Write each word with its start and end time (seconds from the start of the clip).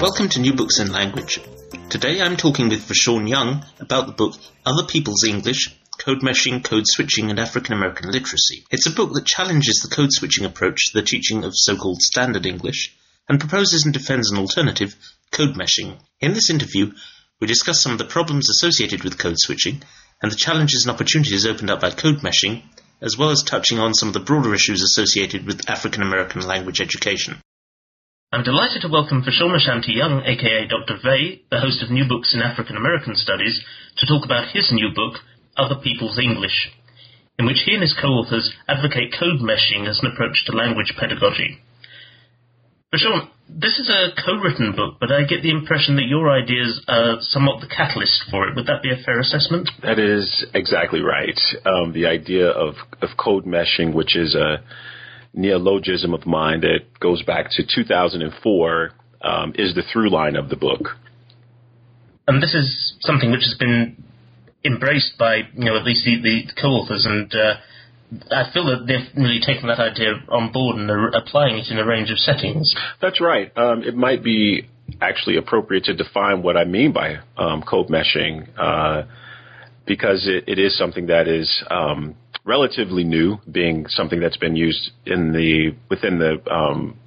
Welcome 0.00 0.30
to 0.30 0.40
New 0.40 0.54
Books 0.54 0.78
in 0.78 0.90
Language. 0.90 1.38
Today 1.90 2.22
I'm 2.22 2.38
talking 2.38 2.70
with 2.70 2.88
Vershawn 2.88 3.28
Young 3.28 3.62
about 3.78 4.06
the 4.06 4.12
book 4.12 4.36
Other 4.64 4.86
People's 4.86 5.24
English 5.24 5.76
Code 5.98 6.22
Meshing, 6.22 6.64
Code 6.64 6.86
Switching, 6.86 7.28
and 7.28 7.38
African 7.38 7.74
American 7.74 8.10
Literacy. 8.10 8.64
It's 8.70 8.86
a 8.86 8.90
book 8.90 9.12
that 9.12 9.26
challenges 9.26 9.80
the 9.82 9.94
code 9.94 10.10
switching 10.12 10.46
approach 10.46 10.86
to 10.86 10.98
the 10.98 11.04
teaching 11.04 11.44
of 11.44 11.52
so 11.54 11.76
called 11.76 12.00
Standard 12.00 12.46
English 12.46 12.96
and 13.28 13.38
proposes 13.38 13.84
and 13.84 13.92
defends 13.92 14.30
an 14.30 14.38
alternative, 14.38 14.96
code 15.30 15.56
meshing. 15.56 15.98
In 16.20 16.32
this 16.32 16.48
interview, 16.48 16.92
we 17.38 17.46
discuss 17.46 17.82
some 17.82 17.92
of 17.92 17.98
the 17.98 18.06
problems 18.06 18.48
associated 18.48 19.04
with 19.04 19.18
code 19.18 19.38
switching 19.38 19.82
and 20.22 20.32
the 20.32 20.36
challenges 20.36 20.86
and 20.86 20.90
opportunities 20.90 21.44
opened 21.44 21.68
up 21.68 21.82
by 21.82 21.90
code 21.90 22.20
meshing, 22.20 22.62
as 23.02 23.16
well 23.18 23.30
as 23.30 23.42
touching 23.42 23.78
on 23.78 23.94
some 23.94 24.08
of 24.08 24.14
the 24.14 24.20
broader 24.20 24.54
issues 24.54 24.82
associated 24.82 25.46
with 25.46 25.68
African 25.68 26.02
American 26.02 26.42
language 26.42 26.80
education. 26.80 27.40
I'm 28.32 28.44
delighted 28.44 28.82
to 28.82 28.88
welcome 28.88 29.22
Vershawn 29.22 29.56
Ashanti 29.56 29.92
Young, 29.92 30.22
aka 30.24 30.68
Dr. 30.68 31.02
Vey, 31.02 31.42
the 31.50 31.58
host 31.58 31.82
of 31.82 31.90
New 31.90 32.06
Books 32.06 32.32
in 32.32 32.42
African 32.42 32.76
American 32.76 33.16
Studies, 33.16 33.64
to 33.98 34.06
talk 34.06 34.24
about 34.24 34.52
his 34.52 34.70
new 34.70 34.94
book, 34.94 35.18
Other 35.56 35.74
People's 35.82 36.18
English, 36.18 36.70
in 37.40 37.46
which 37.46 37.64
he 37.66 37.74
and 37.74 37.82
his 37.82 37.96
co-authors 38.00 38.54
advocate 38.68 39.12
code 39.18 39.40
meshing 39.40 39.88
as 39.88 39.98
an 39.98 40.12
approach 40.12 40.44
to 40.46 40.52
language 40.52 40.94
pedagogy. 40.96 41.58
Vershawn, 42.94 43.30
this 43.58 43.78
is 43.78 43.88
a 43.88 44.08
co-written 44.24 44.74
book, 44.76 44.96
but 45.00 45.10
I 45.10 45.24
get 45.24 45.42
the 45.42 45.50
impression 45.50 45.96
that 45.96 46.06
your 46.06 46.30
ideas 46.30 46.82
are 46.88 47.16
somewhat 47.20 47.60
the 47.60 47.66
catalyst 47.66 48.24
for 48.30 48.48
it. 48.48 48.56
Would 48.56 48.66
that 48.66 48.82
be 48.82 48.90
a 48.90 49.02
fair 49.04 49.20
assessment? 49.20 49.68
That 49.82 49.98
is 49.98 50.46
exactly 50.54 51.00
right. 51.00 51.38
Um, 51.64 51.92
the 51.92 52.06
idea 52.06 52.48
of, 52.48 52.74
of 53.02 53.10
code 53.18 53.44
meshing, 53.44 53.94
which 53.94 54.16
is 54.16 54.34
a 54.34 54.62
neologism 55.34 56.14
of 56.14 56.26
mine 56.26 56.60
that 56.62 56.98
goes 57.00 57.22
back 57.22 57.46
to 57.52 57.62
2004, 57.62 58.90
um, 59.22 59.52
is 59.56 59.74
the 59.74 59.82
through 59.92 60.10
line 60.10 60.36
of 60.36 60.48
the 60.48 60.56
book. 60.56 60.96
And 62.26 62.42
this 62.42 62.54
is 62.54 62.94
something 63.00 63.30
which 63.30 63.42
has 63.42 63.56
been 63.58 64.02
embraced 64.64 65.18
by, 65.18 65.36
you 65.54 65.64
know, 65.64 65.76
at 65.76 65.84
least 65.84 66.04
the, 66.04 66.20
the 66.22 66.42
co-authors 66.60 67.06
and 67.06 67.32
uh, 67.34 67.54
I 68.30 68.50
feel 68.52 68.66
that 68.66 68.86
they've 68.86 69.06
really 69.16 69.40
taken 69.40 69.68
that 69.68 69.78
idea 69.78 70.14
on 70.28 70.52
board 70.52 70.76
and 70.76 70.90
are 70.90 71.08
applying 71.08 71.58
it 71.58 71.70
in 71.70 71.78
a 71.78 71.86
range 71.86 72.10
of 72.10 72.18
settings. 72.18 72.74
That's 73.00 73.20
right. 73.20 73.56
Um, 73.56 73.82
it 73.82 73.94
might 73.94 74.24
be 74.24 74.68
actually 75.00 75.36
appropriate 75.36 75.84
to 75.84 75.94
define 75.94 76.42
what 76.42 76.56
I 76.56 76.64
mean 76.64 76.92
by 76.92 77.18
um, 77.36 77.62
code 77.62 77.88
meshing, 77.88 78.48
uh, 78.58 79.02
because 79.86 80.26
it, 80.26 80.44
it 80.48 80.58
is 80.58 80.76
something 80.76 81.06
that 81.06 81.28
is 81.28 81.62
um, 81.70 82.16
relatively 82.44 83.04
new, 83.04 83.38
being 83.50 83.86
something 83.88 84.20
that's 84.20 84.36
been 84.36 84.56
used 84.56 84.90
in 85.06 85.32
the 85.32 85.76
within 85.88 86.18
the 86.18 86.42
um, 86.52 86.98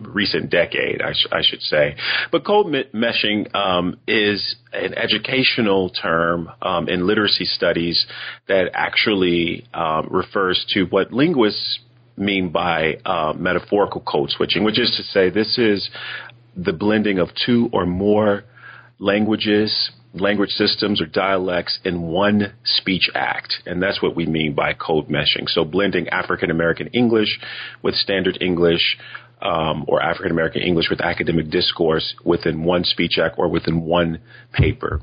recent 0.00 0.50
decade, 0.50 1.00
I, 1.02 1.12
sh- 1.12 1.28
I, 1.32 1.40
should 1.42 1.62
say. 1.62 1.96
But 2.30 2.44
code 2.44 2.66
meshing 2.94 3.54
um, 3.54 3.98
is 4.06 4.56
an 4.72 4.94
educational 4.94 5.90
term 5.90 6.50
um, 6.60 6.88
in 6.88 7.06
literacy 7.06 7.46
studies 7.46 8.06
that 8.48 8.70
actually 8.74 9.64
um, 9.72 10.08
refers 10.10 10.64
to 10.74 10.84
what 10.84 11.12
linguists 11.12 11.80
mean 12.16 12.50
by 12.50 12.94
uh, 13.04 13.32
metaphorical 13.36 14.02
code 14.02 14.30
switching, 14.30 14.64
which 14.64 14.78
is 14.78 14.94
to 14.96 15.02
say, 15.02 15.30
this 15.30 15.58
is 15.58 15.90
the 16.56 16.72
blending 16.72 17.18
of 17.18 17.30
two 17.46 17.70
or 17.72 17.86
more 17.86 18.44
languages 18.98 19.90
language 20.14 20.50
systems 20.50 21.00
or 21.00 21.06
dialects 21.06 21.78
in 21.84 22.02
one 22.02 22.52
speech 22.64 23.08
act. 23.14 23.54
And 23.66 23.82
that's 23.82 24.02
what 24.02 24.14
we 24.14 24.26
mean 24.26 24.54
by 24.54 24.74
code 24.74 25.08
meshing. 25.08 25.48
So 25.48 25.64
blending 25.64 26.08
African 26.08 26.50
American 26.50 26.88
English 26.88 27.38
with 27.82 27.94
standard 27.94 28.38
English 28.40 28.98
um, 29.40 29.84
or 29.88 30.02
African 30.02 30.30
American 30.30 30.62
English 30.62 30.86
with 30.90 31.00
academic 31.00 31.50
discourse 31.50 32.14
within 32.24 32.64
one 32.64 32.84
speech 32.84 33.18
act 33.18 33.36
or 33.38 33.48
within 33.48 33.82
one 33.82 34.20
paper. 34.52 35.00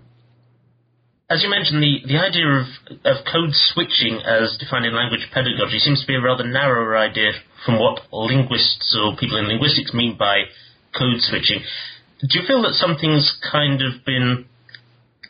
As 1.29 1.43
you 1.43 1.49
mentioned, 1.49 1.83
the, 1.83 2.01
the 2.09 2.17
idea 2.17 2.47
of, 2.47 2.65
of 3.05 3.25
code 3.31 3.53
switching 3.53 4.17
as 4.25 4.57
defined 4.57 4.85
in 4.85 4.95
language 4.95 5.27
pedagogy 5.31 5.77
seems 5.77 6.01
to 6.01 6.07
be 6.07 6.15
a 6.15 6.21
rather 6.21 6.43
narrower 6.43 6.97
idea 6.97 7.31
from 7.65 7.77
what 7.77 8.01
linguists 8.11 8.97
or 8.97 9.15
people 9.15 9.37
in 9.37 9.45
linguistics 9.45 9.93
mean 9.93 10.17
by 10.17 10.45
code 10.97 11.21
switching. 11.21 11.61
Do 12.21 12.39
you 12.39 12.47
feel 12.47 12.63
that 12.63 12.73
something's 12.73 13.37
kind 13.51 13.81
of 13.81 14.03
been 14.05 14.45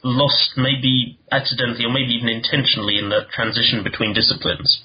lost, 0.03 0.53
maybe 0.57 1.19
accidentally 1.31 1.85
or 1.85 1.91
maybe 1.91 2.13
even 2.13 2.29
intentionally, 2.29 2.97
in 2.97 3.09
the 3.09 3.21
transition 3.33 3.83
between 3.83 4.13
disciplines? 4.13 4.83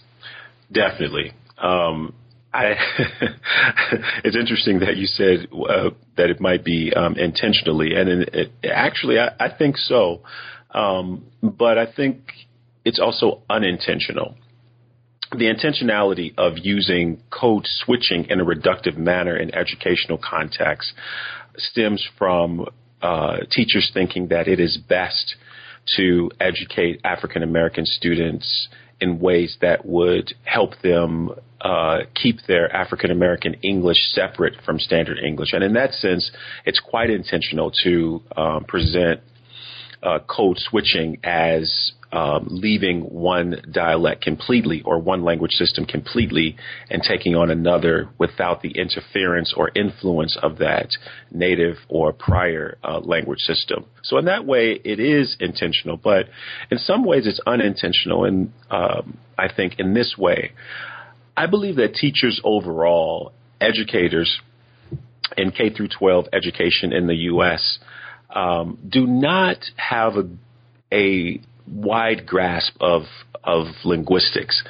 Definitely. 0.72 1.32
Um, 1.58 2.14
I, 2.52 2.74
it's 4.24 4.36
interesting 4.36 4.78
that 4.80 4.96
you 4.96 5.06
said 5.06 5.48
uh, 5.52 5.90
that 6.16 6.30
it 6.30 6.40
might 6.40 6.64
be 6.64 6.92
um, 6.94 7.16
intentionally, 7.16 7.94
and 7.94 8.08
it, 8.08 8.28
it, 8.32 8.70
actually, 8.70 9.18
I, 9.18 9.30
I, 9.40 9.48
think 9.56 9.76
so. 9.76 10.20
Um, 10.72 11.26
but 11.42 11.78
I 11.78 11.92
think 11.92 12.20
it's 12.84 13.00
also 13.00 13.42
unintentional. 13.50 14.36
The 15.32 15.46
intentionality 15.46 16.34
of 16.38 16.54
using 16.58 17.22
code 17.30 17.64
switching 17.66 18.26
in 18.26 18.40
a 18.40 18.44
reductive 18.44 18.96
manner 18.96 19.36
in 19.36 19.52
educational 19.52 20.18
contexts 20.18 20.92
stems 21.56 22.06
from 22.16 22.66
uh, 23.04 23.36
teachers 23.50 23.90
thinking 23.92 24.28
that 24.28 24.48
it 24.48 24.58
is 24.58 24.78
best 24.88 25.36
to 25.96 26.30
educate 26.40 27.00
African 27.04 27.42
American 27.42 27.84
students 27.84 28.68
in 29.00 29.20
ways 29.20 29.58
that 29.60 29.84
would 29.84 30.32
help 30.44 30.70
them 30.82 31.30
uh, 31.60 31.98
keep 32.14 32.38
their 32.48 32.74
African 32.74 33.10
American 33.10 33.54
English 33.62 33.98
separate 34.12 34.54
from 34.64 34.78
standard 34.78 35.18
English. 35.18 35.52
And 35.52 35.62
in 35.62 35.74
that 35.74 35.92
sense, 35.92 36.30
it's 36.64 36.80
quite 36.80 37.10
intentional 37.10 37.70
to 37.84 38.22
um, 38.36 38.64
present 38.64 39.20
uh, 40.02 40.20
code 40.26 40.58
switching 40.58 41.18
as 41.22 41.92
um, 42.14 42.46
leaving 42.48 43.00
one 43.00 43.56
dialect 43.72 44.22
completely 44.22 44.82
or 44.84 45.00
one 45.00 45.24
language 45.24 45.50
system 45.50 45.84
completely 45.84 46.56
and 46.88 47.02
taking 47.02 47.34
on 47.34 47.50
another 47.50 48.08
without 48.18 48.62
the 48.62 48.70
interference 48.70 49.52
or 49.56 49.72
influence 49.74 50.38
of 50.40 50.58
that 50.58 50.90
native 51.32 51.74
or 51.88 52.12
prior 52.12 52.78
uh, 52.84 53.00
language 53.00 53.40
system. 53.40 53.84
So 54.04 54.16
in 54.18 54.26
that 54.26 54.46
way, 54.46 54.80
it 54.84 55.00
is 55.00 55.36
intentional, 55.40 55.96
but 55.96 56.26
in 56.70 56.78
some 56.78 57.04
ways, 57.04 57.26
it's 57.26 57.40
unintentional. 57.48 58.24
And 58.24 58.52
um, 58.70 59.18
I 59.36 59.52
think 59.52 59.80
in 59.80 59.92
this 59.92 60.14
way, 60.16 60.52
I 61.36 61.46
believe 61.46 61.76
that 61.76 61.94
teachers 61.94 62.40
overall, 62.44 63.32
educators 63.60 64.40
in 65.36 65.50
K 65.50 65.70
through 65.70 65.88
12 65.88 66.26
education 66.32 66.92
in 66.92 67.08
the 67.08 67.16
U.S. 67.32 67.80
Um, 68.30 68.78
do 68.88 69.04
not 69.04 69.56
have 69.76 70.12
a, 70.16 70.28
a 70.94 71.40
wide 71.66 72.26
grasp 72.26 72.76
of 72.80 73.02
of 73.42 73.66
linguistics. 73.84 74.62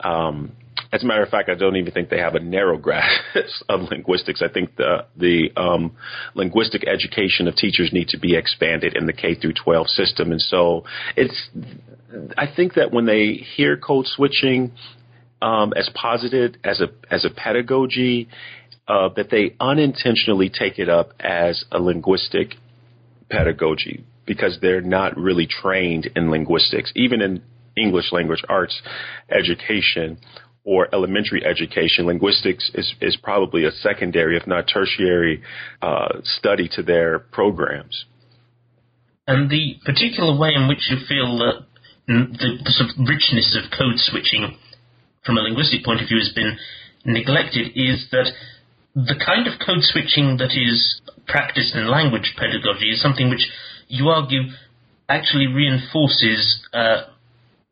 Um, 0.00 0.52
as 0.92 1.02
a 1.02 1.06
matter 1.06 1.22
of 1.22 1.28
fact, 1.28 1.48
I 1.48 1.54
don't 1.54 1.76
even 1.76 1.92
think 1.92 2.10
they 2.10 2.18
have 2.18 2.34
a 2.34 2.40
narrow 2.40 2.78
grasp 2.78 3.20
of 3.68 3.82
linguistics. 3.90 4.42
I 4.42 4.48
think 4.48 4.76
the 4.76 5.06
the 5.16 5.50
um, 5.56 5.96
linguistic 6.34 6.86
education 6.86 7.48
of 7.48 7.56
teachers 7.56 7.90
need 7.92 8.08
to 8.08 8.18
be 8.18 8.36
expanded 8.36 8.96
in 8.96 9.06
the 9.06 9.12
K 9.12 9.34
through 9.34 9.54
12 9.54 9.88
system, 9.88 10.32
and 10.32 10.40
so 10.40 10.84
it's. 11.16 11.48
I 12.38 12.46
think 12.46 12.74
that 12.74 12.92
when 12.92 13.04
they 13.04 13.32
hear 13.56 13.76
code 13.76 14.06
switching 14.06 14.72
um, 15.42 15.72
as 15.76 15.90
posited 15.94 16.58
as 16.64 16.80
a 16.80 16.88
as 17.10 17.24
a 17.24 17.30
pedagogy, 17.30 18.28
uh, 18.86 19.08
that 19.16 19.30
they 19.30 19.56
unintentionally 19.58 20.48
take 20.48 20.78
it 20.78 20.88
up 20.88 21.12
as 21.20 21.64
a 21.72 21.80
linguistic 21.80 22.54
pedagogy 23.28 24.04
because 24.26 24.58
they're 24.60 24.80
not 24.80 25.16
really 25.16 25.46
trained 25.46 26.10
in 26.16 26.30
linguistics, 26.30 26.92
even 26.96 27.20
in 27.22 27.42
English 27.76 28.12
language 28.12 28.42
arts 28.48 28.80
education 29.30 30.18
or 30.64 30.88
elementary 30.92 31.44
education. 31.44 32.06
Linguistics 32.06 32.70
is, 32.74 32.92
is 33.00 33.16
probably 33.22 33.64
a 33.64 33.70
secondary, 33.70 34.36
if 34.36 34.46
not 34.46 34.64
tertiary, 34.72 35.42
uh, 35.80 36.08
study 36.24 36.68
to 36.72 36.82
their 36.82 37.20
programs. 37.20 38.04
And 39.26 39.50
the 39.50 39.76
particular 39.84 40.38
way 40.38 40.50
in 40.54 40.68
which 40.68 40.90
you 40.90 40.98
feel 41.08 41.38
that 41.38 41.66
the, 42.06 42.58
the 42.62 42.70
sort 42.70 42.90
of 42.90 43.08
richness 43.08 43.58
of 43.58 43.70
code 43.70 43.98
switching 43.98 44.56
from 45.24 45.38
a 45.38 45.40
linguistic 45.40 45.84
point 45.84 46.00
of 46.00 46.08
view 46.08 46.18
has 46.18 46.32
been 46.34 46.56
neglected 47.04 47.72
is 47.74 48.06
that 48.12 48.30
the 48.94 49.18
kind 49.18 49.46
of 49.46 49.58
code 49.58 49.82
switching 49.82 50.38
that 50.38 50.54
is 50.54 51.00
practiced 51.26 51.74
in 51.74 51.90
language 51.90 52.34
pedagogy 52.38 52.90
is 52.90 53.02
something 53.02 53.28
which 53.28 53.50
you 53.88 54.08
argue 54.08 54.42
actually 55.08 55.46
reinforces 55.46 56.66
uh, 56.72 57.04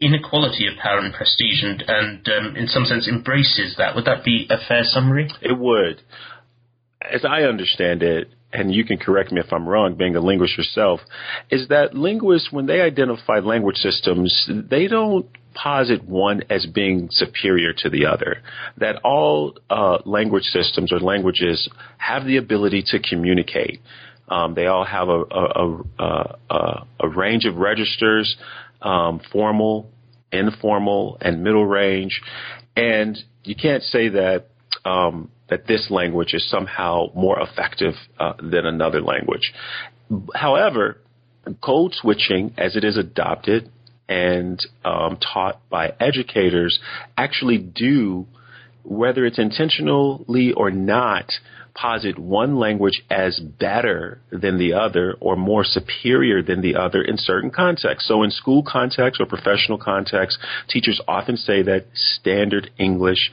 inequality 0.00 0.66
of 0.66 0.78
power 0.80 0.98
and 0.98 1.14
prestige 1.14 1.62
and, 1.62 1.82
and 1.86 2.28
um, 2.28 2.56
in 2.56 2.66
some 2.66 2.84
sense 2.84 3.08
embraces 3.08 3.74
that. 3.78 3.94
Would 3.94 4.04
that 4.04 4.24
be 4.24 4.46
a 4.50 4.56
fair 4.68 4.82
summary? 4.84 5.30
It 5.40 5.58
would. 5.58 6.02
As 7.00 7.24
I 7.24 7.42
understand 7.42 8.02
it, 8.02 8.28
and 8.52 8.72
you 8.72 8.84
can 8.84 8.98
correct 8.98 9.32
me 9.32 9.40
if 9.40 9.52
I'm 9.52 9.68
wrong, 9.68 9.96
being 9.96 10.14
a 10.14 10.20
linguist 10.20 10.56
yourself, 10.56 11.00
is 11.50 11.68
that 11.68 11.94
linguists, 11.94 12.52
when 12.52 12.66
they 12.66 12.80
identify 12.80 13.40
language 13.40 13.76
systems, 13.76 14.48
they 14.70 14.86
don't 14.86 15.26
posit 15.54 16.04
one 16.04 16.42
as 16.50 16.64
being 16.66 17.08
superior 17.10 17.72
to 17.78 17.90
the 17.90 18.06
other. 18.06 18.42
That 18.78 18.96
all 19.04 19.56
uh, 19.68 19.98
language 20.04 20.44
systems 20.44 20.92
or 20.92 21.00
languages 21.00 21.68
have 21.98 22.24
the 22.24 22.36
ability 22.36 22.84
to 22.88 23.00
communicate. 23.00 23.80
Um, 24.28 24.54
they 24.54 24.66
all 24.66 24.84
have 24.84 25.08
a, 25.08 25.22
a, 25.30 26.36
a, 26.50 26.86
a 27.00 27.08
range 27.08 27.44
of 27.44 27.56
registers, 27.56 28.36
um, 28.80 29.20
formal, 29.32 29.90
informal, 30.32 31.18
and 31.20 31.42
middle 31.42 31.66
range. 31.66 32.20
And 32.76 33.18
you 33.44 33.54
can't 33.54 33.82
say 33.82 34.08
that 34.10 34.46
um, 34.84 35.30
that 35.48 35.66
this 35.66 35.90
language 35.90 36.34
is 36.34 36.48
somehow 36.48 37.06
more 37.14 37.38
effective 37.40 37.94
uh, 38.18 38.32
than 38.38 38.66
another 38.66 39.00
language. 39.00 39.52
However, 40.34 40.98
code 41.62 41.92
switching, 41.94 42.54
as 42.56 42.76
it 42.76 42.84
is 42.84 42.96
adopted 42.96 43.70
and 44.08 44.60
um, 44.84 45.18
taught 45.18 45.60
by 45.68 45.92
educators, 46.00 46.78
actually 47.16 47.58
do, 47.58 48.26
whether 48.82 49.24
it's 49.24 49.38
intentionally 49.38 50.52
or 50.52 50.70
not, 50.70 51.30
posit 51.74 52.18
one 52.18 52.56
language 52.56 53.02
as 53.10 53.40
better 53.40 54.20
than 54.30 54.58
the 54.58 54.72
other 54.72 55.16
or 55.20 55.36
more 55.36 55.64
superior 55.64 56.42
than 56.42 56.60
the 56.60 56.76
other 56.76 57.02
in 57.02 57.16
certain 57.18 57.50
contexts. 57.50 58.08
So 58.08 58.22
in 58.22 58.30
school 58.30 58.62
context 58.66 59.20
or 59.20 59.26
professional 59.26 59.78
context, 59.78 60.38
teachers 60.68 61.00
often 61.08 61.36
say 61.36 61.62
that 61.62 61.86
standard 61.94 62.70
English, 62.78 63.32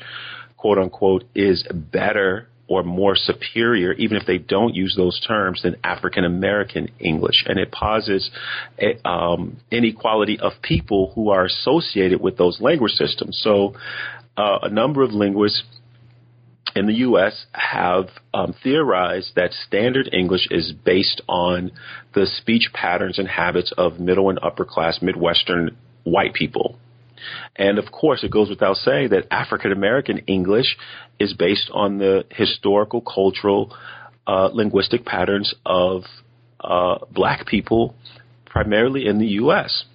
quote 0.58 0.80
unquote, 0.80 1.24
is 1.36 1.64
better 1.72 2.48
or 2.68 2.84
more 2.84 3.16
superior, 3.18 3.92
even 3.94 4.16
if 4.16 4.26
they 4.26 4.38
don't 4.38 4.74
use 4.74 4.94
those 4.96 5.20
terms, 5.28 5.62
than 5.62 5.76
African 5.84 6.24
American 6.24 6.88
English. 7.00 7.44
And 7.46 7.60
it 7.60 7.70
posits 7.70 8.32
a, 8.80 9.08
um, 9.08 9.58
inequality 9.70 10.40
of 10.40 10.54
people 10.62 11.12
who 11.14 11.32
are 11.32 11.44
associated 11.44 12.22
with 12.22 12.38
those 12.38 12.62
language 12.62 12.94
systems. 12.94 13.38
So 13.44 13.76
uh, 14.38 14.60
a 14.62 14.70
number 14.70 15.04
of 15.04 15.12
linguists 15.12 15.64
in 16.76 16.88
the 16.88 16.94
U.S. 16.96 17.46
have 17.54 18.10
um, 18.34 18.54
theorized 18.64 19.34
that 19.36 19.52
standard 19.68 20.10
English 20.14 20.48
is 20.52 20.72
based 20.72 21.22
on 21.28 21.72
the 22.14 22.26
speech 22.26 22.70
patterns 22.74 23.20
and 23.20 23.28
habits 23.28 23.74
of 23.78 24.00
middle 24.00 24.30
and 24.30 24.40
upper 24.42 24.66
class 24.66 25.00
Midwestern 25.02 25.78
white 26.04 26.34
people. 26.34 26.78
And 27.56 27.78
of 27.78 27.92
course, 27.92 28.24
it 28.24 28.32
goes 28.32 28.50
without 28.50 28.78
saying 28.78 29.10
that 29.10 29.28
African 29.32 29.72
American 29.72 30.20
English 30.20 30.78
is 31.20 31.34
based 31.34 31.70
on 31.74 32.00
the 32.00 32.26
historical, 32.32 33.02
cultural, 33.02 33.76
uh, 34.26 34.50
linguistic 34.54 35.06
patterns 35.06 35.54
of 35.66 36.04
uh, 36.60 37.00
black 37.12 37.46
people, 37.46 37.96
primarily 38.46 39.06
in 39.06 39.20
the 39.20 39.28
U.S. 39.28 39.86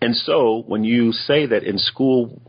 And 0.00 0.14
so, 0.14 0.62
when 0.66 0.84
you 0.84 1.12
say 1.12 1.46
that 1.46 1.62
in 1.62 1.78
school 1.78 2.40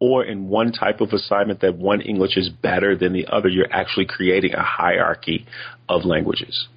or 0.00 0.24
in 0.24 0.48
one 0.48 0.72
type 0.72 1.00
of 1.00 1.12
assignment 1.12 1.60
that 1.60 1.76
one 1.76 2.00
English 2.00 2.36
is 2.36 2.48
better 2.48 2.96
than 2.96 3.12
the 3.12 3.26
other, 3.26 3.48
you're 3.48 3.72
actually 3.72 4.06
creating 4.06 4.54
a 4.54 4.62
hierarchy 4.62 5.46
of 5.88 6.04
languages. 6.04 6.68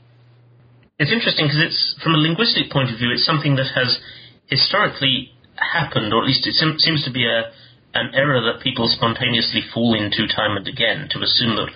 It's 0.98 1.12
interesting 1.12 1.46
because 1.46 1.62
it's 1.62 1.96
from 2.04 2.14
a 2.14 2.18
linguistic 2.18 2.72
point 2.72 2.92
of 2.92 2.98
view, 2.98 3.12
it's 3.12 3.26
something 3.26 3.56
that 3.56 3.70
has 3.76 4.00
historically 4.48 5.32
happened, 5.56 6.14
or 6.14 6.22
at 6.22 6.28
least 6.28 6.48
it 6.48 6.56
seems 6.56 7.06
to 7.06 7.12
be 7.12 7.26
a 7.26 7.52
an 7.94 8.12
error 8.16 8.40
that 8.40 8.64
people 8.64 8.88
spontaneously 8.88 9.62
fall 9.74 9.94
into 9.94 10.24
time 10.34 10.56
and 10.56 10.68
again 10.68 11.10
to 11.12 11.20
assume 11.20 11.56
that 11.58 11.68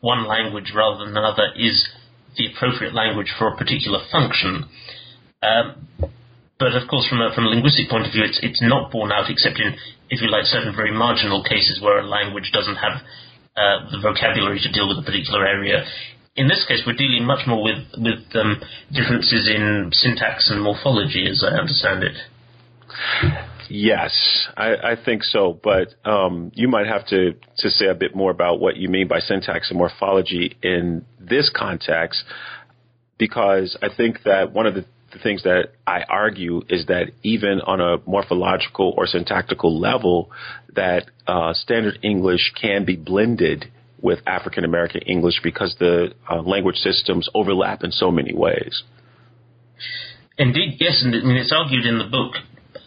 one 0.00 0.26
language 0.26 0.72
rather 0.74 1.04
than 1.04 1.16
another 1.16 1.52
is 1.54 1.88
the 2.36 2.46
appropriate 2.50 2.94
language 2.94 3.32
for 3.38 3.48
a 3.48 3.56
particular 3.56 4.00
function. 4.10 4.64
Um, 5.42 5.86
but 6.58 6.74
of 6.74 6.88
course, 6.88 7.06
from 7.08 7.20
a, 7.20 7.32
from 7.34 7.46
a 7.46 7.48
linguistic 7.48 7.88
point 7.88 8.06
of 8.06 8.12
view, 8.12 8.24
it's, 8.24 8.40
it's 8.42 8.62
not 8.62 8.90
borne 8.90 9.12
out 9.12 9.30
except 9.30 9.58
in, 9.60 9.76
if 10.10 10.20
you 10.20 10.28
like, 10.30 10.44
certain 10.44 10.74
very 10.74 10.92
marginal 10.92 11.42
cases 11.42 11.80
where 11.80 12.00
a 12.00 12.06
language 12.06 12.50
doesn't 12.52 12.76
have 12.76 13.00
uh, 13.56 13.90
the 13.90 13.98
vocabulary 14.02 14.60
to 14.60 14.70
deal 14.72 14.88
with 14.88 14.98
a 14.98 15.02
particular 15.02 15.46
area. 15.46 15.84
In 16.36 16.48
this 16.48 16.64
case, 16.66 16.82
we're 16.86 16.96
dealing 16.96 17.24
much 17.24 17.46
more 17.46 17.62
with, 17.62 17.78
with 17.96 18.24
um, 18.34 18.60
differences 18.92 19.48
in 19.48 19.90
syntax 19.92 20.50
and 20.50 20.62
morphology, 20.62 21.26
as 21.30 21.44
I 21.46 21.58
understand 21.58 22.02
it. 22.02 22.16
Yes, 23.68 24.48
I, 24.56 24.74
I 24.74 24.96
think 25.04 25.22
so. 25.22 25.58
But 25.62 25.94
um, 26.04 26.50
you 26.54 26.66
might 26.66 26.86
have 26.86 27.06
to, 27.08 27.34
to 27.58 27.70
say 27.70 27.86
a 27.86 27.94
bit 27.94 28.14
more 28.16 28.30
about 28.30 28.60
what 28.60 28.76
you 28.76 28.88
mean 28.88 29.06
by 29.06 29.20
syntax 29.20 29.70
and 29.70 29.78
morphology 29.78 30.56
in 30.62 31.04
this 31.20 31.50
context, 31.54 32.24
because 33.18 33.76
I 33.80 33.88
think 33.94 34.22
that 34.24 34.52
one 34.52 34.66
of 34.66 34.74
the 34.74 34.84
the 35.12 35.18
things 35.18 35.42
that 35.42 35.72
I 35.86 36.02
argue 36.08 36.62
is 36.68 36.86
that 36.86 37.12
even 37.22 37.60
on 37.60 37.80
a 37.80 37.98
morphological 38.06 38.94
or 38.96 39.06
syntactical 39.06 39.78
level, 39.78 40.30
that 40.74 41.10
uh, 41.26 41.52
standard 41.54 41.98
English 42.02 42.52
can 42.60 42.84
be 42.84 42.96
blended 42.96 43.66
with 44.00 44.20
African 44.26 44.64
American 44.64 45.02
English 45.02 45.40
because 45.42 45.76
the 45.78 46.14
uh, 46.30 46.40
language 46.42 46.76
systems 46.76 47.28
overlap 47.34 47.82
in 47.84 47.90
so 47.92 48.10
many 48.10 48.32
ways. 48.32 48.82
Indeed, 50.38 50.76
yes, 50.78 51.02
and 51.04 51.14
I 51.14 51.20
mean, 51.20 51.36
it's 51.36 51.52
argued 51.52 51.84
in 51.84 51.98
the 51.98 52.04
book, 52.04 52.34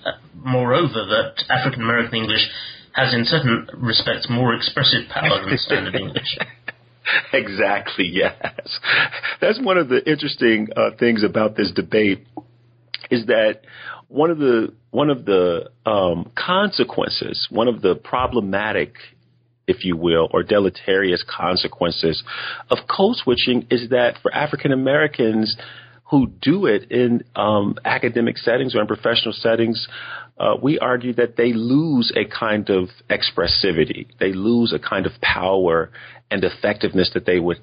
uh, 0.06 0.12
moreover, 0.34 1.06
that 1.06 1.44
African 1.50 1.82
American 1.82 2.16
English 2.16 2.50
has, 2.94 3.14
in 3.14 3.26
certain 3.26 3.68
respects, 3.78 4.28
more 4.30 4.56
expressive 4.56 5.10
power 5.10 5.46
than 5.46 5.58
standard 5.58 5.96
English. 5.96 6.38
exactly, 7.34 8.10
yes. 8.12 8.80
That's 9.42 9.60
one 9.62 9.78
of 9.78 9.90
the 9.90 10.10
interesting 10.10 10.70
uh, 10.76 10.92
things 10.98 11.24
about 11.24 11.56
this 11.56 11.72
debate 11.72 12.26
is 13.12 13.26
that 13.28 13.62
one 14.08 14.30
of 14.30 14.38
the 14.38 14.74
one 14.92 15.10
of 15.10 15.26
the 15.26 15.72
um, 15.86 16.32
consequences, 16.36 17.48
one 17.50 17.68
of 17.68 17.82
the 17.82 17.96
problematic, 17.96 18.94
if 19.68 19.84
you 19.84 19.98
will, 19.98 20.30
or 20.32 20.44
deleterious 20.44 21.24
consequences 21.28 22.24
of 22.70 22.78
code 22.88 23.16
switching 23.16 23.68
is 23.72 23.90
that 23.90 24.18
for 24.22 24.34
African 24.34 24.72
Americans 24.72 25.58
who 26.14 26.28
do 26.44 26.68
it 26.68 26.92
in 26.92 27.24
um, 27.36 27.76
academic 27.84 28.38
settings 28.38 28.76
or 28.76 28.82
in 28.82 28.86
professional 28.86 29.34
settings, 29.34 29.88
uh, 30.38 30.54
we 30.62 30.78
argue 30.78 31.12
that 31.12 31.38
they 31.38 31.54
lose 31.54 32.14
a 32.16 32.24
kind 32.24 32.70
of 32.70 32.90
expressivity. 33.10 34.06
They 34.20 34.32
lose 34.32 34.74
a 34.74 34.78
kind 34.78 35.08
of 35.08 35.14
power 35.22 35.90
and 36.30 36.44
effectiveness 36.44 37.10
that 37.16 37.26
they 37.26 37.40
would 37.40 37.58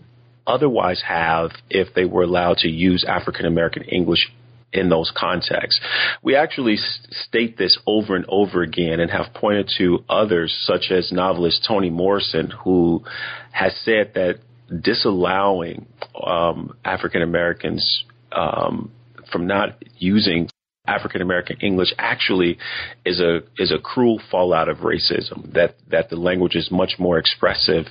otherwise 0.48 1.00
have 1.06 1.52
if 1.68 1.94
they 1.94 2.04
were 2.04 2.24
allowed 2.24 2.56
to 2.56 2.68
use 2.68 3.04
African 3.06 3.46
American 3.46 3.84
English 3.84 4.32
in 4.72 4.88
those 4.88 5.12
contexts. 5.16 5.80
We 6.20 6.34
actually 6.34 6.76
state 7.12 7.56
this 7.56 7.78
over 7.86 8.16
and 8.16 8.24
over 8.28 8.62
again 8.62 8.98
and 8.98 9.12
have 9.12 9.32
pointed 9.32 9.70
to 9.78 10.04
others, 10.08 10.52
such 10.66 10.90
as 10.90 11.12
novelist 11.12 11.64
Toni 11.68 11.90
Morrison, 11.90 12.50
who 12.64 13.04
has 13.52 13.76
said 13.84 14.14
that 14.14 14.40
disallowing 14.82 15.86
um, 16.20 16.74
African 16.84 17.22
Americans 17.22 18.04
um, 18.32 18.90
from 19.30 19.46
not 19.46 19.82
using 19.98 20.48
African 20.86 21.20
American 21.20 21.58
English 21.60 21.92
actually 21.98 22.58
is 23.04 23.20
a 23.20 23.40
is 23.58 23.70
a 23.70 23.78
cruel 23.78 24.20
fallout 24.30 24.68
of 24.68 24.78
racism. 24.78 25.52
That 25.52 25.76
that 25.90 26.08
the 26.10 26.16
language 26.16 26.56
is 26.56 26.70
much 26.70 26.94
more 26.98 27.18
expressive, 27.18 27.86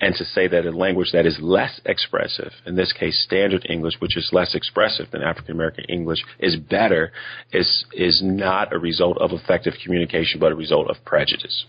and 0.00 0.14
to 0.14 0.24
say 0.24 0.46
that 0.48 0.64
a 0.64 0.70
language 0.70 1.10
that 1.12 1.26
is 1.26 1.38
less 1.40 1.80
expressive, 1.84 2.52
in 2.64 2.76
this 2.76 2.92
case 2.92 3.22
Standard 3.24 3.66
English, 3.68 3.94
which 3.98 4.16
is 4.16 4.30
less 4.32 4.54
expressive 4.54 5.10
than 5.10 5.22
African 5.22 5.52
American 5.52 5.84
English, 5.88 6.20
is 6.38 6.56
better, 6.56 7.12
is 7.52 7.84
is 7.92 8.22
not 8.22 8.72
a 8.72 8.78
result 8.78 9.18
of 9.18 9.32
effective 9.32 9.74
communication, 9.84 10.38
but 10.38 10.52
a 10.52 10.56
result 10.56 10.88
of 10.88 10.96
prejudice. 11.04 11.66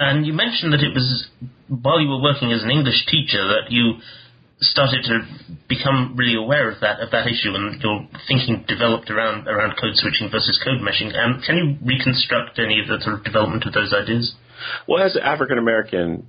And 0.00 0.26
you 0.26 0.32
mentioned 0.32 0.72
that 0.72 0.82
it 0.82 0.92
was 0.92 1.28
while 1.68 2.00
you 2.00 2.08
were 2.08 2.20
working 2.20 2.52
as 2.52 2.64
an 2.64 2.70
English 2.70 3.06
teacher 3.06 3.46
that 3.48 3.70
you 3.70 3.94
started 4.60 5.04
to 5.04 5.20
become 5.68 6.14
really 6.16 6.36
aware 6.36 6.70
of 6.70 6.80
that 6.80 7.00
of 7.00 7.10
that 7.10 7.26
issue, 7.26 7.54
and 7.54 7.80
your 7.82 8.08
thinking 8.28 8.64
developed 8.68 9.10
around 9.10 9.48
around 9.48 9.76
code 9.80 9.94
switching 9.94 10.30
versus 10.30 10.60
code 10.64 10.80
meshing. 10.80 11.16
Um, 11.16 11.42
can 11.44 11.56
you 11.56 11.76
reconstruct 11.84 12.58
any 12.58 12.80
of 12.80 12.88
the 12.88 13.02
sort 13.02 13.18
of 13.18 13.24
development 13.24 13.64
of 13.66 13.72
those 13.72 13.92
ideas? 13.92 14.34
Well, 14.86 15.04
as 15.04 15.16
an 15.16 15.22
African 15.22 15.58
American 15.58 16.26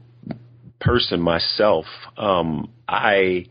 person 0.80 1.22
myself, 1.22 1.86
um, 2.18 2.72
I 2.88 3.48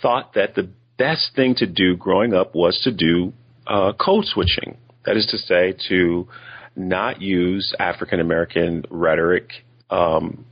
thought 0.00 0.34
that 0.34 0.54
the 0.54 0.70
best 0.98 1.34
thing 1.34 1.54
to 1.56 1.66
do 1.66 1.96
growing 1.96 2.34
up 2.34 2.54
was 2.54 2.80
to 2.84 2.92
do 2.92 3.32
uh, 3.66 3.92
code 3.92 4.24
switching. 4.26 4.78
That 5.04 5.16
is 5.16 5.26
to 5.26 5.38
say, 5.38 5.74
to 5.88 6.28
not 6.76 7.20
use 7.20 7.74
African 7.78 8.20
American 8.20 8.84
rhetoric 8.90 9.50
um, 9.90 10.46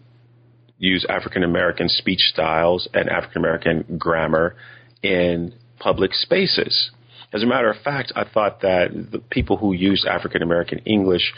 use 0.83 1.07
African 1.09 1.45
American 1.45 1.89
speech 1.89 2.21
styles 2.33 2.89
and 2.93 3.09
African 3.09 3.39
American 3.39 3.97
grammar 3.99 4.57
in 5.03 5.55
public 5.79 6.13
spaces. 6.13 6.91
As 7.33 7.43
a 7.43 7.47
matter 7.47 7.71
of 7.71 7.81
fact, 7.83 8.13
I 8.17 8.25
thought 8.25 8.61
that 8.63 8.89
the 9.13 9.21
people 9.21 9.57
who 9.57 9.73
used 9.73 10.05
African 10.07 10.43
American 10.43 10.81
English 10.81 11.33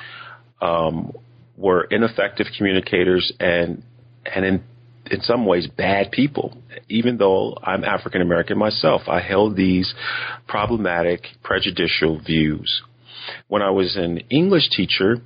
um, 0.62 1.12
were 1.58 1.84
ineffective 1.84 2.46
communicators 2.56 3.32
and 3.38 3.82
and 4.24 4.44
in 4.46 4.64
in 5.10 5.20
some 5.20 5.44
ways 5.44 5.66
bad 5.66 6.10
people. 6.10 6.56
Even 6.88 7.18
though 7.18 7.58
I'm 7.62 7.84
African 7.84 8.22
American 8.22 8.56
myself, 8.56 9.02
I 9.06 9.20
held 9.20 9.56
these 9.56 9.94
problematic, 10.48 11.26
prejudicial 11.42 12.18
views. 12.18 12.82
when 13.48 13.62
I 13.62 13.70
was 13.70 13.96
an 13.96 14.18
English 14.30 14.70
teacher, 14.70 15.16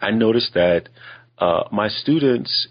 I 0.00 0.10
noticed 0.10 0.54
that 0.54 0.88
uh, 1.38 1.64
my 1.72 1.88
students, 1.88 2.68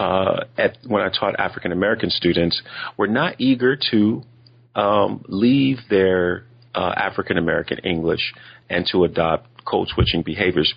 uh, 0.00 0.44
at 0.56 0.78
when 0.86 1.02
I 1.02 1.10
taught 1.10 1.38
African 1.38 1.72
American 1.72 2.08
students, 2.08 2.62
were 2.96 3.06
not 3.06 3.34
eager 3.38 3.76
to 3.90 4.22
um, 4.74 5.22
leave 5.28 5.76
their 5.90 6.46
uh, 6.74 6.94
African 6.96 7.36
American 7.36 7.78
English 7.84 8.32
and 8.70 8.88
to 8.92 9.04
adopt 9.04 9.62
code 9.66 9.88
switching 9.88 10.22
behaviors. 10.22 10.72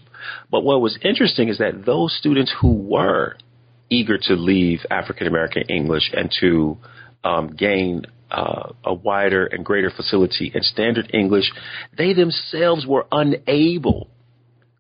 But 0.52 0.66
what 0.66 0.82
was 0.82 1.00
interesting 1.02 1.48
is 1.48 1.60
that 1.60 1.86
those 1.86 2.14
students 2.18 2.54
who 2.60 2.74
were 2.74 3.38
eager 3.90 4.18
to 4.24 4.34
leave 4.34 4.80
African 4.92 5.28
American 5.28 5.64
English 5.70 6.12
and 6.14 6.30
to 6.42 6.78
um, 7.24 7.56
gain 7.56 8.02
uh, 8.30 8.74
a 8.84 8.94
wider 8.94 9.46
and 9.46 9.64
greater 9.64 9.90
facility 9.90 10.52
in 10.54 10.64
standard 10.64 11.10
English, 11.14 11.50
they 11.98 12.12
themselves 12.12 12.86
were 12.86 13.06
unable 13.10 14.10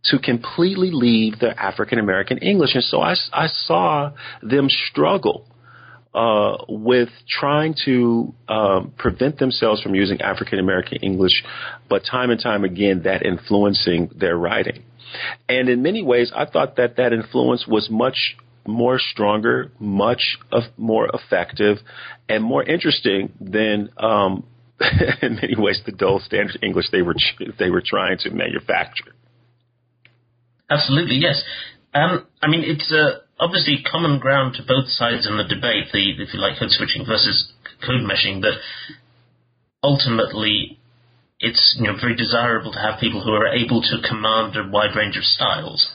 to 0.05 0.19
completely 0.19 0.91
leave 0.91 1.39
their 1.39 1.57
African 1.57 1.99
American 1.99 2.37
English. 2.39 2.75
And 2.75 2.83
so 2.83 3.01
I, 3.01 3.15
I 3.31 3.47
saw 3.47 4.11
them 4.41 4.67
struggle 4.69 5.47
uh, 6.13 6.57
with 6.67 7.09
trying 7.27 7.75
to 7.85 8.33
um, 8.47 8.93
prevent 8.97 9.39
themselves 9.39 9.81
from 9.81 9.95
using 9.95 10.21
African 10.21 10.59
American 10.59 10.99
English, 11.01 11.43
but 11.89 12.03
time 12.09 12.29
and 12.29 12.39
time 12.39 12.63
again, 12.63 13.03
that 13.03 13.25
influencing 13.25 14.11
their 14.15 14.37
writing. 14.37 14.83
And 15.47 15.69
in 15.69 15.81
many 15.81 16.03
ways, 16.03 16.31
I 16.35 16.45
thought 16.45 16.75
that 16.77 16.97
that 16.97 17.13
influence 17.13 17.65
was 17.67 17.89
much 17.89 18.35
more 18.65 18.99
stronger, 18.99 19.71
much 19.79 20.37
of, 20.51 20.63
more 20.77 21.09
effective, 21.13 21.77
and 22.29 22.43
more 22.43 22.63
interesting 22.63 23.33
than, 23.39 23.89
um, 23.97 24.45
in 25.21 25.35
many 25.35 25.55
ways, 25.57 25.81
the 25.85 25.91
dull 25.91 26.19
standard 26.19 26.57
English 26.61 26.85
they 26.91 27.01
were 27.01 27.15
they 27.59 27.69
were 27.69 27.83
trying 27.85 28.17
to 28.19 28.29
manufacture. 28.31 29.13
Absolutely, 30.69 31.17
yes. 31.17 31.41
Um, 31.93 32.25
I 32.41 32.47
mean, 32.47 32.63
it's 32.63 32.91
uh, 32.91 33.21
obviously 33.39 33.83
common 33.89 34.19
ground 34.19 34.55
to 34.55 34.63
both 34.63 34.87
sides 34.89 35.27
in 35.27 35.37
the 35.37 35.43
debate, 35.43 35.91
the 35.91 36.21
if 36.21 36.33
you 36.33 36.39
like 36.39 36.59
code 36.59 36.71
switching 36.71 37.05
versus 37.05 37.51
code 37.85 38.01
meshing, 38.01 38.41
that 38.41 38.57
ultimately 39.83 40.79
it's 41.39 41.75
you 41.77 41.85
know 41.85 41.97
very 41.99 42.15
desirable 42.15 42.71
to 42.71 42.79
have 42.79 42.99
people 42.99 43.21
who 43.21 43.31
are 43.31 43.47
able 43.53 43.81
to 43.81 44.07
command 44.07 44.55
a 44.55 44.67
wide 44.69 44.95
range 44.95 45.17
of 45.17 45.23
styles. 45.23 45.91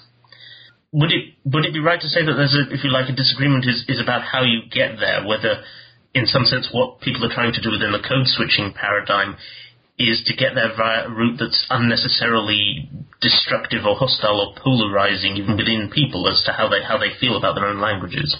Would 0.92 1.10
it 1.10 1.34
would 1.44 1.64
it 1.64 1.72
be 1.72 1.80
right 1.80 2.00
to 2.00 2.08
say 2.08 2.25
that 2.25 2.34
there's 2.34 2.54
a 2.54 2.72
if 2.72 2.84
you 2.84 2.90
like 2.90 3.08
a 3.08 3.16
disagreement 3.16 3.64
is, 3.66 3.84
is 3.88 4.00
about 4.00 4.22
how 4.22 4.42
you 4.42 4.68
get 4.70 5.00
there, 5.00 5.26
whether 5.26 5.64
in 6.14 6.26
some 6.26 6.44
sense 6.44 6.68
what 6.72 7.00
people 7.00 7.25
are 7.25 7.34
trying 7.34 7.52
to 7.52 7.62
do 7.62 7.70
within 7.70 7.92
the 7.92 8.04
code 8.04 8.26
switching 8.26 8.72
paradigm 8.72 9.37
is 9.98 10.22
to 10.26 10.37
get 10.37 10.54
there 10.54 10.70
via 10.76 11.06
a 11.06 11.10
route 11.10 11.38
that's 11.40 11.66
unnecessarily 11.70 12.88
destructive 13.20 13.84
or 13.84 13.96
hostile 13.96 14.40
or 14.40 14.54
polarizing 14.62 15.37
even 15.37 15.56
within 15.56 15.90
people 15.92 16.28
as 16.28 16.42
to 16.46 16.52
how 16.52 16.68
they 16.68 16.82
how 16.82 16.98
they 16.98 17.10
feel 17.20 17.37
about 17.37 17.54
their 17.54 17.66
own 17.66 17.80
languages. 17.80 18.37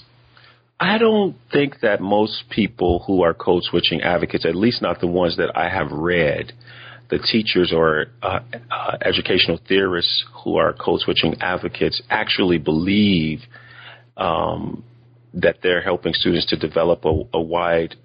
I 0.81 0.99
don't 0.99 1.37
think 1.51 1.81
that 1.83 2.01
most 2.01 2.45
people 2.51 3.03
who 3.07 3.23
are 3.23 3.35
code 3.35 3.65
switching 3.65 4.01
advocates, 4.01 4.47
at 4.47 4.55
least 4.55 4.81
not 4.81 5.01
the 5.01 5.09
ones 5.09 5.37
that 5.37 5.51
I 5.57 5.69
have 5.69 5.91
read, 5.91 6.53
the 7.11 7.19
teachers 7.19 7.73
or 7.75 8.07
uh, 8.23 8.41
uh, 8.71 8.97
educational 9.05 9.59
theorists 9.67 10.25
who 10.45 10.57
are 10.57 10.73
code 10.73 11.01
switching 11.01 11.35
advocates 11.41 12.01
actually 12.11 12.59
believe 12.59 13.41
um, 14.17 14.85
that 15.35 15.57
they're 15.63 15.83
helping 15.83 16.13
students 16.13 16.47
to 16.47 16.57
develop 16.57 17.05
a, 17.05 17.23
a 17.35 17.41
wide 17.41 17.97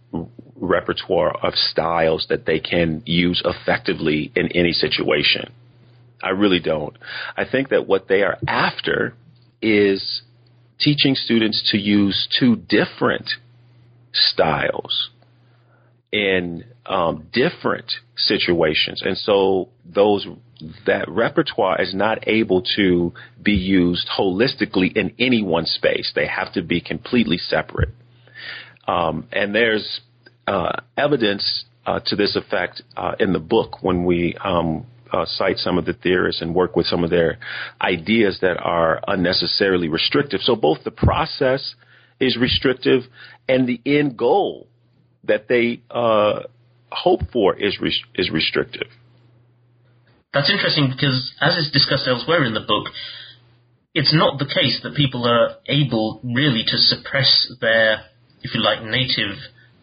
repertoire 0.56 1.36
of 1.46 1.54
styles 1.54 2.26
that 2.30 2.46
they 2.46 2.60
can 2.60 3.04
use 3.06 3.42
effectively 3.46 4.32
in 4.36 4.48
any 4.54 4.72
situation. 4.72 5.52
I 6.24 6.30
really 6.30 6.60
don't. 6.60 6.98
I 7.36 7.46
think 7.46 7.70
that 7.70 7.88
what 7.88 8.08
they 8.08 8.24
are 8.24 8.38
after 8.48 9.16
is 9.62 10.22
teaching 10.80 11.16
students 11.16 11.70
to 11.72 11.78
use 11.78 12.28
two 12.40 12.56
different 12.56 13.30
styles 14.14 15.10
in 16.12 16.64
um, 16.86 17.28
different 17.34 17.92
situations, 18.16 19.02
and 19.04 19.18
so 19.18 19.70
those 19.86 20.28
that 20.86 21.10
repertoire 21.10 21.82
is 21.82 21.94
not 21.94 22.28
able 22.28 22.64
to 22.76 23.14
be 23.42 23.54
used 23.54 24.08
holistically 24.18 24.96
in 24.96 25.14
any 25.20 25.44
one 25.44 25.66
space. 25.66 26.12
They 26.16 26.28
have 26.28 26.54
to 26.54 26.62
be 26.62 26.80
completely 26.80 27.38
separate. 27.38 27.90
Um, 28.88 29.28
and 29.32 29.54
there's 29.54 30.02
uh, 30.48 30.74
evidence 30.98 31.66
uh, 31.86 32.00
to 32.06 32.16
this 32.16 32.36
effect 32.36 32.82
uh, 32.96 33.16
in 33.20 33.34
the 33.34 33.40
book 33.40 33.82
when 33.82 34.06
we 34.06 34.36
um, 34.44 34.86
uh, 35.14 35.26
cite 35.26 35.58
some 35.58 35.78
of 35.78 35.86
the 35.86 35.94
theorists 35.94 36.42
and 36.42 36.56
work 36.56 36.76
with 36.76 36.88
some 36.88 37.04
of 37.04 37.10
their 37.10 37.38
ideas 37.82 38.40
that 38.42 38.58
are 38.58 39.00
unnecessarily 39.08 39.88
restrictive. 39.88 40.42
So 40.42 40.56
both 40.56 40.84
the 40.84 40.92
process 40.92 41.76
is 42.20 42.38
restrictive 42.38 43.04
and 43.48 43.68
the 43.68 43.80
end 43.86 44.18
goal 44.18 44.68
that 45.26 45.48
they 45.48 45.82
uh, 45.90 46.42
hope 46.92 47.22
for 47.32 47.56
is 47.56 47.80
re- 47.80 48.04
is 48.16 48.30
restrictive. 48.32 48.88
That's 50.34 50.50
interesting 50.50 50.90
because, 50.90 51.32
as 51.40 51.56
is 51.58 51.72
discussed 51.72 52.08
elsewhere 52.08 52.44
in 52.44 52.56
the 52.56 52.66
book, 52.68 52.88
it's 53.94 54.14
not 54.14 54.40
the 54.40 54.46
case 54.46 54.80
that 54.84 54.96
people 54.96 55.28
are 55.28 55.58
able 55.68 56.20
really 56.24 56.64
to 56.66 56.78
suppress 56.78 57.54
their, 57.62 58.06
if 58.42 58.56
you 58.56 58.62
like, 58.62 58.84
native 58.84 59.38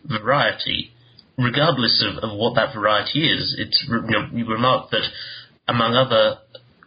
variety, 0.05 0.91
regardless 1.43 2.05
of, 2.07 2.23
of 2.23 2.37
what 2.37 2.55
that 2.55 2.75
variety 2.75 3.27
is. 3.31 3.57
It's 3.59 3.85
you, 3.89 4.03
know, 4.03 4.29
you 4.33 4.47
remark 4.47 4.91
that 4.91 5.05
among 5.69 5.95
other 5.95 6.39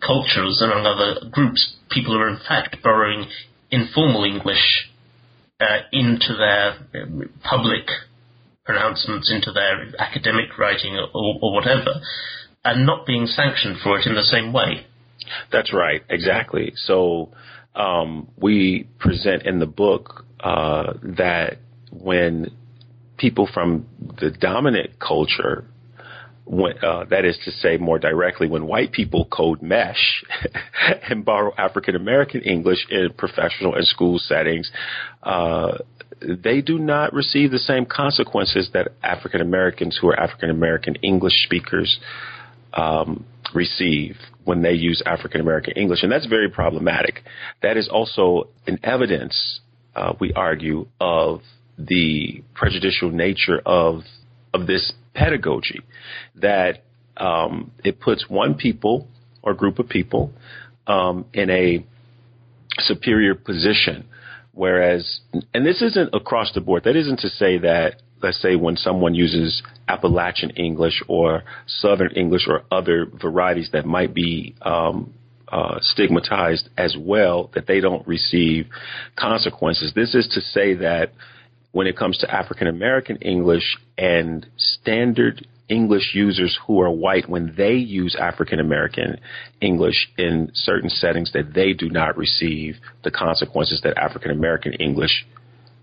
cultures, 0.05 0.61
among 0.61 0.85
other 0.85 1.29
groups, 1.31 1.75
people 1.89 2.17
are 2.17 2.27
in 2.27 2.39
fact 2.47 2.77
borrowing 2.83 3.25
informal 3.71 4.23
English 4.23 4.89
uh, 5.59 5.79
into 5.91 6.35
their 6.37 7.03
um, 7.03 7.29
public 7.43 7.87
pronouncements, 8.65 9.31
into 9.31 9.51
their 9.51 9.93
academic 9.99 10.57
writing, 10.57 10.95
or, 11.13 11.35
or 11.41 11.53
whatever, 11.53 11.91
and 12.63 12.85
not 12.85 13.05
being 13.05 13.25
sanctioned 13.25 13.77
for 13.83 13.99
it 13.99 14.05
in 14.05 14.15
the 14.15 14.23
same 14.23 14.53
way. 14.53 14.85
That's 15.51 15.73
right, 15.73 16.01
exactly. 16.09 16.73
So 16.75 17.31
um, 17.75 18.29
we 18.37 18.87
present 18.99 19.43
in 19.43 19.59
the 19.59 19.65
book 19.65 20.25
uh, 20.39 20.93
that 21.17 21.59
when 21.91 22.51
people 23.23 23.47
from 23.53 23.85
the 24.19 24.29
dominant 24.29 24.99
culture, 24.99 25.63
when, 26.43 26.73
uh, 26.83 27.05
that 27.05 27.23
is 27.23 27.39
to 27.45 27.51
say, 27.51 27.77
more 27.77 27.97
directly, 27.97 28.49
when 28.49 28.67
white 28.67 28.91
people 28.91 29.23
code 29.31 29.61
mesh 29.61 30.25
and 31.09 31.23
borrow 31.23 31.53
African 31.57 31.95
American 31.95 32.41
English 32.41 32.85
in 32.89 33.13
professional 33.17 33.75
and 33.75 33.87
school 33.87 34.19
settings, 34.19 34.69
uh, 35.23 35.77
they 36.19 36.59
do 36.59 36.77
not 36.77 37.13
receive 37.13 37.51
the 37.51 37.59
same 37.59 37.85
consequences 37.85 38.69
that 38.73 38.89
African 39.01 39.39
Americans 39.39 39.97
who 40.01 40.09
are 40.09 40.19
African 40.19 40.49
American 40.49 40.95
English 40.95 41.45
speakers 41.45 41.97
um, 42.73 43.25
receive 43.55 44.17
when 44.43 44.61
they 44.61 44.73
use 44.73 45.01
African 45.05 45.39
American 45.39 45.75
English, 45.77 46.03
and 46.03 46.11
that's 46.11 46.25
very 46.25 46.49
problematic. 46.49 47.23
That 47.61 47.77
is 47.77 47.87
also 47.87 48.49
an 48.67 48.79
evidence, 48.83 49.61
uh, 49.95 50.11
we 50.19 50.33
argue, 50.33 50.87
of 50.99 51.39
the 51.77 52.43
prejudicial 52.53 53.11
nature 53.11 53.61
of 53.65 54.01
of 54.53 54.67
this 54.67 54.93
pedagogy 55.13 55.81
that 56.35 56.83
um, 57.17 57.71
it 57.83 57.99
puts 57.99 58.29
one 58.29 58.55
people 58.55 59.07
or 59.41 59.53
group 59.53 59.79
of 59.79 59.89
people 59.89 60.31
um, 60.87 61.25
in 61.33 61.49
a 61.49 61.85
superior 62.79 63.35
position, 63.35 64.05
whereas 64.51 65.21
and 65.53 65.65
this 65.65 65.81
isn't 65.81 66.13
across 66.13 66.51
the 66.53 66.61
board. 66.61 66.83
That 66.83 66.95
isn't 66.95 67.19
to 67.19 67.29
say 67.29 67.57
that 67.59 68.01
let's 68.21 68.41
say 68.41 68.55
when 68.55 68.77
someone 68.77 69.13
uses 69.13 69.61
Appalachian 69.87 70.51
English 70.51 71.03
or 71.07 71.43
Southern 71.67 72.11
English 72.15 72.47
or 72.47 72.63
other 72.71 73.05
varieties 73.05 73.69
that 73.73 73.85
might 73.85 74.13
be 74.13 74.55
um, 74.61 75.13
uh, 75.49 75.77
stigmatized 75.81 76.69
as 76.77 76.95
well, 76.97 77.51
that 77.53 77.67
they 77.67 77.81
don't 77.81 78.07
receive 78.07 78.67
consequences. 79.19 79.91
This 79.93 80.15
is 80.15 80.27
to 80.29 80.41
say 80.41 80.73
that 80.75 81.11
when 81.73 81.87
it 81.87 81.97
comes 81.97 82.17
to 82.19 82.33
African 82.33 82.67
American 82.67 83.17
English 83.17 83.77
and 83.97 84.45
standard 84.57 85.45
English 85.67 86.11
users 86.13 86.57
who 86.65 86.79
are 86.81 86.91
white 86.91 87.27
when 87.27 87.53
they 87.57 87.73
use 87.73 88.15
African 88.19 88.59
American 88.59 89.17
English 89.59 90.11
in 90.17 90.51
certain 90.53 90.89
settings 90.89 91.31
that 91.33 91.53
they 91.53 91.73
do 91.73 91.89
not 91.89 92.15
receive 92.15 92.75
the 93.03 93.11
consequences 93.11 93.81
that 93.83 93.97
African 93.97 94.31
American 94.31 94.73
English 94.73 95.25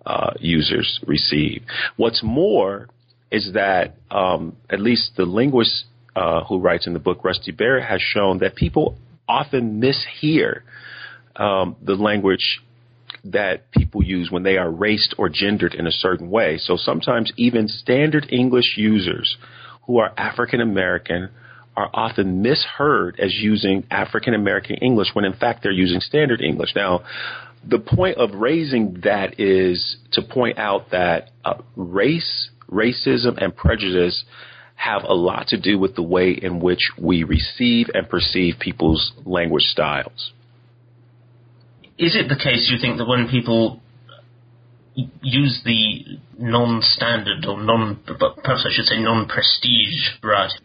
uh, 0.06 0.32
users 0.38 1.00
receive. 1.06 1.62
What's 1.96 2.22
more 2.22 2.88
is 3.30 3.52
that 3.54 3.96
um, 4.10 4.56
at 4.70 4.80
least 4.80 5.12
the 5.16 5.24
linguist 5.24 5.84
uh, 6.14 6.44
who 6.44 6.58
writes 6.58 6.86
in 6.86 6.92
the 6.92 6.98
book, 6.98 7.24
Rusty 7.24 7.52
Barrett, 7.52 7.84
has 7.84 8.00
shown 8.00 8.38
that 8.38 8.54
people 8.54 8.96
often 9.28 9.80
mishear 9.80 10.60
um, 11.36 11.76
the 11.82 11.94
language 11.94 12.60
that 13.24 13.70
people 13.70 14.02
use 14.02 14.30
when 14.30 14.42
they 14.42 14.56
are 14.56 14.70
raced 14.70 15.14
or 15.18 15.28
gendered 15.28 15.74
in 15.74 15.86
a 15.86 15.92
certain 15.92 16.30
way. 16.30 16.58
So 16.58 16.76
sometimes 16.76 17.32
even 17.36 17.68
standard 17.68 18.26
English 18.30 18.74
users 18.76 19.36
who 19.86 19.98
are 19.98 20.12
African 20.16 20.60
American 20.60 21.30
are 21.76 21.90
often 21.94 22.42
misheard 22.42 23.18
as 23.20 23.34
using 23.34 23.84
African 23.90 24.34
American 24.34 24.76
English 24.76 25.08
when 25.14 25.24
in 25.24 25.34
fact 25.34 25.62
they're 25.62 25.72
using 25.72 26.00
standard 26.00 26.40
English. 26.40 26.70
Now, 26.74 27.04
the 27.68 27.78
point 27.78 28.16
of 28.16 28.34
raising 28.34 29.00
that 29.04 29.38
is 29.38 29.96
to 30.12 30.22
point 30.22 30.58
out 30.58 30.90
that 30.90 31.30
uh, 31.44 31.54
race, 31.76 32.50
racism, 32.70 33.42
and 33.42 33.54
prejudice 33.54 34.24
have 34.76 35.02
a 35.04 35.12
lot 35.12 35.48
to 35.48 35.60
do 35.60 35.78
with 35.78 35.94
the 35.94 36.02
way 36.02 36.30
in 36.30 36.58
which 36.60 36.90
we 36.98 37.22
receive 37.22 37.88
and 37.92 38.08
perceive 38.08 38.54
people's 38.58 39.12
language 39.26 39.64
styles. 39.64 40.32
Is 42.00 42.16
it 42.16 42.28
the 42.32 42.36
case, 42.36 42.72
you 42.72 42.80
think, 42.80 42.96
that 42.96 43.04
when 43.04 43.28
people 43.28 43.78
use 45.20 45.60
the 45.66 46.18
non-standard 46.38 47.44
or 47.44 47.62
non, 47.62 48.00
perhaps 48.06 48.64
I 48.64 48.72
should 48.72 48.86
say 48.86 48.98
non-prestige 48.98 50.16
variety, 50.22 50.56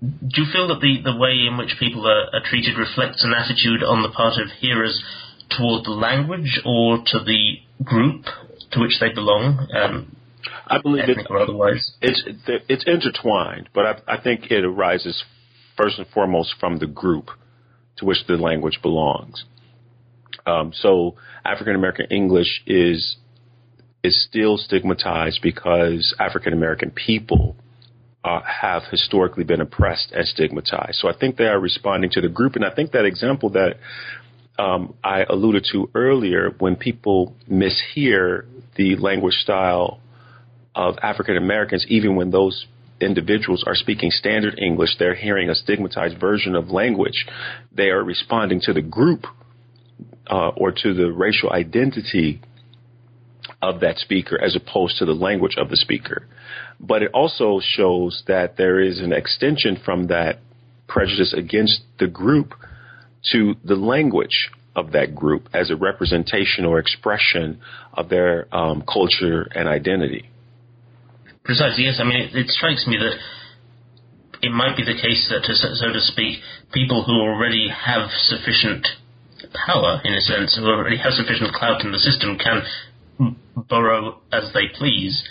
do 0.00 0.42
you 0.42 0.46
feel 0.52 0.68
that 0.68 0.80
the, 0.80 1.02
the 1.02 1.16
way 1.18 1.44
in 1.50 1.58
which 1.58 1.74
people 1.80 2.06
are, 2.06 2.30
are 2.32 2.42
treated 2.44 2.78
reflects 2.78 3.24
an 3.24 3.34
attitude 3.34 3.82
on 3.82 4.02
the 4.02 4.10
part 4.10 4.38
of 4.38 4.48
hearers 4.60 5.02
toward 5.50 5.84
the 5.84 5.90
language 5.90 6.62
or 6.64 6.98
to 7.04 7.18
the 7.18 7.58
group 7.84 8.24
to 8.70 8.80
which 8.80 8.98
they 9.00 9.12
belong? 9.12 9.66
Um, 9.74 10.16
I 10.68 10.80
believe 10.80 11.08
it, 11.08 11.26
or 11.28 11.38
otherwise. 11.38 11.92
It's 12.00 12.22
it's 12.46 12.84
intertwined, 12.86 13.68
but 13.74 13.84
I, 14.06 14.14
I 14.14 14.22
think 14.22 14.50
it 14.52 14.64
arises 14.64 15.24
first 15.76 15.98
and 15.98 16.06
foremost 16.14 16.54
from 16.60 16.78
the 16.78 16.86
group 16.86 17.30
to 17.96 18.04
which 18.04 18.24
the 18.28 18.34
language 18.34 18.78
belongs. 18.80 19.44
Um, 20.50 20.72
so 20.74 21.16
African 21.44 21.74
American 21.74 22.06
English 22.10 22.62
is 22.66 23.16
is 24.02 24.24
still 24.28 24.56
stigmatized 24.56 25.40
because 25.42 26.14
African 26.18 26.52
American 26.52 26.90
people 26.90 27.56
uh, 28.24 28.40
have 28.40 28.82
historically 28.90 29.44
been 29.44 29.60
oppressed 29.60 30.12
and 30.12 30.26
stigmatized. 30.26 30.96
So 30.96 31.08
I 31.08 31.16
think 31.18 31.36
they 31.36 31.44
are 31.44 31.60
responding 31.60 32.10
to 32.12 32.20
the 32.20 32.28
group, 32.28 32.56
and 32.56 32.64
I 32.64 32.74
think 32.74 32.92
that 32.92 33.04
example 33.04 33.50
that 33.50 33.76
um, 34.58 34.94
I 35.04 35.24
alluded 35.24 35.66
to 35.72 35.90
earlier, 35.94 36.50
when 36.58 36.76
people 36.76 37.34
mishear 37.50 38.44
the 38.76 38.96
language 38.96 39.34
style 39.34 40.00
of 40.74 40.96
African 41.02 41.36
Americans, 41.36 41.84
even 41.88 42.16
when 42.16 42.30
those 42.30 42.66
individuals 43.00 43.64
are 43.66 43.74
speaking 43.74 44.10
standard 44.10 44.58
English, 44.58 44.96
they're 44.98 45.14
hearing 45.14 45.48
a 45.48 45.54
stigmatized 45.54 46.20
version 46.20 46.54
of 46.54 46.68
language. 46.68 47.26
They 47.72 47.88
are 47.88 48.04
responding 48.04 48.60
to 48.62 48.72
the 48.74 48.82
group 48.82 49.24
uh, 50.28 50.48
or 50.56 50.72
to 50.72 50.94
the 50.94 51.12
racial 51.12 51.50
identity 51.50 52.40
of 53.62 53.80
that 53.80 53.98
speaker 53.98 54.40
as 54.42 54.56
opposed 54.56 54.96
to 54.98 55.04
the 55.04 55.12
language 55.12 55.56
of 55.58 55.68
the 55.68 55.76
speaker. 55.76 56.26
But 56.78 57.02
it 57.02 57.10
also 57.12 57.60
shows 57.62 58.22
that 58.26 58.56
there 58.56 58.80
is 58.80 59.00
an 59.00 59.12
extension 59.12 59.78
from 59.84 60.06
that 60.06 60.38
prejudice 60.88 61.34
against 61.36 61.82
the 61.98 62.06
group 62.06 62.54
to 63.32 63.54
the 63.64 63.76
language 63.76 64.50
of 64.74 64.92
that 64.92 65.14
group 65.14 65.48
as 65.52 65.70
a 65.70 65.76
representation 65.76 66.64
or 66.64 66.78
expression 66.78 67.60
of 67.92 68.08
their 68.08 68.46
um, 68.54 68.82
culture 68.82 69.42
and 69.54 69.68
identity. 69.68 70.30
Precisely, 71.44 71.84
yes. 71.84 71.98
I 72.00 72.04
mean, 72.04 72.20
it, 72.20 72.34
it, 72.34 72.48
strikes 72.48 72.86
me 72.86 72.96
that 72.96 73.16
it 74.42 74.52
might 74.52 74.76
be 74.76 74.84
the 74.84 74.94
case 74.94 75.30
that, 75.30 75.44
so 75.44 75.92
to 75.92 76.00
speak, 76.00 76.38
people 76.72 77.04
who 77.04 77.12
already 77.12 77.68
have 77.68 78.10
sufficient 78.10 78.86
power, 79.52 80.00
in 80.04 80.14
a 80.14 80.20
sense, 80.20 80.56
who 80.56 80.66
already 80.66 80.98
have 80.98 81.12
sufficient 81.12 81.52
clout 81.54 81.84
in 81.84 81.92
the 81.92 81.98
system, 81.98 82.38
can 82.38 83.36
borrow 83.56 84.20
as 84.32 84.52
they 84.54 84.68
please, 84.74 85.22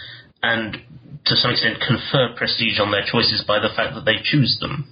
and 0.43 0.77
to 1.25 1.35
some 1.35 1.51
extent 1.51 1.77
confer 1.85 2.33
prestige 2.35 2.79
on 2.79 2.91
their 2.91 3.03
choices 3.09 3.43
by 3.47 3.59
the 3.59 3.69
fact 3.75 3.95
that 3.95 4.05
they 4.05 4.17
choose 4.23 4.57
them. 4.59 4.87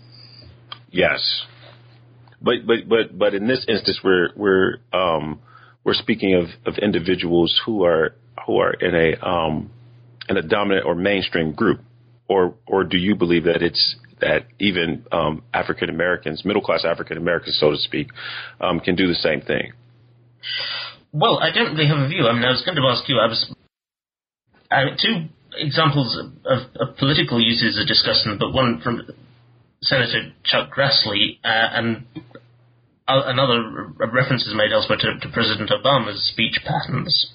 Yes, 0.91 1.45
but 2.41 2.65
but 2.65 2.87
but 2.87 3.17
but 3.17 3.33
in 3.33 3.47
this 3.47 3.65
instance, 3.67 3.99
we're 4.03 4.29
we're 4.35 4.77
um, 4.93 5.41
we're 5.83 5.93
speaking 5.93 6.35
of, 6.35 6.47
of 6.65 6.77
individuals 6.79 7.59
who 7.65 7.83
are 7.83 8.15
who 8.45 8.57
are 8.57 8.73
in 8.73 8.95
a 8.95 9.25
um, 9.25 9.71
in 10.29 10.37
a 10.37 10.41
dominant 10.41 10.85
or 10.85 10.95
mainstream 10.95 11.53
group, 11.53 11.81
or 12.27 12.55
or 12.65 12.83
do 12.83 12.97
you 12.97 13.15
believe 13.15 13.45
that 13.45 13.61
it's 13.61 13.95
that 14.21 14.47
even 14.59 15.05
um, 15.11 15.43
African 15.53 15.89
Americans, 15.89 16.43
middle 16.45 16.61
class 16.61 16.85
African 16.85 17.17
Americans, 17.17 17.57
so 17.59 17.71
to 17.71 17.77
speak, 17.77 18.09
um, 18.61 18.79
can 18.79 18.95
do 18.95 19.07
the 19.07 19.15
same 19.15 19.41
thing? 19.41 19.73
Well, 21.11 21.39
I 21.39 21.51
don't 21.51 21.75
really 21.75 21.87
have 21.87 21.99
a 21.99 22.07
view. 22.07 22.27
I 22.27 22.33
mean, 22.33 22.43
I 22.43 22.51
was 22.51 22.63
going 22.65 22.75
to 22.75 22.83
ask 22.83 23.07
you. 23.07 23.19
I 23.19 23.27
was 23.27 23.53
uh, 24.69 24.95
two 25.01 25.27
examples 25.55 26.17
of, 26.45 26.61
of, 26.75 26.97
political 26.97 27.41
uses 27.41 27.79
are 27.79 27.85
discussed 27.85 28.27
book. 28.39 28.53
One 28.53 28.81
from 28.83 29.01
Senator 29.81 30.33
Chuck 30.43 30.69
Grassley, 30.75 31.39
uh, 31.43 31.69
and 31.73 32.05
another 33.07 33.93
reference 34.11 34.45
is 34.45 34.53
made 34.55 34.73
elsewhere 34.73 34.97
to, 34.99 35.19
to 35.19 35.33
President 35.33 35.69
Obama's 35.69 36.29
speech 36.31 36.59
patterns 36.65 37.31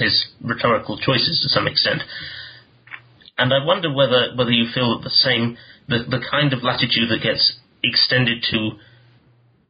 his 0.00 0.28
rhetorical 0.42 0.98
choices 0.98 1.40
to 1.42 1.48
some 1.48 1.66
extent. 1.66 2.02
And 3.38 3.52
I 3.52 3.64
wonder 3.64 3.92
whether 3.92 4.34
whether 4.34 4.50
you 4.50 4.66
feel 4.72 4.96
that 4.96 5.04
the 5.04 5.10
same 5.10 5.56
the 5.88 6.04
the 6.08 6.20
kind 6.30 6.52
of 6.52 6.62
latitude 6.62 7.10
that 7.10 7.22
gets 7.22 7.58
extended 7.82 8.44
to 8.50 8.78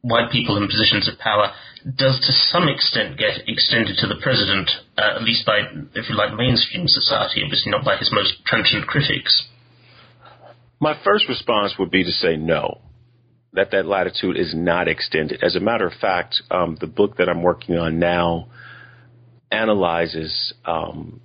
white 0.01 0.31
people 0.31 0.57
in 0.57 0.67
positions 0.67 1.07
of 1.07 1.19
power 1.19 1.51
does 1.95 2.19
to 2.19 2.31
some 2.31 2.67
extent 2.67 3.17
get 3.17 3.47
extended 3.47 3.97
to 3.97 4.07
the 4.07 4.19
president, 4.21 4.69
uh, 4.97 5.15
at 5.15 5.23
least 5.23 5.45
by, 5.45 5.59
if 5.95 6.09
you 6.09 6.15
like, 6.15 6.33
mainstream 6.35 6.87
society, 6.87 7.41
obviously 7.43 7.71
not 7.71 7.85
by 7.85 7.95
his 7.97 8.09
most 8.11 8.43
trenchant 8.45 8.87
critics. 8.87 9.47
My 10.79 10.99
first 11.03 11.27
response 11.29 11.75
would 11.79 11.91
be 11.91 12.03
to 12.03 12.11
say 12.11 12.35
no, 12.35 12.81
that 13.53 13.71
that 13.71 13.85
latitude 13.85 14.37
is 14.37 14.53
not 14.55 14.87
extended. 14.87 15.43
As 15.43 15.55
a 15.55 15.59
matter 15.59 15.87
of 15.87 15.93
fact, 15.93 16.41
um, 16.51 16.77
the 16.79 16.87
book 16.87 17.17
that 17.17 17.29
I'm 17.29 17.41
working 17.41 17.75
on 17.75 17.99
now 17.99 18.49
analyzes 19.51 20.53
um, 20.65 21.21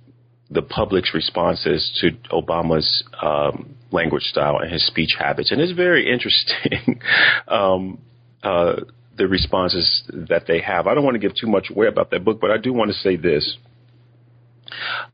the 0.53 0.61
public's 0.61 1.13
responses 1.13 1.91
to 2.01 2.11
Obama's 2.31 3.03
um, 3.21 3.75
language 3.91 4.23
style 4.23 4.59
and 4.59 4.71
his 4.71 4.85
speech 4.85 5.15
habits, 5.17 5.51
and 5.51 5.59
it's 5.61 5.71
very 5.71 6.11
interesting. 6.11 7.01
um, 7.47 7.99
uh, 8.43 8.75
the 9.15 9.27
responses 9.27 10.03
that 10.07 10.43
they 10.47 10.59
have. 10.59 10.87
I 10.87 10.95
don't 10.95 11.03
want 11.03 11.15
to 11.15 11.19
give 11.19 11.35
too 11.35 11.47
much 11.47 11.69
away 11.69 11.87
about 11.87 12.11
that 12.11 12.25
book, 12.25 12.39
but 12.41 12.51
I 12.51 12.57
do 12.57 12.73
want 12.73 12.91
to 12.91 12.97
say 12.97 13.15
this. 13.15 13.57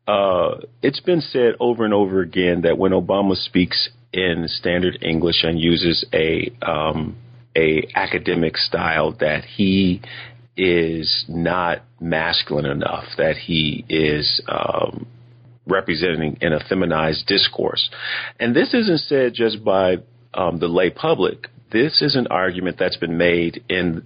Uh, 0.07 0.61
it's 0.81 1.01
been 1.01 1.21
said 1.21 1.55
over 1.59 1.83
and 1.83 1.93
over 1.93 2.21
again 2.21 2.61
that 2.61 2.77
when 2.77 2.91
Obama 2.91 3.35
speaks 3.35 3.89
in 4.13 4.45
standard 4.47 4.99
English 5.01 5.43
and 5.43 5.59
uses 5.59 6.05
a 6.13 6.51
um, 6.61 7.17
a 7.55 7.87
academic 7.95 8.57
style, 8.57 9.11
that 9.19 9.43
he 9.43 10.01
is 10.55 11.25
not 11.27 11.83
masculine 11.99 12.65
enough, 12.65 13.05
that 13.17 13.35
he 13.35 13.85
is 13.89 14.41
um, 14.47 15.07
representing 15.69 16.37
in 16.41 16.53
a 16.53 16.59
feminized 16.59 17.25
discourse. 17.27 17.89
And 18.39 18.55
this 18.55 18.73
isn't 18.73 19.01
said 19.01 19.33
just 19.33 19.63
by 19.63 19.97
um, 20.33 20.59
the 20.59 20.67
lay 20.67 20.89
public. 20.89 21.47
This 21.71 22.01
is 22.01 22.15
an 22.15 22.27
argument 22.27 22.77
that's 22.79 22.97
been 22.97 23.17
made 23.17 23.63
in 23.69 24.05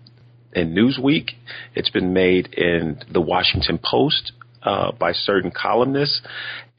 in 0.54 0.76
Newsweek. 0.76 1.32
It's 1.76 1.89
been 1.89 2.13
made 2.13 2.54
in 2.54 2.99
the 3.12 3.21
Washington 3.21 3.80
Post 3.84 4.34
uh, 4.62 4.91
by 4.91 5.13
certain 5.13 5.52
columnists, 5.52 6.21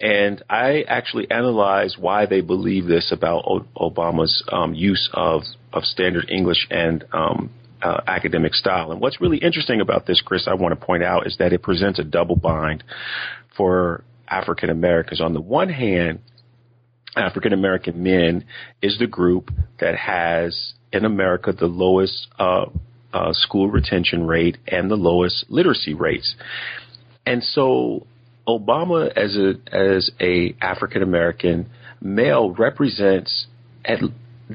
and 0.00 0.42
I 0.48 0.84
actually 0.86 1.30
analyze 1.30 1.96
why 1.98 2.26
they 2.26 2.40
believe 2.40 2.86
this 2.86 3.10
about 3.12 3.44
o- 3.46 3.66
Obama's 3.76 4.42
um, 4.52 4.74
use 4.74 5.10
of 5.12 5.42
of 5.72 5.84
standard 5.84 6.30
English 6.30 6.66
and 6.70 7.04
um, 7.12 7.50
uh, 7.82 8.00
academic 8.06 8.54
style. 8.54 8.90
And 8.92 9.00
what's 9.00 9.20
really 9.20 9.38
interesting 9.38 9.80
about 9.80 10.06
this, 10.06 10.20
Chris, 10.24 10.48
I 10.48 10.54
want 10.54 10.78
to 10.78 10.86
point 10.86 11.02
out 11.02 11.26
is 11.26 11.36
that 11.38 11.52
it 11.52 11.62
presents 11.62 11.98
a 11.98 12.04
double 12.04 12.36
bind 12.36 12.82
for 13.56 14.04
African 14.28 14.70
Americans. 14.70 15.20
On 15.20 15.34
the 15.34 15.40
one 15.40 15.68
hand, 15.68 16.20
African 17.16 17.52
American 17.52 18.02
men 18.02 18.44
is 18.82 18.98
the 18.98 19.06
group 19.06 19.50
that 19.80 19.96
has 19.96 20.74
in 20.92 21.04
America 21.04 21.52
the 21.52 21.66
lowest 21.66 22.28
uh, 22.38 22.66
uh, 23.12 23.32
school 23.32 23.68
retention 23.68 24.26
rate 24.26 24.58
and 24.66 24.90
the 24.90 24.96
lowest 24.96 25.44
literacy 25.48 25.94
rates. 25.94 26.34
And 27.26 27.42
so 27.42 28.06
Obama 28.46 29.10
as 29.16 29.36
a 29.36 29.54
as 29.74 30.10
a 30.20 30.54
African 30.60 31.02
American 31.02 31.70
male 32.00 32.50
represents 32.50 33.46
at 33.84 34.00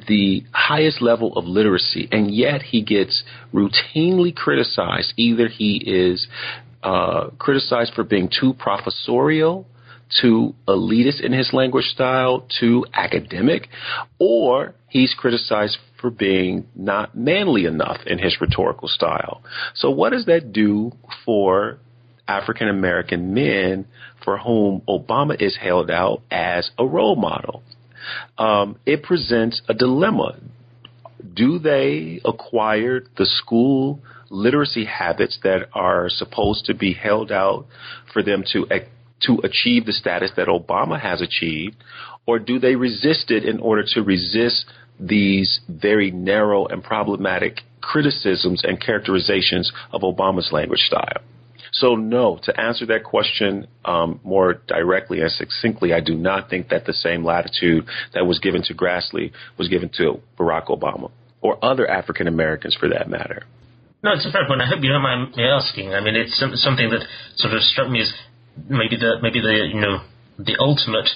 the 0.07 0.43
highest 0.51 1.01
level 1.01 1.35
of 1.35 1.45
literacy, 1.45 2.07
and 2.11 2.33
yet 2.33 2.61
he 2.61 2.83
gets 2.83 3.23
routinely 3.53 4.35
criticized. 4.35 5.13
Either 5.17 5.47
he 5.47 5.77
is 5.85 6.27
uh, 6.83 7.29
criticized 7.37 7.93
for 7.93 8.03
being 8.03 8.29
too 8.29 8.53
professorial, 8.53 9.67
too 10.21 10.55
elitist 10.67 11.21
in 11.23 11.33
his 11.33 11.51
language 11.53 11.85
style, 11.85 12.47
too 12.59 12.85
academic, 12.93 13.67
or 14.19 14.73
he's 14.89 15.13
criticized 15.17 15.77
for 16.01 16.09
being 16.09 16.65
not 16.75 17.15
manly 17.15 17.65
enough 17.65 17.97
in 18.05 18.17
his 18.17 18.37
rhetorical 18.39 18.87
style. 18.87 19.43
So, 19.75 19.91
what 19.91 20.11
does 20.11 20.25
that 20.25 20.53
do 20.53 20.93
for 21.25 21.79
African 22.27 22.69
American 22.69 23.33
men 23.33 23.85
for 24.23 24.37
whom 24.37 24.81
Obama 24.87 25.39
is 25.41 25.57
held 25.57 25.91
out 25.91 26.21
as 26.31 26.71
a 26.77 26.85
role 26.85 27.15
model? 27.15 27.63
um, 28.37 28.77
it 28.85 29.03
presents 29.03 29.61
a 29.67 29.73
dilemma. 29.73 30.37
do 31.33 31.59
they 31.59 32.19
acquire 32.25 33.01
the 33.17 33.25
school 33.25 33.99
literacy 34.29 34.85
habits 34.85 35.39
that 35.43 35.69
are 35.73 36.09
supposed 36.09 36.65
to 36.65 36.73
be 36.73 36.93
held 36.93 37.31
out 37.31 37.65
for 38.13 38.23
them 38.23 38.43
to 38.53 38.65
to 39.25 39.39
achieve 39.43 39.85
the 39.85 39.91
status 39.91 40.31
that 40.37 40.47
Obama 40.47 40.99
has 40.99 41.21
achieved, 41.21 41.75
or 42.25 42.39
do 42.39 42.57
they 42.57 42.75
resist 42.75 43.31
it 43.31 43.43
in 43.43 43.59
order 43.59 43.83
to 43.93 44.01
resist 44.01 44.65
these 44.99 45.59
very 45.67 46.11
narrow 46.11 46.65
and 46.65 46.83
problematic 46.83 47.61
criticisms 47.81 48.61
and 48.63 48.81
characterizations 48.81 49.71
of 49.91 50.01
Obama's 50.01 50.51
language 50.51 50.81
style? 50.81 51.21
So, 51.71 51.95
no, 51.95 52.39
to 52.43 52.59
answer 52.59 52.85
that 52.87 53.03
question 53.03 53.67
um, 53.85 54.19
more 54.23 54.55
directly 54.67 55.21
and 55.21 55.31
succinctly, 55.31 55.93
I 55.93 55.99
do 55.99 56.15
not 56.15 56.49
think 56.49 56.69
that 56.69 56.85
the 56.85 56.93
same 56.93 57.23
latitude 57.23 57.85
that 58.13 58.25
was 58.25 58.39
given 58.39 58.63
to 58.63 58.73
Grassley 58.73 59.31
was 59.57 59.67
given 59.67 59.89
to 59.97 60.21
Barack 60.37 60.67
Obama 60.67 61.11
or 61.41 61.63
other 61.63 61.87
African 61.87 62.27
Americans 62.27 62.75
for 62.75 62.89
that 62.89 63.09
matter. 63.09 63.43
No, 64.01 64.13
it's 64.13 64.25
a 64.25 64.31
fair 64.31 64.47
point. 64.47 64.61
I 64.61 64.67
hope 64.67 64.79
you 64.81 64.91
don't 64.91 65.03
mind 65.03 65.35
me 65.35 65.43
asking. 65.43 65.93
I 65.93 65.99
mean, 65.99 66.15
it's 66.15 66.39
something 66.39 66.89
that 66.89 67.03
sort 67.35 67.53
of 67.53 67.61
struck 67.63 67.89
me 67.89 68.01
as 68.01 68.11
maybe 68.67 68.95
the 68.95 69.19
maybe 69.21 69.41
the 69.41 69.67
you 69.73 69.79
know 69.79 70.03
the 70.39 70.55
ultimate 70.59 71.09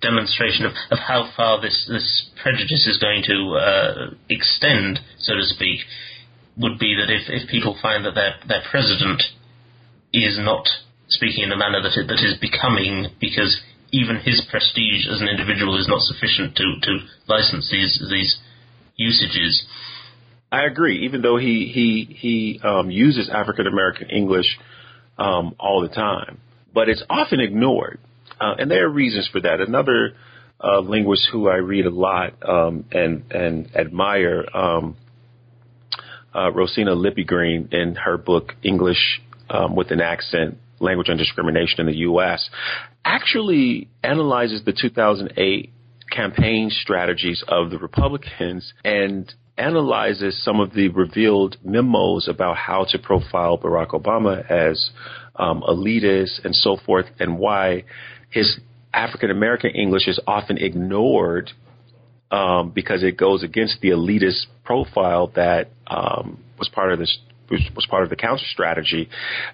demonstration 0.00 0.64
of, 0.64 0.72
of 0.90 0.98
how 0.98 1.30
far 1.36 1.60
this 1.60 1.86
this 1.90 2.30
prejudice 2.42 2.86
is 2.86 2.98
going 2.98 3.22
to 3.26 3.36
uh, 3.60 4.10
extend, 4.30 5.00
so 5.18 5.34
to 5.34 5.44
speak, 5.44 5.80
would 6.56 6.78
be 6.78 6.96
that 6.96 7.12
if, 7.12 7.28
if 7.28 7.50
people 7.50 7.76
find 7.82 8.04
that 8.04 8.14
their 8.14 8.34
their 8.48 8.62
president 8.70 9.22
is 10.12 10.38
not 10.40 10.64
speaking 11.08 11.44
in 11.44 11.52
a 11.52 11.56
manner 11.56 11.82
that 11.82 11.96
it, 12.00 12.08
that 12.08 12.24
is 12.24 12.40
becoming 12.40 13.12
because 13.20 13.60
even 13.92 14.16
his 14.16 14.40
prestige 14.48 15.04
as 15.04 15.20
an 15.20 15.28
individual 15.28 15.76
is 15.78 15.88
not 15.88 16.00
sufficient 16.00 16.56
to, 16.56 16.64
to 16.80 16.92
license 17.28 17.68
these 17.70 18.00
these 18.08 18.40
usages. 18.96 19.66
I 20.52 20.66
agree. 20.66 21.06
Even 21.06 21.22
though 21.22 21.38
he 21.38 21.72
he 21.72 22.14
he 22.14 22.60
um, 22.62 22.90
uses 22.90 23.30
African 23.30 23.66
American 23.66 24.10
English 24.10 24.58
um, 25.16 25.56
all 25.58 25.80
the 25.80 25.88
time, 25.88 26.40
but 26.74 26.90
it's 26.90 27.02
often 27.08 27.40
ignored, 27.40 27.98
uh, 28.38 28.54
and 28.58 28.70
there 28.70 28.86
are 28.86 28.90
reasons 28.90 29.28
for 29.32 29.40
that. 29.40 29.60
Another 29.60 30.12
uh, 30.62 30.80
linguist 30.80 31.26
who 31.32 31.48
I 31.48 31.56
read 31.56 31.86
a 31.86 31.90
lot 31.90 32.34
um, 32.46 32.84
and 32.92 33.24
and 33.32 33.74
admire, 33.74 34.44
um, 34.54 34.96
uh, 36.34 36.52
Rosina 36.52 36.94
Lippi-Green, 36.94 37.70
in 37.72 37.94
her 37.94 38.18
book 38.18 38.52
English 38.62 39.22
um, 39.48 39.74
with 39.74 39.90
an 39.90 40.02
accent, 40.02 40.58
language 40.80 41.08
and 41.08 41.18
discrimination 41.18 41.80
in 41.80 41.86
the 41.86 41.96
U.S., 41.98 42.50
actually 43.06 43.88
analyzes 44.02 44.66
the 44.66 44.72
2008 44.78 45.72
campaign 46.10 46.68
strategies 46.70 47.42
of 47.48 47.70
the 47.70 47.78
Republicans 47.78 48.70
and 48.84 49.32
analyzes 49.58 50.42
some 50.42 50.60
of 50.60 50.72
the 50.72 50.88
revealed 50.88 51.56
memos 51.64 52.28
about 52.28 52.56
how 52.56 52.84
to 52.90 52.98
profile 52.98 53.58
Barack 53.58 53.88
Obama 53.88 54.48
as 54.50 54.90
um, 55.36 55.62
elitist 55.62 56.44
and 56.44 56.54
so 56.54 56.76
forth, 56.84 57.06
and 57.18 57.38
why 57.38 57.84
his 58.30 58.60
African 58.92 59.30
American 59.30 59.70
English 59.70 60.08
is 60.08 60.20
often 60.26 60.58
ignored 60.58 61.50
um, 62.30 62.70
because 62.70 63.02
it 63.02 63.16
goes 63.16 63.42
against 63.42 63.80
the 63.80 63.90
elitist 63.90 64.46
profile 64.64 65.32
that 65.36 65.68
um, 65.86 66.42
was 66.58 66.68
part 66.68 66.92
of 66.92 66.98
this 66.98 67.18
was 67.50 67.86
part 67.90 68.02
of 68.02 68.08
the 68.08 68.16
counter 68.16 68.44
strategy, 68.50 69.10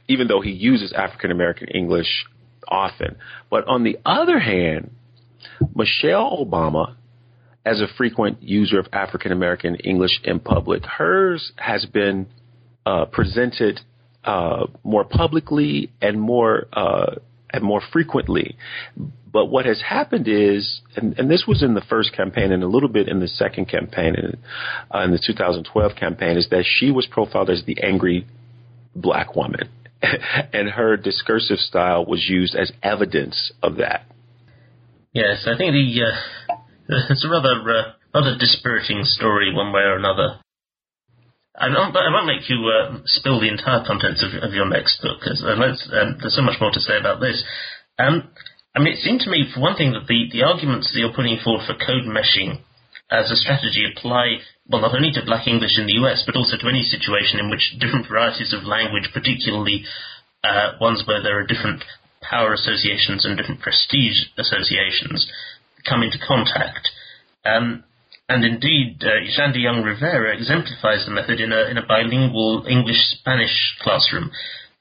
even 0.06 0.28
though 0.28 0.40
he 0.40 0.52
uses 0.52 0.92
African 0.92 1.32
American 1.32 1.68
English 1.68 2.26
often. 2.68 3.16
But 3.50 3.66
on 3.66 3.82
the 3.82 3.98
other 4.06 4.38
hand, 4.38 4.90
Michelle 5.74 6.44
Obama, 6.44 6.94
as 7.68 7.80
a 7.80 7.86
frequent 7.96 8.42
user 8.42 8.78
of 8.78 8.86
African 8.92 9.30
American 9.30 9.74
English 9.76 10.20
in 10.24 10.40
public, 10.40 10.84
hers 10.84 11.52
has 11.56 11.84
been 11.84 12.26
uh, 12.86 13.04
presented 13.04 13.80
uh, 14.24 14.66
more 14.82 15.04
publicly 15.04 15.92
and 16.00 16.18
more 16.20 16.66
uh, 16.72 17.16
and 17.50 17.62
more 17.62 17.82
frequently. 17.92 18.56
But 19.30 19.46
what 19.46 19.66
has 19.66 19.82
happened 19.82 20.26
is, 20.26 20.80
and, 20.96 21.18
and, 21.18 21.30
this 21.30 21.44
was 21.46 21.62
in 21.62 21.74
the 21.74 21.82
first 21.82 22.14
campaign 22.14 22.50
and 22.50 22.62
a 22.62 22.66
little 22.66 22.88
bit 22.88 23.08
in 23.08 23.20
the 23.20 23.28
second 23.28 23.66
campaign, 23.66 24.14
in, 24.14 24.38
uh, 24.94 25.00
in 25.00 25.10
the 25.10 25.20
2012 25.24 25.92
campaign, 25.96 26.38
is 26.38 26.48
that 26.50 26.64
she 26.66 26.90
was 26.90 27.06
profiled 27.06 27.50
as 27.50 27.62
the 27.66 27.76
angry 27.82 28.26
black 28.96 29.36
woman. 29.36 29.68
and 30.52 30.70
her 30.70 30.96
discursive 30.96 31.58
style 31.58 32.06
was 32.06 32.26
used 32.26 32.54
as 32.54 32.72
evidence 32.82 33.52
of 33.62 33.76
that. 33.76 34.06
Yes, 35.12 35.46
I 35.46 35.56
think 35.56 35.72
the 35.72 36.02
uh, 36.04 36.47
it's 37.10 37.24
a 37.24 37.28
rather 37.28 37.60
uh, 37.60 37.92
rather 38.14 38.38
dispiriting 38.38 39.04
story, 39.04 39.52
one 39.52 39.72
way 39.72 39.82
or 39.82 39.96
another. 39.96 40.40
I 41.58 41.68
won't, 41.68 41.96
I 41.96 42.08
won't 42.08 42.30
make 42.30 42.48
you 42.48 42.70
uh, 42.70 43.02
spill 43.04 43.40
the 43.40 43.50
entire 43.50 43.84
contents 43.84 44.22
of, 44.22 44.30
of 44.42 44.54
your 44.54 44.68
next 44.70 45.02
book, 45.02 45.18
because 45.20 45.42
uh, 45.42 45.58
um, 45.58 46.16
there's 46.22 46.36
so 46.36 46.42
much 46.42 46.60
more 46.60 46.70
to 46.70 46.80
say 46.80 46.96
about 46.96 47.20
this. 47.20 47.42
Um, 47.98 48.30
I 48.76 48.78
mean, 48.78 48.94
it 48.94 49.02
seemed 49.02 49.20
to 49.26 49.30
me, 49.30 49.50
for 49.52 49.60
one 49.60 49.74
thing, 49.74 49.90
that 49.92 50.06
the, 50.06 50.30
the 50.30 50.46
arguments 50.46 50.94
that 50.94 51.00
you're 51.02 51.12
putting 51.12 51.36
forward 51.42 51.66
for 51.66 51.74
code 51.74 52.06
meshing 52.06 52.62
as 53.10 53.26
a 53.30 53.36
strategy 53.36 53.84
apply, 53.90 54.38
well, 54.70 54.80
not 54.80 54.94
only 54.94 55.10
to 55.10 55.26
black 55.26 55.48
English 55.48 55.76
in 55.76 55.90
the 55.90 55.98
US, 56.04 56.22
but 56.24 56.36
also 56.36 56.56
to 56.56 56.68
any 56.70 56.86
situation 56.86 57.40
in 57.42 57.50
which 57.50 57.74
different 57.82 58.06
varieties 58.06 58.54
of 58.54 58.62
language, 58.62 59.10
particularly 59.12 59.82
uh, 60.44 60.78
ones 60.80 61.02
where 61.10 61.22
there 61.22 61.42
are 61.42 61.46
different 61.46 61.82
power 62.22 62.54
associations 62.54 63.24
and 63.24 63.36
different 63.36 63.60
prestige 63.60 64.30
associations, 64.38 65.26
come 65.88 66.02
into 66.02 66.18
contact. 66.26 66.88
Um, 67.44 67.84
and 68.28 68.44
indeed, 68.44 69.02
uh, 69.02 69.24
Young 69.54 69.82
Rivera 69.82 70.36
exemplifies 70.36 71.06
the 71.06 71.12
method 71.12 71.40
in 71.40 71.50
a, 71.50 71.70
in 71.70 71.78
a 71.78 71.86
bilingual 71.86 72.66
English 72.68 72.98
Spanish 73.18 73.76
classroom. 73.80 74.30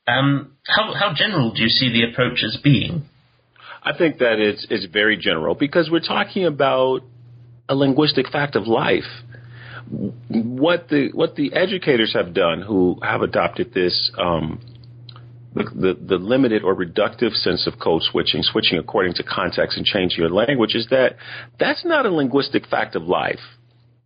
Um, 0.07 0.53
how, 0.65 0.93
how 0.93 1.13
general 1.15 1.53
do 1.53 1.61
you 1.61 1.69
see 1.69 1.91
the 1.91 2.11
approach 2.11 2.43
as 2.43 2.57
being? 2.61 3.05
I 3.83 3.97
think 3.97 4.17
that 4.17 4.39
it's, 4.39 4.67
it's 4.69 4.85
very 4.85 5.15
general 5.15 5.55
because 5.55 5.89
we're 5.89 5.99
talking 5.99 6.45
about 6.45 7.01
a 7.69 7.75
linguistic 7.75 8.29
fact 8.29 8.55
of 8.55 8.67
life. 8.67 9.07
What 10.29 10.89
the 10.89 11.11
what 11.13 11.35
the 11.35 11.53
educators 11.53 12.13
have 12.13 12.33
done 12.33 12.61
who 12.61 12.99
have 13.01 13.21
adopted 13.21 13.73
this 13.73 14.11
um, 14.17 14.59
the, 15.57 15.63
the, 15.75 15.93
the 15.99 16.15
limited 16.15 16.63
or 16.63 16.75
reductive 16.75 17.33
sense 17.33 17.67
of 17.67 17.79
code 17.79 18.03
switching, 18.03 18.43
switching 18.43 18.77
according 18.77 19.13
to 19.15 19.23
context 19.23 19.77
and 19.77 19.85
changing 19.85 20.19
your 20.19 20.29
language, 20.29 20.75
is 20.75 20.87
that 20.89 21.15
that's 21.59 21.83
not 21.85 22.05
a 22.05 22.09
linguistic 22.09 22.67
fact 22.67 22.95
of 22.95 23.03
life. 23.03 23.39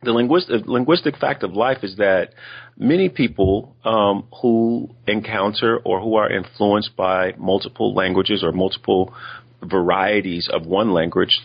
The 0.04 0.12
linguistic, 0.12 0.66
linguistic 0.66 1.18
fact 1.18 1.44
of 1.44 1.54
life 1.54 1.84
is 1.84 1.98
that 1.98 2.30
many 2.78 3.10
people 3.10 3.76
um, 3.84 4.28
who 4.42 4.90
encounter 5.08 5.80
or 5.86 6.02
who 6.02 6.16
are 6.16 6.32
influenced 6.32 6.96
by 6.96 7.34
multiple 7.38 7.94
languages 7.94 8.44
or 8.44 8.52
multiple 8.52 9.14
varieties 9.64 10.50
of 10.52 10.66
one 10.66 10.92
language, 10.92 11.40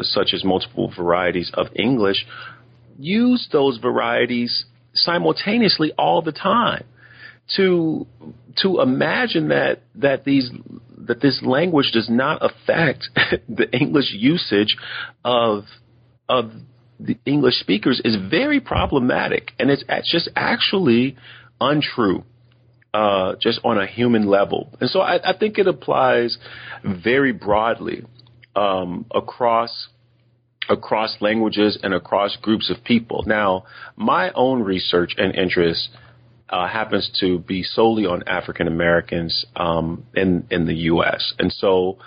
such 0.00 0.30
as 0.34 0.44
multiple 0.44 0.92
varieties 0.96 1.52
of 1.54 1.68
English, 1.76 2.26
use 2.98 3.48
those 3.52 3.78
varieties 3.78 4.64
simultaneously 4.92 5.92
all 5.96 6.20
the 6.20 6.32
time. 6.32 6.84
To 7.56 8.06
to 8.62 8.80
imagine 8.80 9.48
that 9.48 9.82
that 9.96 10.24
these 10.24 10.50
that 11.06 11.20
this 11.20 11.42
language 11.42 11.90
does 11.92 12.08
not 12.08 12.38
affect 12.42 13.08
the 13.48 13.68
English 13.72 14.12
usage 14.12 14.76
of 15.24 15.64
of 16.28 16.52
the 16.98 17.18
English 17.24 17.54
speakers 17.60 18.00
is 18.04 18.16
very 18.30 18.60
problematic, 18.60 19.52
and 19.58 19.70
it's 19.70 19.84
just 20.10 20.28
actually 20.36 21.16
untrue 21.60 22.24
uh, 22.92 23.34
just 23.40 23.60
on 23.64 23.78
a 23.78 23.86
human 23.86 24.26
level. 24.26 24.68
And 24.80 24.90
so 24.90 25.00
I, 25.00 25.30
I 25.30 25.36
think 25.36 25.58
it 25.58 25.66
applies 25.66 26.38
very 26.84 27.32
broadly 27.32 28.04
um, 28.56 29.06
across 29.14 29.88
across 30.68 31.16
languages 31.20 31.78
and 31.82 31.92
across 31.94 32.36
groups 32.36 32.70
of 32.70 32.84
people. 32.84 33.24
Now, 33.26 33.64
my 33.96 34.30
own 34.32 34.62
research 34.62 35.14
and 35.18 35.34
interest 35.34 35.88
uh, 36.50 36.68
happens 36.68 37.10
to 37.20 37.38
be 37.38 37.62
solely 37.62 38.04
on 38.06 38.24
African 38.26 38.66
Americans 38.66 39.46
um, 39.56 40.04
in 40.14 40.46
in 40.50 40.66
the 40.66 40.74
U.S. 40.74 41.34
And 41.38 41.52
so. 41.52 41.98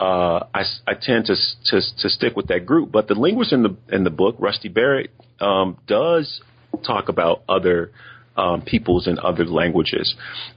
Uh, 0.00 0.48
I, 0.52 0.64
I, 0.84 0.94
tend 1.00 1.26
to, 1.26 1.36
to, 1.66 1.80
to 1.98 2.08
stick 2.08 2.34
with 2.34 2.48
that 2.48 2.66
group, 2.66 2.90
but 2.90 3.06
the 3.06 3.14
linguist 3.14 3.52
in 3.52 3.62
the 3.62 3.76
in 3.88 4.02
the 4.02 4.10
book, 4.10 4.34
Rusty 4.40 4.68
Barrett, 4.68 5.12
um, 5.38 5.78
does 5.86 6.40
talk 6.84 7.08
about 7.08 7.44
other 7.48 7.92
um, 8.36 8.62
peoples 8.62 9.06
and 9.06 9.18
other 9.20 9.44
languages. 9.44 10.14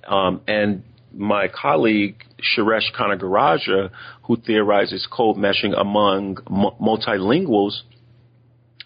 Um, 0.08 0.42
and 0.48 0.84
my 1.14 1.48
colleague 1.48 2.24
Suresh 2.58 2.92
Canagarajah, 2.98 3.90
who 4.24 4.38
theorizes 4.38 5.08
code 5.10 5.38
meshing 5.38 5.80
among 5.80 6.38
m- 6.50 6.76
multilinguals, 6.82 7.82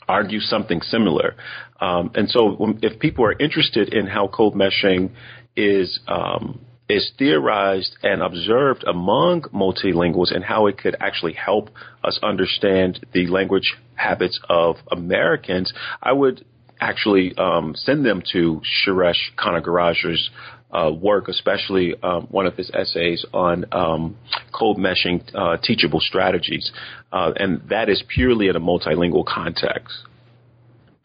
argues 0.10 0.50
something 0.50 0.82
similar. 0.82 1.36
Um, 1.80 2.12
and 2.16 2.30
so, 2.30 2.76
if 2.82 3.00
people 3.00 3.24
are 3.24 3.38
interested 3.40 3.94
in 3.94 4.08
how 4.08 4.28
code 4.28 4.54
meshing 4.54 5.12
is 5.56 6.00
um, 6.08 6.60
is 6.90 7.12
theorized 7.20 7.96
and 8.02 8.22
observed 8.22 8.84
among 8.84 9.44
multilinguals 9.54 10.34
and 10.36 10.44
how 10.44 10.66
it 10.66 10.78
could 10.78 10.96
actually 11.00 11.34
help 11.34 11.70
us 12.04 12.20
understand 12.24 13.06
the 13.14 13.28
language 13.28 13.76
habits 13.94 14.40
of 14.50 14.78
Americans, 14.92 15.72
I 16.02 16.14
would 16.14 16.44
actually 16.82 17.36
um, 17.38 17.76
send 17.76 18.06
them 18.06 18.24
to 18.34 18.62
Suresh 18.88 19.22
Canagarajah's 19.38 20.30
uh, 20.72 20.92
work, 20.92 21.28
especially 21.28 21.96
um, 22.04 22.28
one 22.30 22.46
of 22.46 22.56
his 22.56 22.70
essays 22.74 23.26
on 23.34 23.66
um, 23.72 24.18
code 24.58 24.78
meshing 24.78 25.24
uh, 25.34 25.58
teachable 25.64 26.00
strategies, 26.00 26.72
uh, 27.12 27.32
and 27.36 27.62
that 27.70 27.90
is 27.90 28.04
purely 28.08 28.48
in 28.48 28.56
a 28.56 28.60
multilingual 28.60 29.26
context. 29.26 29.96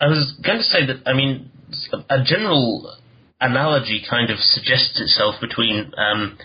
I 0.00 0.08
was 0.08 0.34
going 0.44 0.58
to 0.58 0.64
say 0.64 0.86
that 0.86 1.08
I 1.08 1.14
mean 1.14 1.50
a 2.10 2.22
general 2.22 2.96
analogy 3.40 4.02
kind 4.08 4.30
of 4.30 4.38
suggests 4.38 5.00
itself 5.00 5.36
between 5.40 5.92
um, 5.96 6.38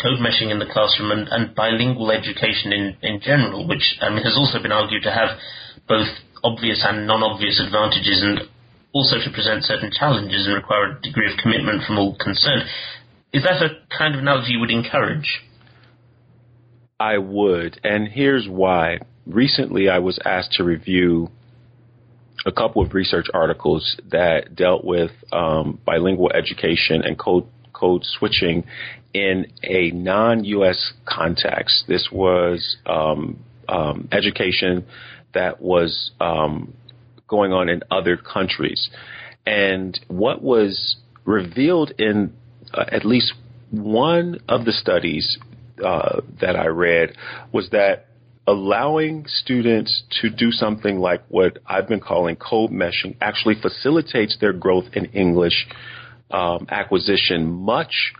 code 0.00 0.18
meshing 0.18 0.50
in 0.50 0.58
the 0.58 0.66
classroom 0.66 1.10
and, 1.10 1.28
and 1.28 1.54
bilingual 1.54 2.10
education 2.10 2.72
in, 2.72 2.96
in 3.02 3.20
general, 3.20 3.66
which 3.68 3.96
um, 4.00 4.16
has 4.16 4.36
also 4.36 4.60
been 4.62 4.72
argued 4.72 5.02
to 5.02 5.12
have 5.12 5.38
both 5.88 6.08
obvious 6.42 6.84
and 6.86 7.06
non-obvious 7.06 7.62
advantages 7.64 8.22
and 8.22 8.40
also 8.94 9.16
to 9.16 9.30
present 9.30 9.64
certain 9.64 9.90
challenges 9.90 10.46
and 10.46 10.54
require 10.54 10.92
a 10.92 11.00
degree 11.02 11.30
of 11.30 11.36
commitment 11.42 11.82
from 11.84 11.98
all 11.98 12.16
concerned. 12.18 12.62
Is 13.32 13.42
that 13.42 13.60
a 13.60 13.70
kind 13.96 14.14
of 14.14 14.20
analogy 14.20 14.52
you 14.52 14.60
would 14.60 14.70
encourage? 14.70 15.42
I 16.98 17.18
would, 17.18 17.80
and 17.82 18.08
here's 18.08 18.48
why. 18.48 19.00
Recently, 19.26 19.88
I 19.88 19.98
was 19.98 20.18
asked 20.24 20.52
to 20.52 20.64
review 20.64 21.28
a 22.46 22.52
couple 22.52 22.82
of 22.82 22.94
research 22.94 23.26
articles 23.34 23.96
that 24.10 24.54
dealt 24.54 24.84
with 24.84 25.10
um, 25.32 25.80
bilingual 25.84 26.30
education 26.32 27.02
and 27.02 27.18
code 27.18 27.46
code 27.72 28.02
switching 28.04 28.64
in 29.12 29.46
a 29.64 29.90
non-U.S. 29.90 30.92
context. 31.04 31.84
This 31.88 32.08
was 32.12 32.76
um, 32.86 33.40
um, 33.68 34.08
education 34.12 34.86
that 35.32 35.60
was 35.60 36.12
um, 36.20 36.74
going 37.28 37.52
on 37.52 37.68
in 37.68 37.82
other 37.90 38.16
countries. 38.16 38.90
And 39.46 39.98
what 40.08 40.42
was 40.42 40.96
revealed 41.24 41.92
in 41.98 42.34
uh, 42.72 42.84
at 42.90 43.04
least 43.04 43.34
one 43.70 44.40
of 44.48 44.64
the 44.64 44.72
studies 44.72 45.38
uh, 45.84 46.20
that 46.40 46.56
I 46.56 46.66
read 46.66 47.16
was 47.52 47.70
that 47.70 48.06
allowing 48.46 49.24
students 49.26 50.02
to 50.20 50.28
do 50.28 50.50
something 50.50 50.98
like 50.98 51.22
what 51.28 51.58
I've 51.66 51.88
been 51.88 52.00
calling 52.00 52.36
code 52.36 52.70
meshing 52.70 53.16
actually 53.20 53.54
facilitates 53.60 54.36
their 54.40 54.52
growth 54.52 54.84
in 54.92 55.06
English 55.06 55.66
um, 56.30 56.66
acquisition 56.68 57.50
much 57.50 58.12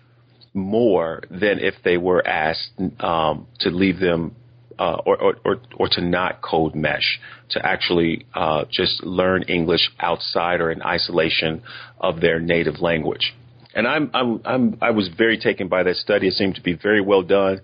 more 0.55 1.23
than 1.31 1.59
if 1.59 1.75
they 1.85 1.97
were 1.97 2.27
asked 2.27 2.71
um, 3.01 3.47
to 3.61 3.71
leave 3.71 3.99
them 3.99 4.35
uh, 4.79 4.97
or, 5.07 5.21
or, 5.21 5.37
or, 5.45 5.57
or, 5.77 5.89
to 5.89 6.01
not 6.01 6.43
code 6.43 6.75
mesh, 6.75 7.21
to 7.51 7.65
actually 7.65 8.27
uh, 8.35 8.65
just 8.71 9.03
learn 9.05 9.43
English 9.45 9.91
outside 10.01 10.61
or 10.61 10.71
in 10.71 10.83
isolation 10.83 11.63
of 12.01 12.21
their 12.21 12.41
native 12.41 12.81
language. 12.81 13.35
And 13.75 13.89
I'm, 13.89 14.11
I'm, 14.15 14.41
I'm, 14.45 14.79
i 14.81 14.91
was 14.91 15.09
very 15.17 15.37
taken 15.37 15.69
by 15.69 15.83
that 15.83 15.97
study. 15.97 16.29
It 16.29 16.35
seemed 16.35 16.55
to 16.55 16.63
be 16.63 16.75
very 16.75 17.01
well 17.01 17.23
done. 17.23 17.61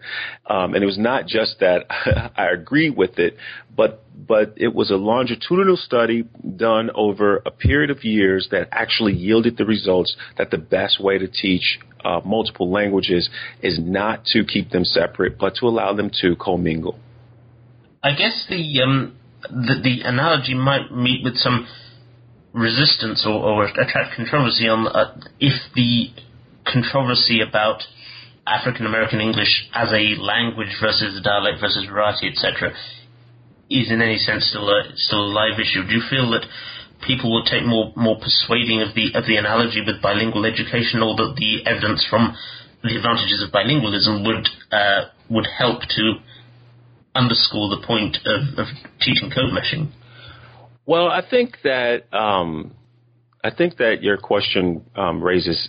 Um, 0.46 0.74
and 0.74 0.82
it 0.82 0.86
was 0.86 0.98
not 0.98 1.26
just 1.26 1.60
that 1.60 1.86
I 2.36 2.48
agree 2.52 2.90
with 2.90 3.18
it, 3.18 3.36
but, 3.76 4.04
but 4.26 4.54
it 4.56 4.74
was 4.74 4.90
a 4.90 4.96
longitudinal 4.96 5.76
study 5.76 6.24
done 6.56 6.90
over 6.94 7.42
a 7.46 7.50
period 7.50 7.90
of 7.90 8.04
years 8.04 8.48
that 8.50 8.68
actually 8.72 9.14
yielded 9.14 9.56
the 9.56 9.64
results 9.64 10.16
that 10.36 10.50
the 10.50 10.58
best 10.58 11.00
way 11.00 11.18
to 11.18 11.28
teach 11.28 11.78
uh, 12.04 12.20
multiple 12.24 12.70
languages 12.70 13.30
is 13.62 13.78
not 13.80 14.24
to 14.24 14.44
keep 14.44 14.70
them 14.70 14.84
separate, 14.84 15.38
but 15.38 15.54
to 15.56 15.66
allow 15.66 15.92
them 15.92 16.10
to 16.20 16.34
commingle. 16.36 16.98
I 18.02 18.12
guess 18.12 18.46
the, 18.48 18.82
um, 18.82 19.16
the, 19.42 19.80
the 19.82 20.00
analogy 20.04 20.54
might 20.54 20.90
meet 20.90 21.22
with 21.22 21.36
some 21.36 21.68
resistance 22.52 23.24
or, 23.26 23.34
or 23.34 23.64
attract 23.64 24.16
controversy 24.16 24.68
on 24.68 24.86
uh, 24.88 25.14
if 25.38 25.54
the 25.74 26.10
controversy 26.66 27.40
about 27.40 27.82
African 28.46 28.86
American 28.86 29.20
English 29.20 29.68
as 29.74 29.92
a 29.92 30.18
language 30.20 30.74
versus 30.80 31.16
a 31.16 31.22
dialect 31.22 31.60
versus 31.60 31.86
variety, 31.86 32.28
etc., 32.28 32.74
is 33.70 33.90
in 33.90 34.02
any 34.02 34.18
sense 34.18 34.50
still 34.50 34.68
a 34.68 34.90
still 34.96 35.22
a 35.22 35.30
live 35.30 35.60
issue. 35.60 35.86
Do 35.86 35.94
you 35.94 36.02
feel 36.10 36.30
that 36.32 36.46
people 37.06 37.30
will 37.30 37.44
take 37.44 37.64
more 37.64 37.92
more 37.94 38.18
persuading 38.18 38.82
of 38.82 38.94
the 38.94 39.14
of 39.14 39.26
the 39.26 39.36
analogy 39.36 39.80
with 39.86 40.02
bilingual 40.02 40.44
education, 40.44 41.02
or 41.02 41.14
that 41.16 41.38
the 41.38 41.62
evidence 41.66 42.04
from 42.10 42.34
the 42.82 42.96
advantages 42.96 43.44
of 43.44 43.54
bilingualism 43.54 44.26
would 44.26 44.48
uh, 44.72 45.14
would 45.30 45.46
help 45.46 45.82
to 45.94 46.18
underscore 47.14 47.68
the 47.70 47.86
point 47.86 48.18
of, 48.24 48.58
of 48.58 48.66
teaching 49.00 49.30
code 49.30 49.54
meshing? 49.54 49.92
Well, 50.86 51.08
I 51.08 51.22
think 51.28 51.58
that 51.62 52.12
um, 52.12 52.72
I 53.44 53.50
think 53.50 53.76
that 53.78 54.02
your 54.02 54.16
question 54.16 54.84
um, 54.96 55.22
raises 55.22 55.68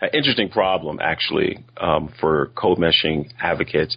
an 0.00 0.10
interesting 0.12 0.48
problem, 0.48 0.98
actually, 1.00 1.64
um, 1.80 2.12
for 2.20 2.50
code 2.56 2.78
meshing 2.78 3.30
advocates, 3.40 3.96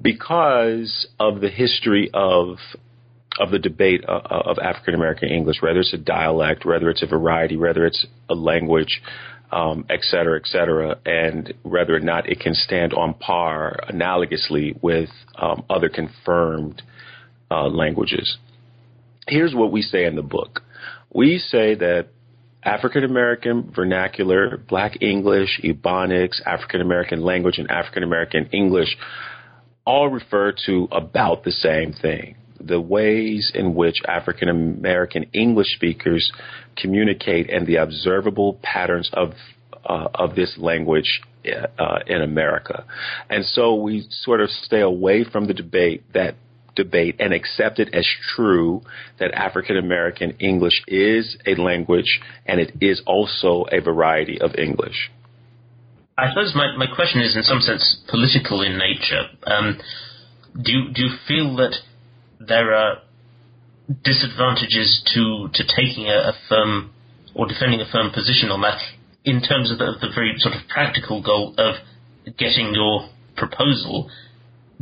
because 0.00 1.06
of 1.18 1.40
the 1.40 1.48
history 1.48 2.10
of 2.12 2.56
of 3.38 3.50
the 3.50 3.58
debate 3.58 4.04
uh, 4.06 4.12
uh, 4.12 4.42
of 4.44 4.58
African 4.58 4.94
American 4.94 5.30
English, 5.30 5.62
whether 5.62 5.80
it's 5.80 5.94
a 5.94 5.98
dialect, 5.98 6.66
whether 6.66 6.90
it's 6.90 7.02
a 7.02 7.06
variety, 7.06 7.56
whether 7.56 7.86
it's 7.86 8.04
a 8.28 8.34
language, 8.34 9.00
um, 9.52 9.86
et 9.88 10.00
cetera, 10.02 10.38
et 10.38 10.46
cetera, 10.46 10.96
and 11.06 11.54
whether 11.62 11.94
or 11.94 12.00
not 12.00 12.28
it 12.28 12.40
can 12.40 12.54
stand 12.54 12.92
on 12.92 13.14
par 13.14 13.78
analogously 13.88 14.76
with 14.82 15.08
um, 15.36 15.64
other 15.70 15.88
confirmed 15.88 16.82
uh, 17.50 17.68
languages 17.68 18.36
here's 19.26 19.54
what 19.54 19.72
we 19.72 19.82
say 19.82 20.04
in 20.04 20.16
the 20.16 20.22
book. 20.22 20.62
We 21.12 21.38
say 21.38 21.74
that 21.74 22.08
African 22.62 23.04
American 23.04 23.72
vernacular, 23.74 24.56
Black 24.56 25.02
English, 25.02 25.60
Ebonics, 25.64 26.40
African 26.46 26.80
American 26.80 27.22
language, 27.22 27.58
and 27.58 27.70
African 27.70 28.02
American 28.02 28.46
English 28.52 28.96
all 29.84 30.08
refer 30.08 30.54
to 30.66 30.88
about 30.92 31.42
the 31.44 31.50
same 31.50 31.92
thing. 31.92 32.36
The 32.60 32.80
ways 32.80 33.50
in 33.52 33.74
which 33.74 33.96
African 34.06 34.48
American 34.48 35.24
English 35.32 35.74
speakers 35.74 36.30
communicate 36.76 37.50
and 37.50 37.66
the 37.66 37.76
observable 37.76 38.60
patterns 38.62 39.10
of 39.12 39.32
uh, 39.84 40.08
of 40.14 40.36
this 40.36 40.56
language 40.58 41.20
uh, 41.44 41.98
in 42.06 42.22
America. 42.22 42.84
And 43.28 43.44
so 43.44 43.74
we 43.74 44.06
sort 44.10 44.40
of 44.40 44.48
stay 44.48 44.80
away 44.80 45.24
from 45.24 45.46
the 45.46 45.54
debate 45.54 46.04
that 46.14 46.36
debate 46.74 47.16
and 47.18 47.32
accept 47.32 47.78
it 47.78 47.94
as 47.94 48.06
true 48.34 48.82
that 49.18 49.32
African 49.32 49.76
American 49.76 50.32
English 50.40 50.82
is 50.88 51.36
a 51.46 51.54
language 51.54 52.20
and 52.46 52.60
it 52.60 52.72
is 52.80 53.02
also 53.06 53.64
a 53.70 53.80
variety 53.80 54.40
of 54.40 54.54
English. 54.56 55.10
I 56.16 56.28
suppose 56.28 56.52
my, 56.54 56.76
my 56.76 56.86
question 56.94 57.22
is 57.22 57.36
in 57.36 57.42
some 57.42 57.60
sense 57.60 58.02
political 58.08 58.62
in 58.62 58.78
nature. 58.78 59.24
Um, 59.44 59.78
do, 60.54 60.92
do 60.94 61.02
you 61.02 61.10
feel 61.26 61.56
that 61.56 61.74
there 62.38 62.74
are 62.74 62.98
disadvantages 64.04 65.02
to, 65.14 65.48
to 65.52 65.64
taking 65.76 66.06
a, 66.06 66.30
a 66.30 66.32
firm 66.48 66.92
or 67.34 67.46
defending 67.46 67.80
a 67.80 67.90
firm 67.90 68.10
position 68.12 68.50
on 68.50 68.60
that 68.60 68.78
in 69.24 69.40
terms 69.40 69.70
of 69.70 69.78
the, 69.78 69.92
the 70.00 70.08
very 70.14 70.34
sort 70.38 70.54
of 70.54 70.60
practical 70.68 71.22
goal 71.22 71.54
of 71.56 71.76
getting 72.38 72.74
your 72.74 73.08
proposal 73.36 74.10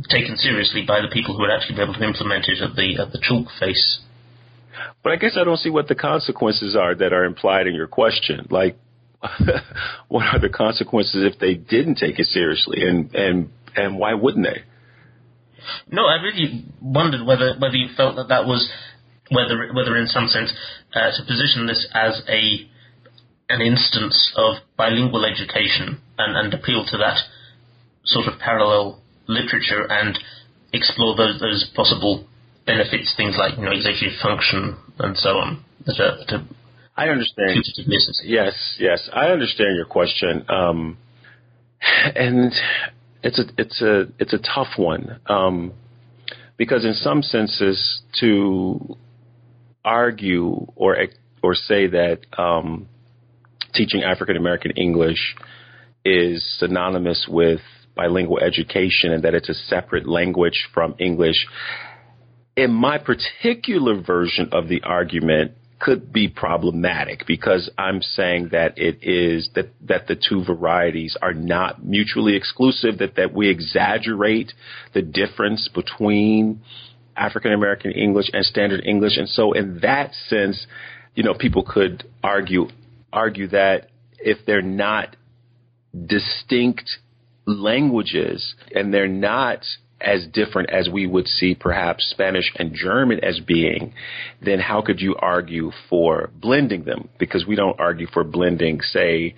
taken 0.09 0.37
seriously 0.37 0.83
by 0.87 1.01
the 1.01 1.07
people 1.11 1.35
who 1.35 1.41
would 1.41 1.51
actually 1.51 1.75
be 1.75 1.81
able 1.81 1.93
to 1.93 2.03
implement 2.03 2.47
it 2.47 2.61
at 2.61 2.75
the 2.75 3.01
at 3.01 3.11
the 3.11 3.19
chalk 3.21 3.47
face. 3.59 3.99
But 5.03 5.13
I 5.13 5.15
guess 5.17 5.37
I 5.39 5.43
don't 5.43 5.57
see 5.57 5.69
what 5.69 5.87
the 5.87 5.95
consequences 5.95 6.75
are 6.75 6.95
that 6.95 7.13
are 7.13 7.25
implied 7.25 7.67
in 7.67 7.75
your 7.75 7.87
question. 7.87 8.47
Like, 8.49 8.77
what 10.07 10.25
are 10.33 10.39
the 10.39 10.49
consequences 10.49 11.23
if 11.23 11.39
they 11.39 11.55
didn't 11.55 11.95
take 11.95 12.19
it 12.19 12.27
seriously, 12.27 12.87
and 12.87 13.13
and 13.13 13.49
and 13.75 13.97
why 13.97 14.13
wouldn't 14.13 14.45
they? 14.45 14.63
No, 15.89 16.05
I 16.05 16.15
really 16.21 16.65
wondered 16.81 17.25
whether 17.25 17.53
whether 17.57 17.75
you 17.75 17.89
felt 17.95 18.15
that 18.15 18.29
that 18.29 18.45
was 18.45 18.71
whether 19.29 19.71
whether 19.73 19.95
in 19.97 20.07
some 20.07 20.27
sense 20.27 20.53
uh, 20.93 21.11
to 21.15 21.23
position 21.27 21.67
this 21.67 21.87
as 21.93 22.21
a 22.27 22.67
an 23.49 23.61
instance 23.61 24.33
of 24.37 24.55
bilingual 24.77 25.25
education 25.25 25.99
and, 26.17 26.37
and 26.37 26.53
appeal 26.53 26.85
to 26.85 26.97
that 26.97 27.17
sort 28.05 28.25
of 28.27 28.39
parallel 28.39 29.00
literature 29.27 29.85
and 29.89 30.17
explore 30.73 31.15
those, 31.15 31.39
those 31.39 31.71
possible 31.75 32.25
benefits, 32.65 33.13
things 33.17 33.35
like 33.37 33.57
you 33.57 33.65
know 33.65 33.71
executive 33.71 34.17
function 34.21 34.77
and 34.99 35.17
so 35.17 35.37
on. 35.37 35.63
That 35.85 35.99
are, 35.99 36.17
that 36.17 36.33
are 36.33 36.45
I 36.95 37.09
understand. 37.09 37.63
Yes, 38.23 38.77
yes, 38.79 39.09
I 39.13 39.27
understand 39.27 39.75
your 39.75 39.85
question, 39.85 40.45
um, 40.49 40.97
and 42.15 42.53
it's 43.23 43.39
a 43.39 43.43
it's 43.57 43.81
a 43.81 44.05
it's 44.19 44.33
a 44.33 44.39
tough 44.39 44.77
one 44.77 45.19
um, 45.27 45.73
because 46.57 46.85
in 46.85 46.93
some 46.93 47.23
senses 47.23 48.01
to 48.19 48.97
argue 49.83 50.67
or 50.75 50.97
or 51.41 51.55
say 51.55 51.87
that 51.87 52.19
um, 52.37 52.87
teaching 53.73 54.03
African 54.03 54.35
American 54.35 54.71
English 54.71 55.35
is 56.03 56.43
synonymous 56.59 57.25
with 57.29 57.61
bilingual 57.95 58.39
education 58.39 59.11
and 59.11 59.23
that 59.23 59.33
it's 59.33 59.49
a 59.49 59.53
separate 59.53 60.07
language 60.07 60.67
from 60.73 60.95
English. 60.99 61.47
In 62.55 62.71
my 62.71 62.97
particular 62.97 64.01
version 64.01 64.49
of 64.51 64.67
the 64.67 64.81
argument, 64.83 65.53
could 65.81 66.13
be 66.13 66.27
problematic 66.27 67.25
because 67.25 67.69
I'm 67.77 68.01
saying 68.01 68.49
that 68.51 68.77
it 68.77 68.99
is 69.01 69.49
that 69.55 69.69
that 69.87 70.07
the 70.07 70.15
two 70.15 70.43
varieties 70.43 71.17
are 71.21 71.33
not 71.33 71.83
mutually 71.83 72.35
exclusive. 72.35 72.99
That 72.99 73.15
that 73.15 73.33
we 73.33 73.49
exaggerate 73.49 74.53
the 74.93 75.01
difference 75.01 75.67
between 75.73 76.61
African 77.17 77.51
American 77.51 77.91
English 77.91 78.27
and 78.31 78.45
Standard 78.45 78.85
English, 78.85 79.17
and 79.17 79.27
so 79.27 79.53
in 79.53 79.79
that 79.81 80.13
sense, 80.27 80.67
you 81.15 81.23
know, 81.23 81.33
people 81.33 81.63
could 81.63 82.03
argue 82.23 82.67
argue 83.11 83.47
that 83.47 83.87
if 84.19 84.45
they're 84.45 84.61
not 84.61 85.15
distinct 86.05 86.89
languages 87.59 88.55
and 88.73 88.93
they're 88.93 89.07
not 89.07 89.63
as 90.03 90.25
different 90.33 90.69
as 90.71 90.89
we 90.89 91.05
would 91.05 91.27
see 91.27 91.55
perhaps 91.55 92.09
Spanish 92.09 92.51
and 92.55 92.73
German 92.73 93.23
as 93.23 93.39
being, 93.39 93.93
then 94.41 94.59
how 94.59 94.81
could 94.81 94.99
you 94.99 95.15
argue 95.15 95.71
for 95.89 96.31
blending 96.35 96.83
them? 96.83 97.09
Because 97.19 97.45
we 97.45 97.55
don't 97.55 97.79
argue 97.79 98.07
for 98.07 98.23
blending, 98.23 98.81
say, 98.81 99.35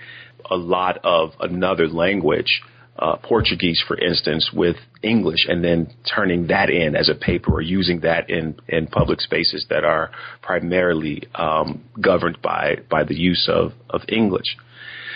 a 0.50 0.56
lot 0.56 1.00
of 1.04 1.32
another 1.40 1.88
language, 1.88 2.62
uh, 2.98 3.18
Portuguese, 3.18 3.84
for 3.88 3.98
instance, 3.98 4.52
with 4.54 4.76
English, 5.02 5.46
and 5.48 5.64
then 5.64 5.94
turning 6.14 6.48
that 6.48 6.70
in 6.70 6.96
as 6.96 7.10
a 7.10 7.16
paper 7.16 7.54
or 7.54 7.62
using 7.62 8.02
that 8.02 8.30
in, 8.30 8.56
in 8.68 8.88
public 8.88 9.20
spaces 9.20 9.66
that 9.70 9.84
are 9.84 10.12
primarily 10.42 11.24
um, 11.36 11.84
governed 12.00 12.42
by 12.42 12.78
by 12.90 13.04
the 13.04 13.16
use 13.16 13.50
of 13.52 13.72
of 13.90 14.02
English. 14.08 14.58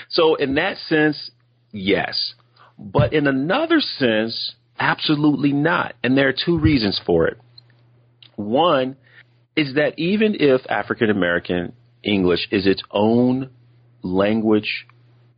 So, 0.09 0.35
in 0.35 0.55
that 0.55 0.77
sense, 0.77 1.31
yes. 1.71 2.33
But 2.77 3.13
in 3.13 3.27
another 3.27 3.79
sense, 3.79 4.55
Absolutely 4.79 5.53
not. 5.53 5.95
And 6.03 6.17
there 6.17 6.27
are 6.27 6.33
two 6.33 6.57
reasons 6.57 6.99
for 7.05 7.27
it. 7.27 7.37
One 8.35 8.95
is 9.55 9.73
that 9.73 9.97
even 9.97 10.35
if 10.39 10.61
African 10.69 11.09
American 11.09 11.73
English 12.03 12.47
is 12.51 12.67
its 12.67 12.83
own 12.91 13.49
language 14.03 14.85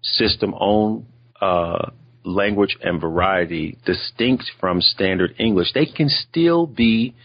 system, 0.01 0.53
own 0.59 1.05
uh, 1.39 1.91
language 2.25 2.77
and 2.81 2.99
variety 2.99 3.77
distinct 3.85 4.51
from 4.59 4.81
standard 4.81 5.35
English, 5.39 5.71
they 5.73 5.85
can 5.85 6.09
still 6.09 6.67
be 6.67 7.15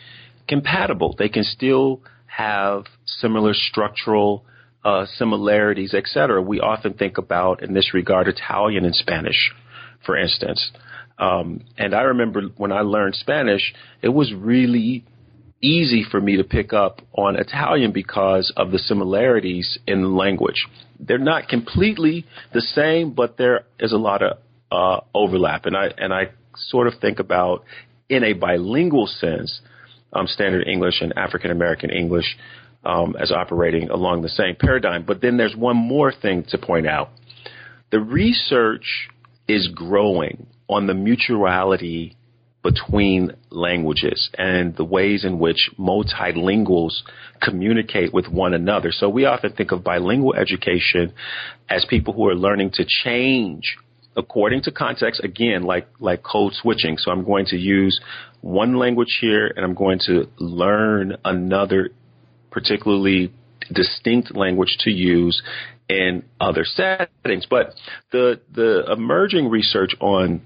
compatible. 0.46 1.16
They 1.18 1.28
can 1.28 1.42
still 1.42 2.00
have 2.26 2.84
similar 3.04 3.54
structural 3.54 4.44
uh, 4.84 5.06
similarities, 5.16 5.94
etc. 5.94 6.40
We 6.42 6.60
often 6.60 6.94
think 6.94 7.18
about, 7.18 7.62
in 7.62 7.74
this 7.74 7.92
regard, 7.92 8.28
Italian 8.28 8.84
and 8.84 8.94
Spanish, 8.94 9.52
for 10.04 10.16
instance. 10.16 10.70
Um, 11.18 11.64
and 11.78 11.94
I 11.94 12.02
remember 12.02 12.42
when 12.56 12.72
I 12.72 12.80
learned 12.80 13.14
Spanish, 13.14 13.72
it 14.02 14.08
was 14.08 14.32
really 14.34 15.04
easy 15.62 16.04
for 16.08 16.20
me 16.20 16.36
to 16.36 16.44
pick 16.44 16.72
up 16.72 17.00
on 17.12 17.36
Italian 17.36 17.92
because 17.92 18.52
of 18.56 18.70
the 18.70 18.78
similarities 18.78 19.78
in 19.86 20.16
language. 20.16 20.66
They're 21.00 21.18
not 21.18 21.48
completely 21.48 22.26
the 22.52 22.60
same, 22.60 23.12
but 23.12 23.36
there 23.36 23.64
is 23.78 23.92
a 23.92 23.96
lot 23.96 24.22
of 24.22 24.38
uh, 24.70 25.00
overlap. 25.14 25.66
And 25.66 25.76
I 25.76 25.90
and 25.96 26.12
I 26.12 26.30
sort 26.56 26.86
of 26.86 26.94
think 27.00 27.18
about 27.18 27.64
in 28.08 28.24
a 28.24 28.32
bilingual 28.32 29.06
sense, 29.06 29.60
um, 30.12 30.26
Standard 30.26 30.66
English 30.68 31.00
and 31.00 31.16
African 31.16 31.50
American 31.50 31.90
English 31.90 32.36
um, 32.84 33.16
as 33.18 33.32
operating 33.32 33.90
along 33.90 34.22
the 34.22 34.28
same 34.28 34.56
paradigm. 34.56 35.04
But 35.04 35.20
then 35.20 35.36
there's 35.36 35.56
one 35.56 35.76
more 35.76 36.12
thing 36.12 36.44
to 36.50 36.58
point 36.58 36.86
out: 36.86 37.10
the 37.90 38.00
research 38.00 39.08
is 39.48 39.68
growing 39.68 40.46
on 40.68 40.86
the 40.86 40.94
mutuality 40.94 42.16
between 42.64 43.30
languages 43.50 44.30
and 44.38 44.74
the 44.76 44.84
ways 44.84 45.24
in 45.24 45.38
which 45.38 45.70
multilinguals 45.78 47.02
communicate 47.42 48.12
with 48.12 48.26
one 48.26 48.54
another. 48.54 48.90
So 48.90 49.08
we 49.08 49.26
often 49.26 49.52
think 49.52 49.70
of 49.70 49.84
bilingual 49.84 50.34
education 50.34 51.12
as 51.68 51.84
people 51.84 52.14
who 52.14 52.26
are 52.28 52.34
learning 52.34 52.70
to 52.74 52.84
change 52.86 53.76
according 54.16 54.62
to 54.62 54.70
context 54.70 55.22
again 55.24 55.64
like 55.64 55.88
like 55.98 56.22
code 56.22 56.52
switching 56.54 56.96
so 56.96 57.10
i'm 57.10 57.24
going 57.24 57.44
to 57.44 57.56
use 57.56 58.00
one 58.42 58.76
language 58.76 59.18
here 59.20 59.52
and 59.56 59.64
i'm 59.64 59.74
going 59.74 59.98
to 59.98 60.28
learn 60.38 61.16
another 61.24 61.90
particularly 62.52 63.32
distinct 63.72 64.36
language 64.36 64.76
to 64.78 64.90
use 64.90 65.42
in 65.88 66.24
other 66.40 66.64
settings 66.64 67.46
but 67.48 67.74
the 68.10 68.40
the 68.52 68.84
emerging 68.90 69.48
research 69.48 69.94
on 70.00 70.40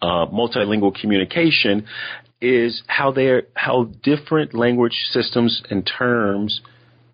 uh, 0.00 0.26
multilingual 0.26 0.94
communication 0.94 1.86
is 2.40 2.82
how 2.86 3.10
they 3.10 3.40
how 3.54 3.84
different 4.02 4.54
language 4.54 4.92
systems 5.10 5.62
and 5.70 5.90
terms, 5.98 6.60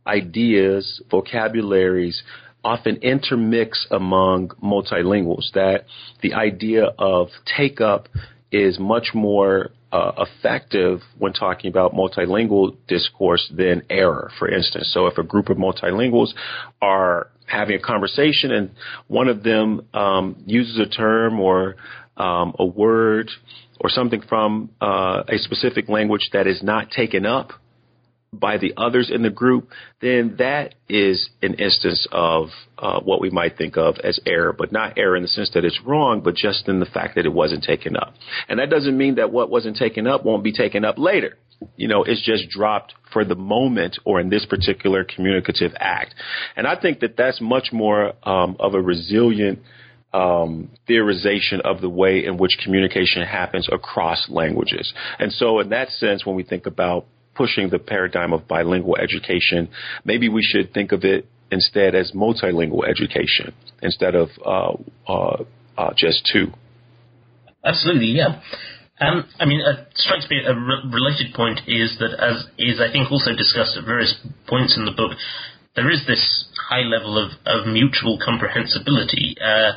ideas, 0.07 1.01
vocabularies 1.11 2.23
often 2.65 2.97
intermix 2.97 3.87
among 3.91 4.49
multilinguals. 4.63 5.53
That 5.55 5.85
the 6.21 6.35
idea 6.35 6.87
of 6.99 7.29
take 7.57 7.81
up 7.81 8.09
is 8.51 8.79
much 8.81 9.11
more 9.15 9.71
uh, 9.93 10.13
effective 10.19 11.01
when 11.19 11.33
talking 11.33 11.69
about 11.71 11.93
multilingual 11.93 12.77
discourse 12.87 13.51
than 13.55 13.83
error, 13.91 14.31
for 14.39 14.49
instance. 14.49 14.91
So 14.93 15.07
if 15.07 15.19
a 15.19 15.23
group 15.23 15.49
of 15.49 15.57
multilinguals 15.57 16.29
are 16.81 17.29
having 17.47 17.75
a 17.75 17.81
conversation 17.81 18.53
and 18.53 18.71
one 19.09 19.29
of 19.29 19.43
them 19.43 19.87
um, 19.93 20.43
uses 20.47 20.79
a 20.79 20.87
term 20.87 21.41
or 21.41 21.77
um, 22.17 22.55
a 22.59 22.65
word 22.65 23.31
or 23.81 23.91
something 23.91 24.21
from 24.29 24.71
uh, 24.81 25.25
a 25.29 25.39
specific 25.39 25.89
language 25.89 26.31
that 26.33 26.47
is 26.47 26.63
not 26.63 26.91
taken 26.91 27.27
up 27.27 27.53
by 28.33 28.59
the 28.59 28.73
others 28.77 29.11
in 29.13 29.23
the 29.23 29.31
group, 29.31 29.71
then 30.01 30.37
that 30.39 30.77
is 30.89 31.31
an 31.43 31.55
instance 31.55 32.07
of 32.13 32.49
uh, 32.79 33.01
what 33.01 33.21
we 33.21 33.29
might 33.29 33.57
think 33.57 33.77
of 33.77 33.97
as 34.05 34.21
error, 34.25 34.53
but 34.53 34.71
not 34.71 34.97
error 34.97 35.17
in 35.17 35.23
the 35.23 35.29
sense 35.29 35.51
that 35.55 35.65
it's 35.65 35.81
wrong, 35.85 36.21
but 36.21 36.37
just 36.37 36.69
in 36.69 36.79
the 36.79 36.87
fact 36.87 37.17
that 37.17 37.27
it 37.27 37.33
wasn't 37.33 37.65
taken 37.65 37.97
up. 37.97 38.15
And 38.49 38.61
that 38.61 38.71
doesn't 38.71 38.97
mean 38.97 39.17
that 39.17 39.33
what 39.33 39.51
wasn't 39.51 39.77
taken 39.77 40.07
up 40.07 40.25
won't 40.25 40.45
be 40.45 40.53
taken 40.53 40.85
up 40.85 40.97
later. 40.97 41.39
You 41.77 41.89
know, 41.89 42.05
it's 42.05 42.25
just 42.25 42.49
dropped 42.49 42.95
for 43.13 43.25
the 43.25 43.35
moment 43.35 43.99
or 44.05 44.21
in 44.21 44.31
this 44.31 44.47
particular 44.47 45.05
communicative 45.05 45.73
act. 45.79 46.15
And 46.57 46.67
I 46.67 46.81
think 46.81 47.01
that 47.01 47.17
that's 47.17 47.41
much 47.41 47.71
more 47.73 48.13
um, 48.23 48.57
of 48.61 48.75
a 48.75 48.81
resilient 48.81 49.59
um, 50.13 50.71
theorization 50.89 51.61
of 51.65 51.81
the 51.81 51.89
way 51.89 52.25
in 52.25 52.37
which 52.39 52.59
communication 52.63 53.23
happens 53.23 53.69
across 53.71 54.29
languages. 54.29 54.93
And 55.19 55.33
so, 55.33 55.61
in 55.61 55.69
that 55.71 55.89
sense, 55.91 56.25
when 56.25 56.37
we 56.37 56.43
think 56.43 56.67
about 56.67 57.07
pushing 57.41 57.71
the 57.71 57.79
paradigm 57.79 58.33
of 58.37 58.47
bilingual 58.47 58.97
education, 59.07 59.61
maybe 60.05 60.29
we 60.29 60.43
should 60.43 60.75
think 60.75 60.93
of 60.93 61.05
it 61.05 61.27
instead 61.51 61.95
as 61.95 62.13
multilingual 62.13 62.85
education 62.87 63.55
instead 63.83 64.15
of 64.15 64.29
uh, 64.45 64.73
uh, 65.09 65.43
uh, 65.79 65.91
just 65.97 66.29
two. 66.31 66.49
Absolutely, 67.65 68.09
yeah. 68.09 68.43
Um, 69.01 69.25
I 69.39 69.47
mean, 69.47 69.63
uh, 69.63 69.87
strikes 69.95 70.27
me 70.29 70.37
a 70.45 70.55
re- 70.55 70.85
related 70.93 71.33
point 71.35 71.61
is 71.67 71.97
that, 72.01 72.13
as 72.21 72.45
is 72.59 72.79
I 72.79 72.93
think 72.93 73.11
also 73.11 73.31
discussed 73.35 73.75
at 73.79 73.85
various 73.87 74.15
points 74.47 74.77
in 74.77 74.85
the 74.85 74.93
book, 74.93 75.13
there 75.75 75.91
is 75.91 76.05
this 76.07 76.45
high 76.69 76.85
level 76.85 77.17
of, 77.17 77.31
of 77.47 77.67
mutual 77.67 78.19
comprehensibility. 78.23 79.37
Uh, 79.43 79.73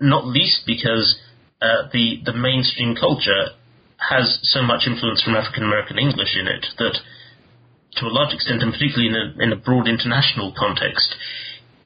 not 0.00 0.26
least 0.26 0.62
because 0.66 1.20
uh, 1.62 1.86
the 1.92 2.18
the 2.24 2.32
mainstream 2.32 2.96
culture 2.96 3.54
has 4.08 4.38
so 4.42 4.62
much 4.62 4.86
influence 4.86 5.22
from 5.22 5.36
African 5.36 5.64
American 5.64 5.98
English 5.98 6.36
in 6.38 6.46
it 6.48 6.66
that, 6.78 6.96
to 7.96 8.06
a 8.06 8.12
large 8.12 8.32
extent, 8.32 8.62
and 8.62 8.72
particularly 8.72 9.08
in 9.08 9.16
a, 9.16 9.42
in 9.44 9.52
a 9.52 9.56
broad 9.56 9.88
international 9.88 10.54
context, 10.56 11.14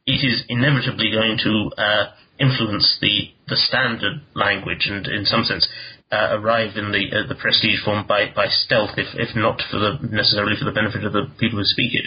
it 0.07 0.23
is 0.23 0.45
inevitably 0.49 1.11
going 1.11 1.39
to 1.43 1.71
uh, 1.81 2.05
influence 2.39 2.99
the 3.01 3.31
the 3.49 3.57
standard 3.57 4.23
language, 4.35 4.87
and 4.87 5.07
in 5.07 5.25
some 5.25 5.45
sense. 5.45 5.69
Uh, 6.13 6.39
arrive 6.39 6.77
in 6.77 6.93
the 6.93 7.11
uh, 7.11 7.27
the 7.27 7.35
prestige 7.35 7.83
form 7.83 8.07
by, 8.07 8.27
by 8.37 8.47
stealth, 8.47 8.91
if 8.97 9.09
if 9.15 9.35
not 9.35 9.61
for 9.71 9.81
the 9.81 9.99
necessarily 10.13 10.55
for 10.57 10.67
the 10.67 10.71
benefit 10.71 11.03
of 11.03 11.13
the 11.13 11.25
people 11.41 11.59
who 11.59 11.65
speak 11.65 11.93
it. 11.95 12.05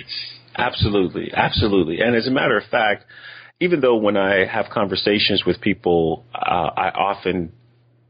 Absolutely, 0.56 1.34
absolutely. 1.34 2.00
And 2.00 2.16
as 2.16 2.26
a 2.26 2.32
matter 2.32 2.58
of 2.58 2.64
fact, 2.70 3.04
even 3.60 3.82
though 3.82 3.98
when 3.98 4.16
I 4.16 4.46
have 4.46 4.68
conversations 4.72 5.44
with 5.46 5.60
people, 5.60 6.26
uh, 6.34 6.70
I 6.78 6.90
often 6.90 7.52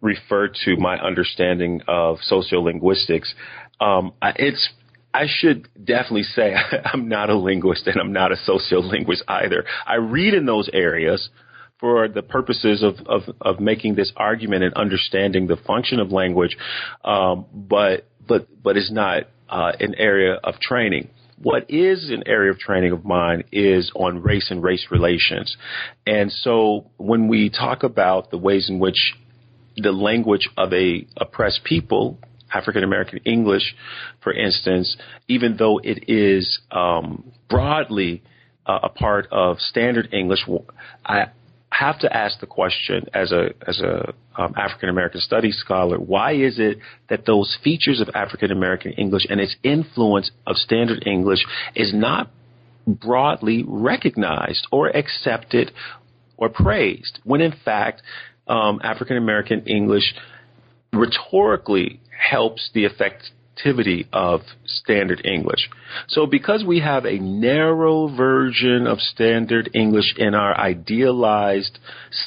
refer 0.01 0.47
to 0.65 0.77
my 0.77 0.97
understanding 0.97 1.81
of 1.87 2.17
sociolinguistics. 2.29 3.33
Um, 3.79 4.13
it's 4.21 4.69
I 5.13 5.25
should 5.27 5.67
definitely 5.83 6.23
say 6.23 6.55
I'm 6.85 7.07
not 7.07 7.29
a 7.29 7.35
linguist 7.37 7.87
and 7.87 7.99
I'm 7.99 8.13
not 8.13 8.31
a 8.31 8.35
sociolinguist 8.35 9.23
either. 9.27 9.65
I 9.85 9.95
read 9.95 10.33
in 10.33 10.45
those 10.45 10.69
areas 10.71 11.29
for 11.79 12.07
the 12.07 12.21
purposes 12.21 12.83
of, 12.83 12.95
of, 13.07 13.21
of 13.41 13.59
making 13.59 13.95
this 13.95 14.11
argument 14.15 14.63
and 14.63 14.73
understanding 14.73 15.47
the 15.47 15.57
function 15.57 15.99
of 15.99 16.11
language, 16.11 16.57
um, 17.05 17.45
but 17.53 18.07
but 18.27 18.47
but 18.63 18.77
it's 18.77 18.91
not 18.91 19.23
uh, 19.49 19.71
an 19.79 19.95
area 19.95 20.33
of 20.43 20.59
training. 20.59 21.09
What 21.41 21.69
is 21.69 22.09
an 22.09 22.23
area 22.25 22.51
of 22.51 22.57
training 22.57 22.93
of 22.93 23.05
mine 23.05 23.43
is 23.51 23.91
on 23.95 24.23
race 24.23 24.47
and 24.49 24.63
race 24.63 24.87
relations. 24.89 25.55
And 26.07 26.31
so 26.31 26.89
when 26.97 27.27
we 27.27 27.51
talk 27.51 27.83
about 27.83 28.31
the 28.31 28.39
ways 28.39 28.69
in 28.69 28.79
which 28.79 29.13
the 29.78 29.91
language 29.91 30.49
of 30.57 30.73
a 30.73 31.05
oppressed 31.17 31.63
people 31.63 32.17
African 32.53 32.84
American 32.84 33.19
English, 33.25 33.75
for 34.23 34.34
instance, 34.34 34.97
even 35.28 35.57
though 35.57 35.80
it 35.84 36.09
is 36.09 36.59
um, 36.71 37.32
broadly 37.49 38.23
uh, 38.65 38.80
a 38.84 38.89
part 38.89 39.28
of 39.32 39.59
standard 39.59 40.13
English, 40.13 40.45
I 41.05 41.25
have 41.69 41.99
to 41.99 42.15
ask 42.15 42.39
the 42.39 42.45
question 42.45 43.05
as 43.13 43.32
a 43.32 43.49
as 43.67 43.80
a 43.82 44.13
um, 44.38 44.53
African 44.55 44.89
American 44.89 45.21
studies 45.21 45.57
scholar, 45.57 45.97
why 45.97 46.34
is 46.34 46.57
it 46.59 46.80
that 47.09 47.25
those 47.25 47.57
features 47.63 47.99
of 47.99 48.09
African 48.15 48.51
American 48.51 48.93
English 48.93 49.23
and 49.30 49.39
its 49.39 49.55
influence 49.63 50.32
of 50.45 50.55
standard 50.55 51.05
English 51.05 51.45
is 51.75 51.93
not 51.93 52.32
broadly 52.88 53.65
recognized 53.67 54.65
or 54.71 54.88
accepted 54.88 55.71
or 56.38 56.49
praised, 56.49 57.19
when 57.23 57.41
in 57.41 57.53
fact 57.65 58.01
um, 58.47 58.79
African 58.83 59.17
American 59.17 59.65
English 59.65 60.15
rhetorically 60.93 61.99
helps 62.29 62.69
the 62.73 62.85
effectivity 62.85 64.07
of 64.13 64.41
standard 64.65 65.25
English. 65.25 65.69
So 66.07 66.25
because 66.25 66.63
we 66.65 66.79
have 66.79 67.05
a 67.05 67.19
narrow 67.19 68.07
version 68.07 68.87
of 68.87 68.99
standard 68.99 69.69
English 69.73 70.15
in 70.17 70.33
our 70.33 70.57
idealized 70.57 71.79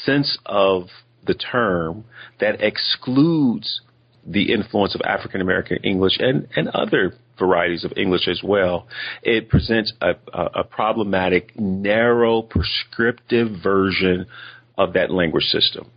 sense 0.05 0.39
of 0.47 0.85
the 1.27 1.35
term 1.35 2.05
that 2.41 2.63
excludes 2.63 3.81
the 4.27 4.53
influence 4.53 4.95
of 4.95 5.01
African 5.03 5.41
American 5.41 5.79
English 5.79 6.19
and, 6.19 6.47
and 6.55 6.69
other 6.69 7.15
varieties 7.39 7.85
of 7.85 7.93
English 7.97 8.29
as 8.29 8.43
well, 8.45 8.87
it 9.23 9.49
presents 9.49 9.93
a, 10.01 10.11
a, 10.33 10.61
a 10.61 10.65
problematic, 10.65 11.59
narrow, 11.59 12.43
prescriptive 12.43 13.49
version 13.63 14.27
of 14.79 14.93
that 14.93 15.11
language 15.11 15.45
system. 15.45 15.91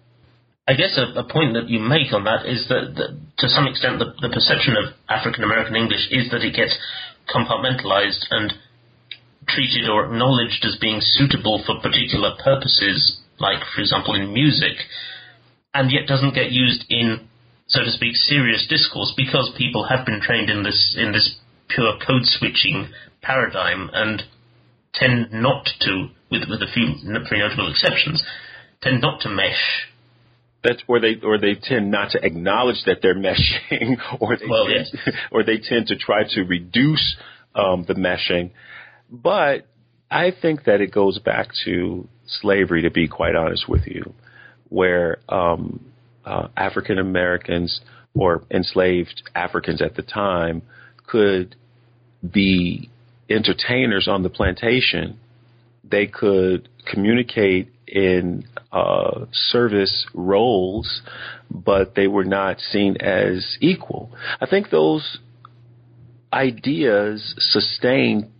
I 0.68 0.74
guess 0.80 0.96
a, 0.96 1.20
a, 1.20 1.28
point 1.28 1.54
that 1.60 1.68
you 1.68 1.80
make 1.80 2.16
on 2.16 2.24
that 2.24 2.48
is 2.48 2.68
that, 2.72 2.96
that 2.96 3.12
to 3.40 3.48
some 3.52 3.68
extent 3.68 4.00
the, 4.00 4.16
the 4.24 4.32
perception 4.32 4.80
of 4.80 4.96
African 5.12 5.44
American 5.44 5.76
English 5.76 6.08
is 6.08 6.32
that 6.32 6.40
it 6.40 6.56
gets 6.56 6.72
compartmentalized 7.28 8.24
and 8.32 8.54
treated 9.48 9.92
or 9.92 10.08
acknowledged 10.08 10.64
as 10.64 10.80
being 10.80 11.04
suitable 11.04 11.62
for 11.68 11.84
particular 11.84 12.32
purposes, 12.40 13.20
like, 13.40 13.60
for 13.76 13.82
example, 13.82 14.16
in 14.16 14.32
music, 14.32 14.80
and 15.74 15.92
yet 15.92 16.08
doesn't 16.08 16.34
get 16.34 16.56
used 16.56 16.86
in, 16.88 17.28
so 17.68 17.84
to 17.84 17.92
speak, 17.92 18.16
serious 18.16 18.66
discourse 18.70 19.12
because 19.18 19.52
people 19.58 19.84
have 19.92 20.06
been 20.06 20.22
trained 20.24 20.50
in 20.50 20.64
this 20.64 20.96
in 20.96 21.12
this 21.12 21.44
pure 21.68 22.00
code 22.08 22.24
switching 22.24 22.88
paradigm 23.22 23.90
and 23.92 24.24
tend 24.96 25.28
not 25.34 25.68
to, 25.82 26.08
with 26.32 26.48
with 26.48 26.64
a 26.64 26.72
few 26.72 26.96
pretty 27.28 27.44
notable 27.44 27.68
exceptions, 27.68 28.24
tend 28.80 29.02
not 29.02 29.20
to 29.20 29.28
mesh 29.28 29.92
that's 30.64 30.82
or 30.88 31.00
they 31.00 31.16
or 31.24 31.38
they 31.38 31.56
tend 31.56 31.92
not 31.92 32.12
to 32.12 32.26
acknowledge 32.26 32.84
that 32.86 33.00
they're 33.02 33.16
meshing, 33.16 33.98
or 34.20 34.38
they 34.38 34.48
well, 34.48 34.66
tend, 34.66 34.88
yes. 34.94 35.16
or 35.32 35.44
they 35.44 35.58
tend 35.58 35.88
to 35.88 35.98
try 35.98 36.24
to 36.30 36.44
reduce 36.44 37.18
um, 37.56 37.86
the 37.88 37.94
meshing. 37.94 38.52
But 39.12 39.68
I 40.10 40.32
think 40.32 40.66
that 40.66 40.82
it 40.82 40.92
goes 40.92 41.20
back 41.20 41.50
to 41.66 42.08
slavery, 42.26 42.84
to 42.84 42.92
be 42.92 43.08
quite 43.08 43.36
honest 43.36 43.68
with 43.68 43.88
you, 43.88 44.14
where 44.70 45.18
um, 45.30 45.86
uh, 46.26 46.48
African 46.56 46.98
Americans 46.98 47.82
or 48.16 48.44
enslaved 48.52 49.24
Africans 49.36 49.82
at 49.82 49.96
the 49.96 50.04
time 50.04 50.62
could 51.08 51.56
be 52.32 52.90
entertainers 53.30 54.08
on 54.08 54.24
the 54.24 54.30
plantation. 54.30 55.20
They 55.84 56.08
could 56.08 56.70
communicate 56.90 57.73
in 57.94 58.44
uh, 58.72 59.26
service 59.32 60.08
roles, 60.16 61.02
but 61.50 61.94
they 61.96 62.08
were 62.08 62.26
not 62.26 62.60
seen 62.60 62.98
as 62.98 63.58
equal. 63.62 64.12
I 64.42 64.48
think 64.48 64.72
those 64.72 65.20
ideas 66.34 67.36
sustain 67.38 68.32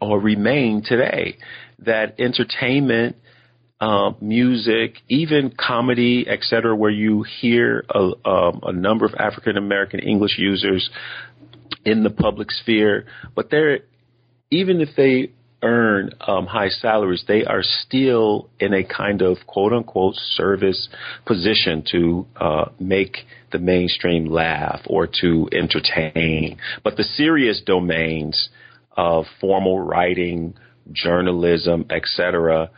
or 0.00 0.20
remain 0.20 0.84
today. 0.84 1.38
That 1.80 2.20
entertainment, 2.20 3.16
uh, 3.80 4.12
music, 4.20 4.98
even 5.08 5.52
comedy, 5.58 6.26
etc., 6.28 6.74
where 6.76 6.90
you 6.90 7.24
hear 7.40 7.84
a, 7.90 8.12
um, 8.24 8.60
a 8.62 8.72
number 8.72 9.04
of 9.04 9.14
African 9.18 9.56
American 9.56 9.98
English 9.98 10.38
users 10.38 10.88
in 11.84 12.04
the 12.04 12.10
public 12.10 12.52
sphere, 12.52 13.06
but 13.34 13.50
they're 13.50 13.80
even 14.50 14.80
if 14.80 14.90
they 14.96 15.32
earn 15.62 16.10
um, 16.20 16.46
high 16.46 16.68
salaries, 16.68 17.24
they 17.26 17.44
are 17.44 17.62
still 17.62 18.48
in 18.60 18.72
a 18.72 18.84
kind 18.84 19.22
of 19.22 19.38
quote 19.46 19.72
unquote 19.72 20.14
service 20.14 20.88
position 21.26 21.84
to 21.90 22.26
uh, 22.36 22.66
make 22.78 23.18
the 23.52 23.58
mainstream 23.58 24.26
laugh 24.26 24.80
or 24.86 25.08
to 25.20 25.48
entertain. 25.52 26.58
But 26.84 26.96
the 26.96 27.04
serious 27.04 27.60
domains 27.64 28.50
of 28.96 29.24
formal 29.40 29.80
writing, 29.80 30.54
journalism, 30.92 31.86
etc., 31.90 32.70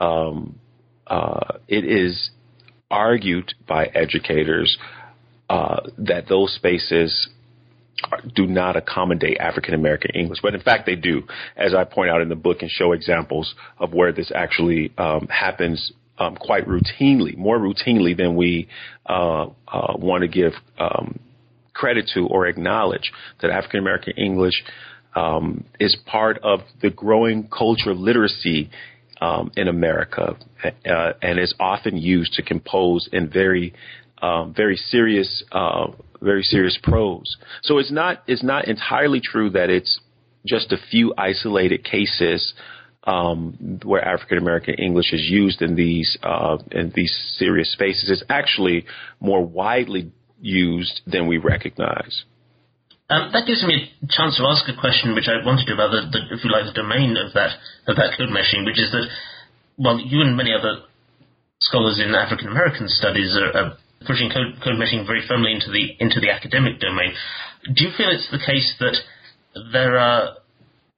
um, 0.00 0.58
uh, 1.06 1.58
it 1.66 1.84
is 1.84 2.30
argued 2.90 3.54
by 3.66 3.86
educators 3.86 4.78
uh, 5.48 5.80
that 5.98 6.28
those 6.28 6.54
spaces 6.54 7.28
do 8.34 8.46
not 8.46 8.76
accommodate 8.76 9.38
African 9.38 9.74
American 9.74 10.12
English, 10.14 10.38
but 10.42 10.54
in 10.54 10.60
fact 10.60 10.86
they 10.86 10.94
do, 10.94 11.22
as 11.56 11.74
I 11.74 11.84
point 11.84 12.10
out 12.10 12.22
in 12.22 12.28
the 12.28 12.36
book 12.36 12.58
and 12.62 12.70
show 12.70 12.92
examples 12.92 13.54
of 13.78 13.92
where 13.92 14.12
this 14.12 14.30
actually 14.34 14.92
um, 14.98 15.26
happens 15.28 15.92
um, 16.18 16.36
quite 16.36 16.66
routinely, 16.66 17.36
more 17.36 17.58
routinely 17.58 18.16
than 18.16 18.36
we 18.36 18.68
uh, 19.06 19.46
uh, 19.68 19.94
want 19.96 20.22
to 20.22 20.28
give 20.28 20.52
um, 20.78 21.18
credit 21.74 22.10
to 22.14 22.26
or 22.26 22.46
acknowledge 22.46 23.12
that 23.40 23.50
African 23.50 23.80
American 23.80 24.14
English 24.16 24.64
um, 25.14 25.64
is 25.80 25.96
part 26.06 26.38
of 26.42 26.60
the 26.82 26.90
growing 26.90 27.48
culture 27.48 27.94
literacy 27.94 28.70
um, 29.20 29.50
in 29.56 29.68
America 29.68 30.36
uh, 30.64 31.12
and 31.22 31.38
is 31.38 31.54
often 31.58 31.96
used 31.96 32.32
to 32.34 32.42
compose 32.42 33.08
in 33.12 33.28
very 33.28 33.74
um, 34.22 34.54
very 34.54 34.76
serious, 34.76 35.42
uh, 35.52 35.88
very 36.20 36.42
serious 36.42 36.78
prose. 36.82 37.36
So 37.62 37.78
it's 37.78 37.92
not 37.92 38.22
it's 38.26 38.42
not 38.42 38.68
entirely 38.68 39.20
true 39.20 39.50
that 39.50 39.70
it's 39.70 40.00
just 40.46 40.72
a 40.72 40.78
few 40.90 41.14
isolated 41.16 41.84
cases 41.84 42.54
um, 43.04 43.80
where 43.84 44.04
African 44.04 44.38
American 44.38 44.74
English 44.74 45.12
is 45.12 45.22
used 45.22 45.62
in 45.62 45.74
these 45.74 46.16
uh, 46.22 46.58
in 46.70 46.92
these 46.94 47.14
serious 47.38 47.72
spaces. 47.72 48.10
It's 48.10 48.24
actually 48.28 48.86
more 49.20 49.44
widely 49.44 50.12
used 50.40 51.00
than 51.06 51.26
we 51.26 51.38
recognize. 51.38 52.24
Um, 53.10 53.32
that 53.32 53.46
gives 53.46 53.64
me 53.64 53.88
a 54.04 54.06
chance 54.12 54.36
to 54.36 54.44
ask 54.44 54.68
a 54.68 54.76
question, 54.78 55.14
which 55.14 55.32
I 55.32 55.40
wanted 55.40 55.64
to 55.64 55.72
about 55.72 55.96
the, 55.96 56.12
the, 56.12 56.20
if 56.36 56.44
you 56.44 56.52
like, 56.52 56.68
the 56.68 56.76
domain 56.76 57.16
of 57.16 57.32
that 57.32 57.56
of 57.88 57.96
that 57.96 58.12
code 58.18 58.28
meshing, 58.28 58.68
which 58.68 58.76
is 58.76 58.92
that, 58.92 59.08
well, 59.78 59.98
you 59.98 60.20
and 60.20 60.36
many 60.36 60.52
other 60.52 60.84
scholars 61.60 61.98
in 62.04 62.14
African 62.14 62.48
American 62.48 62.86
studies 62.88 63.34
are, 63.40 63.56
are 63.56 63.70
pushing 64.06 64.30
code, 64.30 64.60
code 64.62 64.76
meshing 64.76 65.06
very 65.06 65.22
firmly 65.26 65.52
into 65.52 65.70
the 65.70 65.96
into 65.98 66.20
the 66.20 66.30
academic 66.30 66.80
domain. 66.80 67.12
Do 67.64 67.84
you 67.84 67.90
feel 67.96 68.08
it's 68.10 68.30
the 68.30 68.38
case 68.38 68.74
that 68.80 68.96
there 69.72 69.98
are 69.98 70.36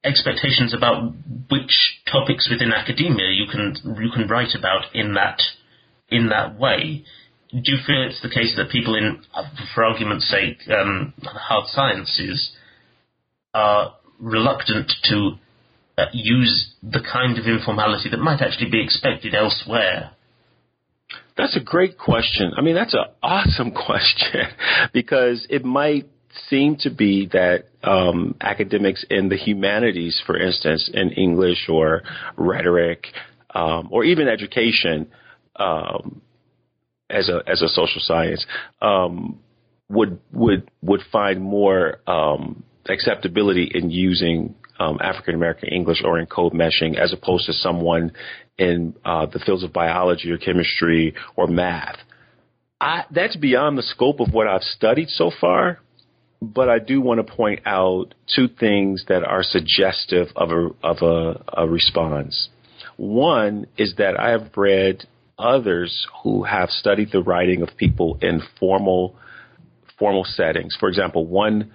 expectations 0.03 0.73
about 0.73 1.13
which 1.49 2.01
topics 2.11 2.49
within 2.49 2.71
academia 2.73 3.29
you 3.31 3.45
can 3.51 3.75
you 4.01 4.11
can 4.11 4.27
write 4.27 4.55
about 4.57 4.93
in 4.93 5.13
that 5.15 5.39
in 6.09 6.29
that 6.29 6.59
way? 6.59 7.03
Do 7.51 7.71
you 7.71 7.79
feel 7.85 8.07
it's 8.07 8.21
the 8.21 8.29
case 8.29 8.53
that 8.55 8.69
people 8.71 8.95
in, 8.95 9.21
for 9.75 9.83
argument's 9.83 10.29
sake, 10.29 10.59
um, 10.69 11.13
hard 11.21 11.65
sciences 11.67 12.51
are 13.53 13.95
reluctant 14.19 14.89
to 15.09 15.31
uh, 15.97 16.05
use 16.13 16.73
the 16.81 17.01
kind 17.01 17.37
of 17.37 17.45
informality 17.45 18.09
that 18.09 18.19
might 18.19 18.41
actually 18.41 18.71
be 18.71 18.81
expected 18.81 19.35
elsewhere 19.35 20.11
that's 21.37 21.55
a 21.55 21.59
great 21.59 21.97
question. 21.97 22.51
I 22.57 22.61
mean, 22.61 22.75
that's 22.75 22.93
an 22.93 23.05
awesome 23.23 23.71
question 23.85 24.47
because 24.93 25.45
it 25.49 25.63
might 25.63 26.07
seem 26.49 26.77
to 26.77 26.89
be 26.89 27.27
that 27.27 27.65
um, 27.83 28.35
academics 28.41 29.05
in 29.09 29.29
the 29.29 29.37
humanities, 29.37 30.21
for 30.25 30.37
instance, 30.37 30.89
in 30.93 31.11
English 31.11 31.67
or 31.69 32.03
rhetoric 32.37 33.07
um, 33.53 33.89
or 33.91 34.03
even 34.03 34.27
education, 34.27 35.07
um, 35.57 36.21
as 37.09 37.27
a 37.27 37.41
as 37.45 37.61
a 37.61 37.67
social 37.67 37.99
science, 37.99 38.45
um, 38.81 39.39
would 39.89 40.19
would 40.31 40.69
would 40.81 41.01
find 41.11 41.41
more 41.41 41.99
um, 42.07 42.63
acceptability 42.87 43.69
in 43.73 43.89
using 43.89 44.55
um, 44.81 44.97
African 45.01 45.35
American 45.35 45.69
English 45.69 46.01
or 46.03 46.19
in 46.19 46.25
code 46.25 46.53
meshing 46.53 46.97
as 46.97 47.13
opposed 47.13 47.45
to 47.45 47.53
someone 47.53 48.11
in 48.57 48.95
uh, 49.05 49.25
the 49.27 49.39
fields 49.39 49.63
of 49.63 49.71
biology 49.71 50.31
or 50.31 50.37
chemistry 50.37 51.13
or 51.35 51.47
math. 51.47 51.97
I, 52.79 53.05
that's 53.11 53.35
beyond 53.35 53.77
the 53.77 53.83
scope 53.83 54.19
of 54.19 54.33
what 54.33 54.47
I've 54.47 54.63
studied 54.63 55.09
so 55.09 55.31
far, 55.39 55.79
but 56.41 56.67
I 56.67 56.79
do 56.79 56.99
want 56.99 57.25
to 57.25 57.33
point 57.33 57.61
out 57.65 58.15
two 58.35 58.47
things 58.47 59.05
that 59.07 59.23
are 59.23 59.43
suggestive 59.43 60.27
of 60.35 60.49
a, 60.49 60.69
of 60.83 60.97
a, 61.01 61.61
a 61.61 61.67
response. 61.67 62.49
One 62.97 63.67
is 63.77 63.95
that 63.97 64.19
I 64.19 64.31
have 64.31 64.49
read 64.57 65.05
others 65.37 66.07
who 66.23 66.43
have 66.43 66.69
studied 66.69 67.11
the 67.11 67.21
writing 67.21 67.61
of 67.61 67.69
people 67.77 68.17
in 68.21 68.41
formal 68.59 69.15
formal 69.99 70.23
settings. 70.23 70.75
For 70.79 70.89
example, 70.89 71.27
one 71.27 71.71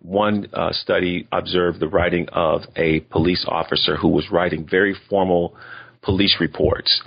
one 0.00 0.48
uh, 0.52 0.72
study 0.72 1.28
observed 1.30 1.80
the 1.80 1.88
writing 1.88 2.28
of 2.32 2.62
a 2.76 3.00
police 3.00 3.44
officer 3.46 3.96
who 3.96 4.08
was 4.08 4.30
writing 4.30 4.66
very 4.68 4.94
formal 5.08 5.56
police 6.02 6.36
reports. 6.40 7.02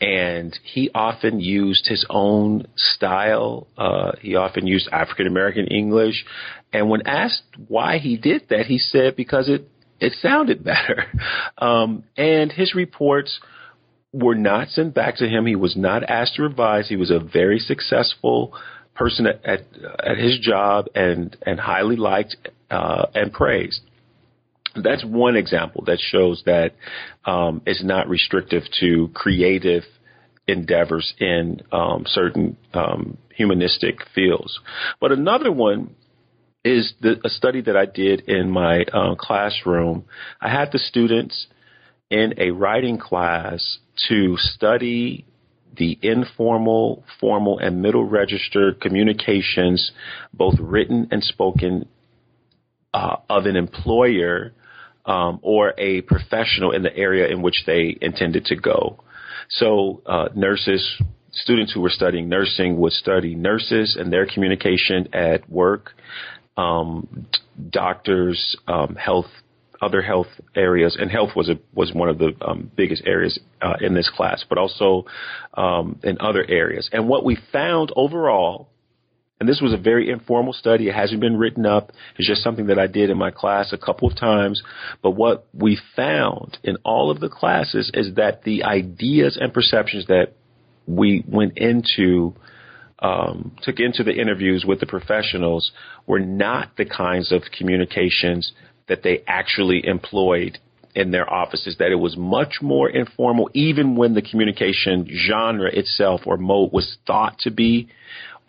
And 0.00 0.58
he 0.64 0.90
often 0.94 1.40
used 1.40 1.86
his 1.86 2.06
own 2.08 2.66
style. 2.74 3.66
Uh, 3.76 4.12
he 4.20 4.34
often 4.34 4.66
used 4.66 4.88
African 4.90 5.26
American 5.26 5.66
English. 5.66 6.24
And 6.72 6.88
when 6.88 7.06
asked 7.06 7.42
why 7.68 7.98
he 7.98 8.16
did 8.16 8.48
that, 8.48 8.66
he 8.66 8.78
said 8.78 9.14
because 9.14 9.50
it, 9.50 9.68
it 10.00 10.14
sounded 10.20 10.64
better. 10.64 11.04
Um, 11.58 12.04
and 12.16 12.50
his 12.50 12.74
reports 12.74 13.38
were 14.14 14.34
not 14.34 14.68
sent 14.68 14.94
back 14.94 15.16
to 15.16 15.28
him. 15.28 15.44
He 15.44 15.56
was 15.56 15.76
not 15.76 16.02
asked 16.04 16.36
to 16.36 16.42
revise. 16.42 16.88
He 16.88 16.96
was 16.96 17.10
a 17.10 17.18
very 17.18 17.58
successful 17.58 18.54
person 19.00 19.26
at 19.26 19.42
at, 19.44 19.60
at 20.04 20.18
his 20.18 20.38
job 20.38 20.86
and 20.94 21.36
and 21.46 21.58
highly 21.58 21.96
liked 21.96 22.36
uh, 22.70 23.06
and 23.14 23.32
praised. 23.32 23.80
That's 24.76 25.04
one 25.04 25.36
example 25.36 25.82
that 25.86 25.98
shows 25.98 26.42
that 26.46 26.74
um, 27.24 27.62
it's 27.66 27.82
not 27.82 28.08
restrictive 28.08 28.62
to 28.80 29.08
creative 29.14 29.82
endeavors 30.46 31.12
in 31.18 31.62
um, 31.72 32.04
certain 32.06 32.56
um, 32.72 33.16
humanistic 33.34 33.96
fields. 34.14 34.60
But 35.00 35.10
another 35.10 35.50
one 35.50 35.96
is 36.64 36.92
the, 37.00 37.20
a 37.24 37.30
study 37.30 37.62
that 37.62 37.76
I 37.76 37.86
did 37.86 38.28
in 38.28 38.50
my 38.50 38.84
uh, 38.92 39.14
classroom. 39.16 40.04
I 40.40 40.50
had 40.50 40.70
the 40.72 40.78
students 40.78 41.46
in 42.10 42.34
a 42.38 42.50
writing 42.50 42.98
class 42.98 43.78
to 44.08 44.36
study 44.36 45.24
the 45.76 45.98
informal, 46.02 47.04
formal, 47.20 47.58
and 47.58 47.82
middle 47.82 48.04
register 48.04 48.72
communications, 48.72 49.92
both 50.32 50.54
written 50.58 51.08
and 51.10 51.22
spoken, 51.22 51.88
uh, 52.92 53.16
of 53.28 53.46
an 53.46 53.56
employer 53.56 54.52
um, 55.06 55.38
or 55.42 55.74
a 55.78 56.02
professional 56.02 56.72
in 56.72 56.82
the 56.82 56.96
area 56.96 57.28
in 57.28 57.42
which 57.42 57.64
they 57.66 57.96
intended 58.00 58.44
to 58.46 58.56
go. 58.56 59.02
So, 59.48 60.02
uh, 60.06 60.28
nurses, 60.34 61.00
students 61.32 61.72
who 61.72 61.80
were 61.80 61.90
studying 61.90 62.28
nursing 62.28 62.78
would 62.78 62.92
study 62.92 63.34
nurses 63.34 63.96
and 63.98 64.12
their 64.12 64.26
communication 64.26 65.08
at 65.12 65.48
work. 65.50 65.92
Um, 66.56 67.26
doctors, 67.70 68.56
um, 68.68 68.96
health 68.96 69.30
other 69.80 70.02
health 70.02 70.26
areas, 70.54 70.96
and 71.00 71.10
health 71.10 71.30
was 71.34 71.48
a, 71.48 71.58
was 71.72 71.92
one 71.92 72.08
of 72.08 72.18
the 72.18 72.32
um, 72.42 72.70
biggest 72.76 73.02
areas 73.06 73.38
uh, 73.62 73.74
in 73.80 73.94
this 73.94 74.10
class, 74.14 74.44
but 74.48 74.58
also 74.58 75.06
um, 75.54 75.98
in 76.02 76.18
other 76.20 76.44
areas. 76.48 76.88
And 76.92 77.08
what 77.08 77.24
we 77.24 77.38
found 77.50 77.90
overall, 77.96 78.68
and 79.40 79.48
this 79.48 79.60
was 79.62 79.72
a 79.72 79.78
very 79.78 80.10
informal 80.10 80.52
study, 80.52 80.88
it 80.88 80.94
hasn't 80.94 81.20
been 81.20 81.38
written 81.38 81.64
up. 81.64 81.92
It's 82.18 82.28
just 82.28 82.42
something 82.42 82.66
that 82.66 82.78
I 82.78 82.88
did 82.88 83.08
in 83.08 83.16
my 83.16 83.30
class 83.30 83.72
a 83.72 83.78
couple 83.78 84.06
of 84.06 84.16
times. 84.16 84.62
But 85.02 85.12
what 85.12 85.46
we 85.54 85.80
found 85.96 86.58
in 86.62 86.76
all 86.84 87.10
of 87.10 87.20
the 87.20 87.30
classes 87.30 87.90
is 87.94 88.16
that 88.16 88.42
the 88.44 88.64
ideas 88.64 89.38
and 89.40 89.52
perceptions 89.52 90.06
that 90.08 90.34
we 90.86 91.24
went 91.26 91.56
into 91.56 92.34
um, 92.98 93.56
took 93.62 93.80
into 93.80 94.04
the 94.04 94.12
interviews 94.12 94.64
with 94.66 94.80
the 94.80 94.86
professionals 94.86 95.72
were 96.06 96.20
not 96.20 96.76
the 96.76 96.84
kinds 96.84 97.32
of 97.32 97.42
communications 97.56 98.52
that 98.90 99.04
they 99.04 99.22
actually 99.28 99.86
employed 99.86 100.58
in 100.96 101.12
their 101.12 101.32
offices, 101.32 101.76
that 101.78 101.92
it 101.92 102.00
was 102.00 102.16
much 102.16 102.56
more 102.60 102.90
informal, 102.90 103.48
even 103.54 103.94
when 103.94 104.14
the 104.14 104.20
communication 104.20 105.08
genre 105.28 105.70
itself 105.72 106.22
or 106.26 106.36
mode 106.36 106.72
was 106.72 106.96
thought 107.06 107.38
to 107.38 107.52
be 107.52 107.88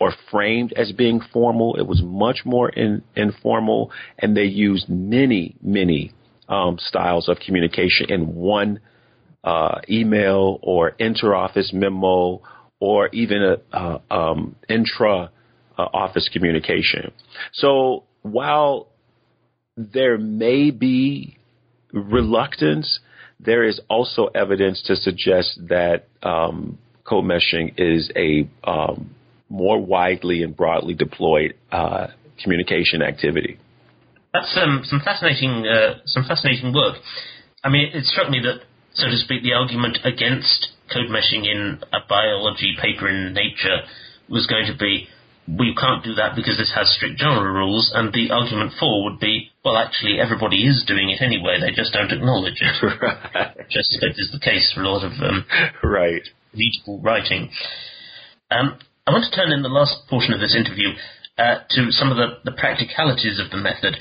or 0.00 0.12
framed 0.32 0.72
as 0.72 0.90
being 0.90 1.20
formal. 1.32 1.76
It 1.76 1.86
was 1.86 2.02
much 2.02 2.40
more 2.44 2.68
in, 2.68 3.02
informal, 3.14 3.92
and 4.18 4.36
they 4.36 4.44
used 4.44 4.88
many, 4.88 5.54
many 5.62 6.12
um, 6.48 6.76
styles 6.80 7.28
of 7.28 7.38
communication 7.38 8.10
in 8.10 8.34
one 8.34 8.80
uh, 9.44 9.80
email 9.88 10.58
or 10.60 10.96
interoffice 10.98 11.72
memo 11.72 12.42
or 12.80 13.08
even 13.12 13.42
a, 13.44 13.76
uh, 13.76 13.98
um, 14.10 14.56
intra 14.68 15.30
uh, 15.78 15.82
office 15.82 16.28
communication. 16.32 17.12
So 17.52 18.02
while 18.22 18.88
there 19.76 20.18
may 20.18 20.70
be 20.70 21.36
reluctance. 21.92 23.00
There 23.40 23.64
is 23.64 23.80
also 23.88 24.26
evidence 24.26 24.82
to 24.86 24.96
suggest 24.96 25.58
that 25.68 26.08
um, 26.22 26.78
code 27.04 27.24
meshing 27.24 27.74
is 27.78 28.10
a 28.16 28.48
um, 28.68 29.14
more 29.48 29.78
widely 29.80 30.42
and 30.42 30.56
broadly 30.56 30.94
deployed 30.94 31.54
uh, 31.70 32.08
communication 32.42 33.02
activity. 33.02 33.58
That's 34.32 34.56
um, 34.60 34.80
some 34.84 35.00
fascinating, 35.04 35.66
uh, 35.66 35.98
some 36.06 36.24
fascinating 36.26 36.72
work. 36.72 36.96
I 37.62 37.68
mean, 37.68 37.90
it 37.92 38.04
struck 38.04 38.30
me 38.30 38.40
that, 38.44 38.64
so 38.94 39.06
to 39.06 39.16
speak, 39.16 39.42
the 39.42 39.52
argument 39.52 39.98
against 40.04 40.68
code 40.92 41.10
meshing 41.10 41.44
in 41.44 41.80
a 41.92 41.98
biology 42.08 42.74
paper 42.80 43.08
in 43.08 43.34
Nature 43.34 43.82
was 44.28 44.46
going 44.46 44.66
to 44.66 44.76
be 44.76 45.08
we 45.48 45.74
can't 45.74 46.04
do 46.04 46.14
that 46.14 46.36
because 46.36 46.56
this 46.56 46.72
has 46.74 46.94
strict 46.94 47.18
genre 47.18 47.50
rules, 47.52 47.90
and 47.94 48.12
the 48.12 48.30
argument 48.30 48.72
for 48.78 49.04
would 49.04 49.18
be, 49.18 49.50
well, 49.64 49.76
actually, 49.76 50.20
everybody 50.20 50.66
is 50.66 50.84
doing 50.86 51.10
it 51.10 51.20
anyway, 51.20 51.58
they 51.60 51.74
just 51.74 51.92
don't 51.92 52.12
acknowledge 52.12 52.60
it. 52.60 52.76
right. 53.02 53.56
Which 53.56 53.74
I 53.74 53.82
suspect 53.82 54.18
is 54.18 54.30
the 54.32 54.38
case 54.38 54.70
for 54.74 54.82
a 54.82 54.88
lot 54.88 55.04
of 55.04 55.12
um, 55.20 55.44
right. 55.82 56.22
readable 56.54 57.00
writing. 57.02 57.50
Um, 58.50 58.78
I 59.06 59.10
want 59.10 59.24
to 59.24 59.34
turn 59.34 59.50
in 59.50 59.62
the 59.62 59.68
last 59.68 60.06
portion 60.08 60.32
of 60.32 60.40
this 60.40 60.54
interview 60.54 60.90
uh, 61.38 61.66
to 61.70 61.90
some 61.90 62.12
of 62.12 62.16
the, 62.16 62.38
the, 62.44 62.56
practicalities 62.56 63.40
of 63.40 63.50
the 63.50 63.56
method. 63.56 63.96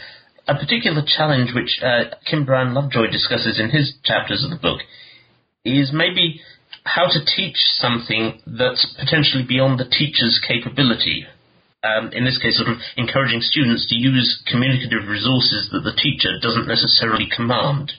A 0.48 0.54
particular 0.54 1.02
challenge 1.06 1.52
which 1.56 1.80
uh, 1.82 2.14
Kim 2.30 2.46
Brian 2.46 2.74
Lovejoy 2.74 3.08
discusses 3.10 3.60
in 3.60 3.70
his 3.70 3.96
chapters 4.04 4.44
of 4.44 4.52
the 4.52 4.62
book 4.62 4.82
is 5.66 5.92
maybe 5.94 6.42
how 6.84 7.06
to 7.06 7.20
teach 7.26 7.58
something 7.78 8.42
that's 8.46 8.86
potentially 9.00 9.44
beyond 9.48 9.80
the 9.80 9.86
teacher's 9.86 10.42
capability. 10.46 11.26
Um, 11.84 12.12
in 12.14 12.26
this 12.26 12.38
case, 12.38 12.58
sort 12.58 12.70
of 12.70 12.78
encouraging 12.98 13.42
students 13.42 13.88
to 13.90 13.96
use 13.96 14.44
communicative 14.46 15.08
resources 15.08 15.70
that 15.72 15.82
the 15.82 15.98
teacher 15.98 16.38
doesn't 16.42 16.68
necessarily 16.68 17.28
command. 17.34 17.92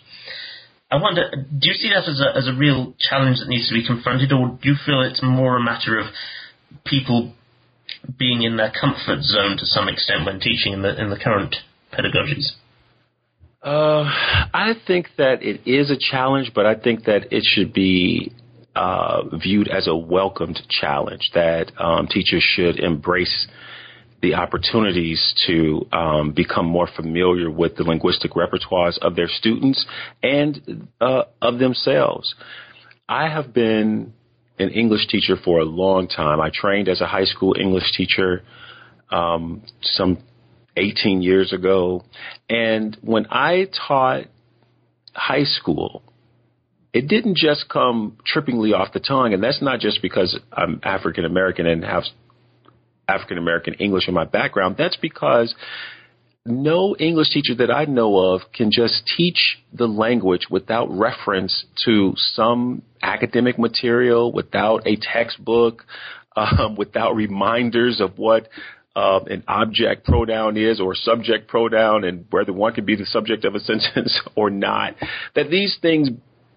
I 0.90 0.96
wonder, 1.00 1.30
do 1.32 1.68
you 1.68 1.74
see 1.74 1.88
that 1.88 2.08
as 2.08 2.20
a, 2.20 2.36
as 2.36 2.46
a 2.46 2.54
real 2.54 2.94
challenge 3.00 3.38
that 3.40 3.48
needs 3.48 3.68
to 3.68 3.74
be 3.74 3.86
confronted, 3.86 4.30
or 4.30 4.58
do 4.60 4.68
you 4.68 4.76
feel 4.86 5.02
it's 5.02 5.22
more 5.22 5.56
a 5.56 5.62
matter 5.62 5.98
of 5.98 6.06
people 6.84 7.32
being 8.18 8.42
in 8.42 8.56
their 8.56 8.70
comfort 8.70 9.22
zone 9.22 9.56
to 9.58 9.66
some 9.66 9.88
extent 9.88 10.26
when 10.26 10.38
teaching 10.38 10.72
in 10.72 10.82
the 10.82 11.00
in 11.00 11.10
the 11.10 11.16
current 11.16 11.56
pedagogies? 11.92 12.52
Uh, 13.62 14.04
I 14.52 14.74
think 14.86 15.08
that 15.18 15.42
it 15.42 15.62
is 15.66 15.90
a 15.90 15.96
challenge, 15.96 16.52
but 16.54 16.66
I 16.66 16.74
think 16.74 17.04
that 17.04 17.32
it 17.32 17.44
should 17.44 17.72
be 17.72 18.32
uh, 18.74 19.22
viewed 19.36 19.68
as 19.68 19.86
a 19.86 19.96
welcomed 19.96 20.60
challenge 20.68 21.30
that 21.34 21.72
um, 21.78 22.06
teachers 22.06 22.42
should 22.42 22.78
embrace 22.78 23.46
the 24.22 24.34
opportunities 24.34 25.34
to 25.46 25.86
um, 25.92 26.32
become 26.32 26.64
more 26.64 26.88
familiar 26.94 27.50
with 27.50 27.76
the 27.76 27.82
linguistic 27.82 28.32
repertoires 28.32 28.96
of 28.98 29.16
their 29.16 29.28
students 29.28 29.84
and 30.22 30.88
uh, 31.00 31.24
of 31.42 31.58
themselves. 31.58 32.34
I 33.08 33.28
have 33.28 33.52
been 33.52 34.12
an 34.58 34.70
English 34.70 35.08
teacher 35.08 35.34
for 35.44 35.58
a 35.58 35.64
long 35.64 36.06
time. 36.06 36.40
I 36.40 36.50
trained 36.54 36.88
as 36.88 37.00
a 37.00 37.06
high 37.06 37.24
school 37.24 37.56
English 37.58 37.92
teacher 37.96 38.44
um, 39.10 39.62
some 39.82 40.22
18 40.76 41.20
years 41.20 41.52
ago. 41.52 42.04
And 42.48 42.96
when 43.02 43.26
I 43.30 43.68
taught 43.88 44.26
high 45.14 45.44
school, 45.44 46.02
it 46.92 47.08
didn't 47.08 47.36
just 47.36 47.68
come 47.68 48.18
trippingly 48.26 48.74
off 48.74 48.92
the 48.92 49.00
tongue, 49.00 49.32
and 49.32 49.42
that's 49.42 49.62
not 49.62 49.80
just 49.80 50.02
because 50.02 50.38
I'm 50.52 50.80
African 50.82 51.24
American 51.24 51.66
and 51.66 51.84
have 51.84 52.04
African 53.08 53.38
American 53.38 53.74
English 53.74 54.08
in 54.08 54.14
my 54.14 54.24
background. 54.24 54.76
That's 54.78 54.96
because 54.96 55.54
no 56.44 56.96
English 56.96 57.30
teacher 57.30 57.54
that 57.54 57.70
I 57.70 57.84
know 57.84 58.16
of 58.16 58.40
can 58.52 58.70
just 58.72 59.06
teach 59.16 59.58
the 59.72 59.86
language 59.86 60.48
without 60.50 60.90
reference 60.90 61.64
to 61.84 62.14
some 62.16 62.82
academic 63.00 63.58
material, 63.58 64.32
without 64.32 64.86
a 64.86 64.96
textbook, 64.96 65.84
um, 66.36 66.76
without 66.76 67.14
reminders 67.14 68.00
of 68.00 68.18
what 68.18 68.48
uh, 68.94 69.20
an 69.30 69.44
object 69.48 70.04
pronoun 70.04 70.56
is 70.56 70.80
or 70.80 70.94
subject 70.94 71.48
pronoun 71.48 72.04
and 72.04 72.26
whether 72.30 72.52
one 72.52 72.74
can 72.74 72.84
be 72.84 72.96
the 72.96 73.06
subject 73.06 73.44
of 73.44 73.54
a 73.54 73.60
sentence 73.60 74.20
or 74.34 74.50
not. 74.50 74.94
That 75.34 75.48
these 75.48 75.78
things 75.80 76.10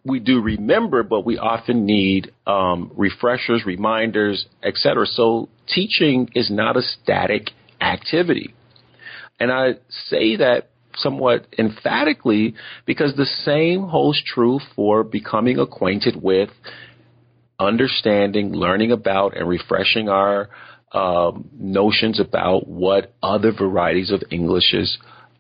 we 0.06 0.20
do 0.20 0.40
remember, 0.40 1.02
but 1.04 1.26
we 1.26 1.40
often 1.40 1.86
need 1.86 2.32
um, 2.46 2.92
refreshers, 2.96 3.66
reminders, 3.66 4.46
etc. 4.64 5.08
So 5.08 5.50
teaching 5.68 6.30
is 6.36 6.52
not 6.52 6.78
a 6.78 6.82
static 6.82 7.50
activity. 7.82 8.54
And 9.40 9.52
I 9.52 9.74
say 10.10 10.38
that 10.38 10.70
somewhat 10.98 11.48
emphatically 11.58 12.54
because 12.86 13.16
the 13.16 13.26
same 13.26 13.88
holds 13.88 14.22
true 14.24 14.60
for 14.76 15.04
becoming 15.04 15.58
acquainted 15.58 16.22
with, 16.22 16.50
understanding, 17.60 18.54
learning 18.54 18.92
about, 18.92 19.36
and 19.36 19.50
refreshing 19.50 20.08
our 20.08 20.50
um, 20.92 21.50
notions 21.58 22.20
about 22.20 22.68
what 22.68 23.14
other 23.22 23.52
varieties 23.52 24.12
of 24.12 24.24
Englishes 24.32 24.98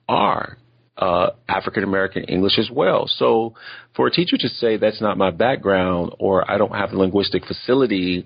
are. 0.09 0.57
Uh, 0.98 1.32
African 1.50 1.84
American 1.84 2.24
English 2.24 2.58
as 2.58 2.70
well. 2.72 3.06
So 3.08 3.54
for 3.98 4.08
a 4.08 4.12
teacher 4.12 4.38
to 4.38 4.48
say 4.48 4.78
that's 4.78 5.02
not 5.02 5.18
my 5.18 5.30
background 5.30 6.16
or 6.20 6.50
I 6.50 6.58
don't 6.58 6.74
have 6.74 6.91
the 6.91 6.98
linguistic 6.98 7.46
facility 7.46 8.26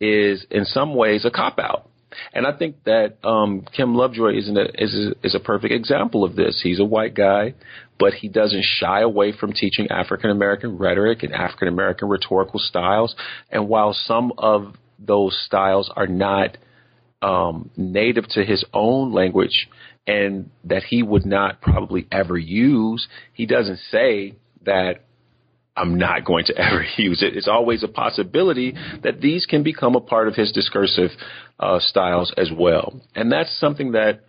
is 0.00 0.44
in 0.50 0.66
some 0.66 0.94
ways 0.94 1.24
a 1.24 1.30
cop 1.30 1.58
out. 1.58 1.88
And 2.32 2.46
I 2.46 2.52
think 2.56 2.84
that 2.84 3.18
um, 3.24 3.64
Kim 3.74 3.94
Lovejoy 3.94 4.36
is, 4.36 4.48
a, 4.48 4.82
is, 4.82 5.14
is 5.22 5.34
a 5.34 5.40
perfect 5.40 5.72
example 5.72 6.24
of 6.24 6.36
this. 6.36 6.60
He's 6.62 6.80
a 6.80 6.84
white 6.84 7.14
guy, 7.14 7.54
but 7.98 8.14
he 8.14 8.28
doesn't 8.28 8.64
shy 8.64 9.00
away 9.00 9.32
from 9.32 9.52
teaching 9.52 9.88
African 9.90 10.30
American 10.30 10.76
rhetoric 10.76 11.22
and 11.22 11.32
African 11.32 11.68
American 11.68 12.08
rhetorical 12.08 12.58
styles. 12.58 13.14
And 13.50 13.68
while 13.68 13.94
some 13.94 14.32
of 14.38 14.74
those 14.98 15.40
styles 15.46 15.90
are 15.94 16.06
not 16.06 16.56
um, 17.22 17.70
native 17.76 18.26
to 18.30 18.44
his 18.44 18.64
own 18.72 19.12
language 19.12 19.68
and 20.06 20.50
that 20.64 20.82
he 20.84 21.02
would 21.02 21.26
not 21.26 21.60
probably 21.60 22.06
ever 22.10 22.36
use, 22.36 23.06
he 23.32 23.46
doesn't 23.46 23.78
say 23.90 24.36
that 24.64 25.04
I'm 25.76 25.98
not 25.98 26.24
going 26.24 26.44
to 26.46 26.54
ever 26.58 26.84
use 26.96 27.22
it. 27.22 27.36
It's 27.36 27.48
always 27.48 27.82
a 27.82 27.88
possibility 27.88 28.74
that 29.02 29.20
these 29.20 29.46
can 29.46 29.62
become 29.62 29.94
a 29.94 30.00
part 30.00 30.28
of 30.28 30.34
his 30.34 30.52
discursive 30.52 31.10
uh, 31.58 31.78
styles 31.80 32.32
as 32.36 32.50
well. 32.56 33.00
And 33.14 33.30
that's 33.30 33.58
something 33.58 33.92
that 33.92 34.24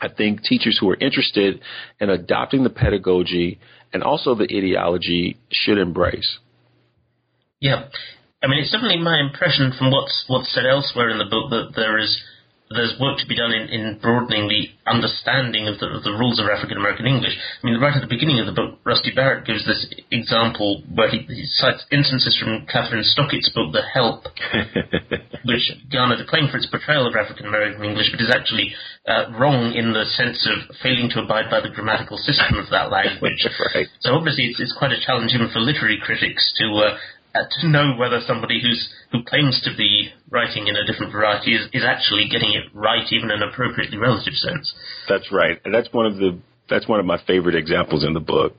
I 0.00 0.08
think 0.08 0.42
teachers 0.42 0.78
who 0.80 0.88
are 0.90 0.96
interested 0.96 1.60
in 2.00 2.08
adopting 2.08 2.64
the 2.64 2.70
pedagogy 2.70 3.60
and 3.92 4.02
also 4.02 4.34
the 4.34 4.44
ideology 4.44 5.36
should 5.50 5.78
embrace. 5.78 6.38
Yeah. 7.60 7.88
I 8.42 8.46
mean, 8.46 8.60
it's 8.60 8.72
definitely 8.72 9.02
my 9.02 9.20
impression 9.20 9.72
from 9.76 9.90
what's 9.90 10.24
what's 10.28 10.54
said 10.54 10.64
elsewhere 10.64 11.10
in 11.10 11.18
the 11.18 11.26
book 11.26 11.50
that 11.50 11.72
there 11.76 11.98
is 11.98 12.22
there's 12.70 12.94
work 13.02 13.18
to 13.18 13.26
be 13.26 13.34
done 13.34 13.50
in, 13.50 13.66
in 13.66 13.98
broadening 13.98 14.46
the 14.46 14.70
understanding 14.86 15.66
of 15.66 15.82
the, 15.82 15.90
of 15.90 16.06
the 16.06 16.14
rules 16.14 16.38
of 16.38 16.46
African 16.46 16.78
American 16.78 17.02
English. 17.02 17.34
I 17.34 17.66
mean, 17.66 17.82
right 17.82 17.90
at 17.90 18.00
the 18.00 18.06
beginning 18.06 18.38
of 18.38 18.46
the 18.46 18.54
book, 18.54 18.78
Rusty 18.86 19.10
Barrett 19.10 19.42
gives 19.42 19.66
this 19.66 19.90
example 20.14 20.86
where 20.94 21.10
he, 21.10 21.26
he 21.26 21.50
cites 21.58 21.82
instances 21.90 22.38
from 22.38 22.70
Kathryn 22.70 23.02
Stockett's 23.02 23.50
book, 23.50 23.74
The 23.74 23.82
Help, 23.82 24.30
which 25.50 25.66
garnered 25.90 26.22
acclaim 26.22 26.46
for 26.46 26.62
its 26.62 26.70
portrayal 26.70 27.10
of 27.10 27.18
African 27.18 27.50
American 27.50 27.82
English, 27.82 28.14
but 28.14 28.22
is 28.22 28.30
actually 28.30 28.70
uh, 29.02 29.34
wrong 29.34 29.74
in 29.74 29.90
the 29.90 30.06
sense 30.14 30.38
of 30.46 30.70
failing 30.78 31.10
to 31.10 31.26
abide 31.26 31.50
by 31.50 31.58
the 31.58 31.74
grammatical 31.74 32.22
system 32.22 32.54
of 32.54 32.70
that 32.70 32.94
language. 32.94 33.42
right. 33.74 33.90
So 33.98 34.14
obviously, 34.14 34.46
it's, 34.46 34.62
it's, 34.62 34.78
quite 34.78 34.94
a 34.94 35.02
challenge 35.02 35.34
even 35.34 35.50
for 35.50 35.58
literary 35.58 35.98
critics 35.98 36.54
to 36.62 36.66
uh, 36.70 36.96
uh, 37.34 37.44
to 37.60 37.68
know 37.68 37.94
whether 37.98 38.20
somebody 38.26 38.60
who's 38.60 38.92
who 39.12 39.22
claims 39.24 39.60
to 39.64 39.70
be 39.76 40.10
writing 40.30 40.66
in 40.68 40.76
a 40.76 40.84
different 40.84 41.12
variety 41.12 41.54
is, 41.54 41.66
is 41.72 41.82
actually 41.86 42.28
getting 42.30 42.52
it 42.52 42.64
right, 42.74 43.04
even 43.10 43.30
in 43.30 43.42
an 43.42 43.48
appropriately 43.48 43.98
relative 43.98 44.34
sense. 44.34 44.72
That's 45.08 45.30
right, 45.32 45.60
and 45.64 45.74
that's 45.74 45.92
one 45.92 46.06
of 46.06 46.16
the 46.16 46.38
that's 46.68 46.88
one 46.88 47.00
of 47.00 47.06
my 47.06 47.20
favorite 47.26 47.54
examples 47.54 48.04
in 48.04 48.14
the 48.14 48.20
book. 48.20 48.54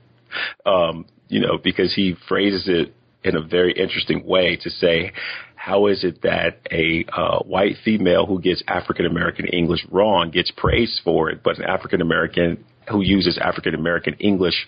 Um, 0.64 1.06
you 1.28 1.40
know, 1.40 1.58
because 1.62 1.94
he 1.94 2.14
phrases 2.28 2.64
it 2.66 2.94
in 3.24 3.36
a 3.36 3.42
very 3.42 3.72
interesting 3.72 4.26
way 4.26 4.56
to 4.56 4.70
say, 4.70 5.12
how 5.54 5.86
is 5.86 6.02
it 6.02 6.22
that 6.22 6.58
a 6.70 7.04
uh, 7.12 7.38
white 7.44 7.76
female 7.84 8.26
who 8.26 8.40
gets 8.40 8.62
African 8.66 9.06
American 9.06 9.46
English 9.46 9.86
wrong 9.90 10.30
gets 10.30 10.50
praised 10.50 11.00
for 11.04 11.30
it, 11.30 11.42
but 11.42 11.58
an 11.58 11.64
African 11.64 12.00
American 12.00 12.64
who 12.90 13.00
uses 13.00 13.38
African 13.38 13.74
American 13.74 14.14
English 14.14 14.66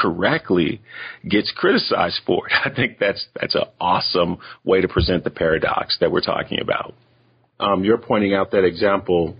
correctly 0.00 0.80
gets 1.28 1.52
criticized 1.56 2.20
for 2.26 2.46
it. 2.46 2.52
I 2.64 2.74
think 2.74 2.98
that's 2.98 3.26
that's 3.38 3.54
an 3.54 3.64
awesome 3.80 4.38
way 4.64 4.80
to 4.80 4.88
present 4.88 5.24
the 5.24 5.30
paradox 5.30 5.96
that 6.00 6.10
we're 6.10 6.20
talking 6.20 6.60
about. 6.60 6.94
Um, 7.60 7.84
you're 7.84 7.98
pointing 7.98 8.34
out 8.34 8.52
that 8.52 8.64
example 8.64 9.36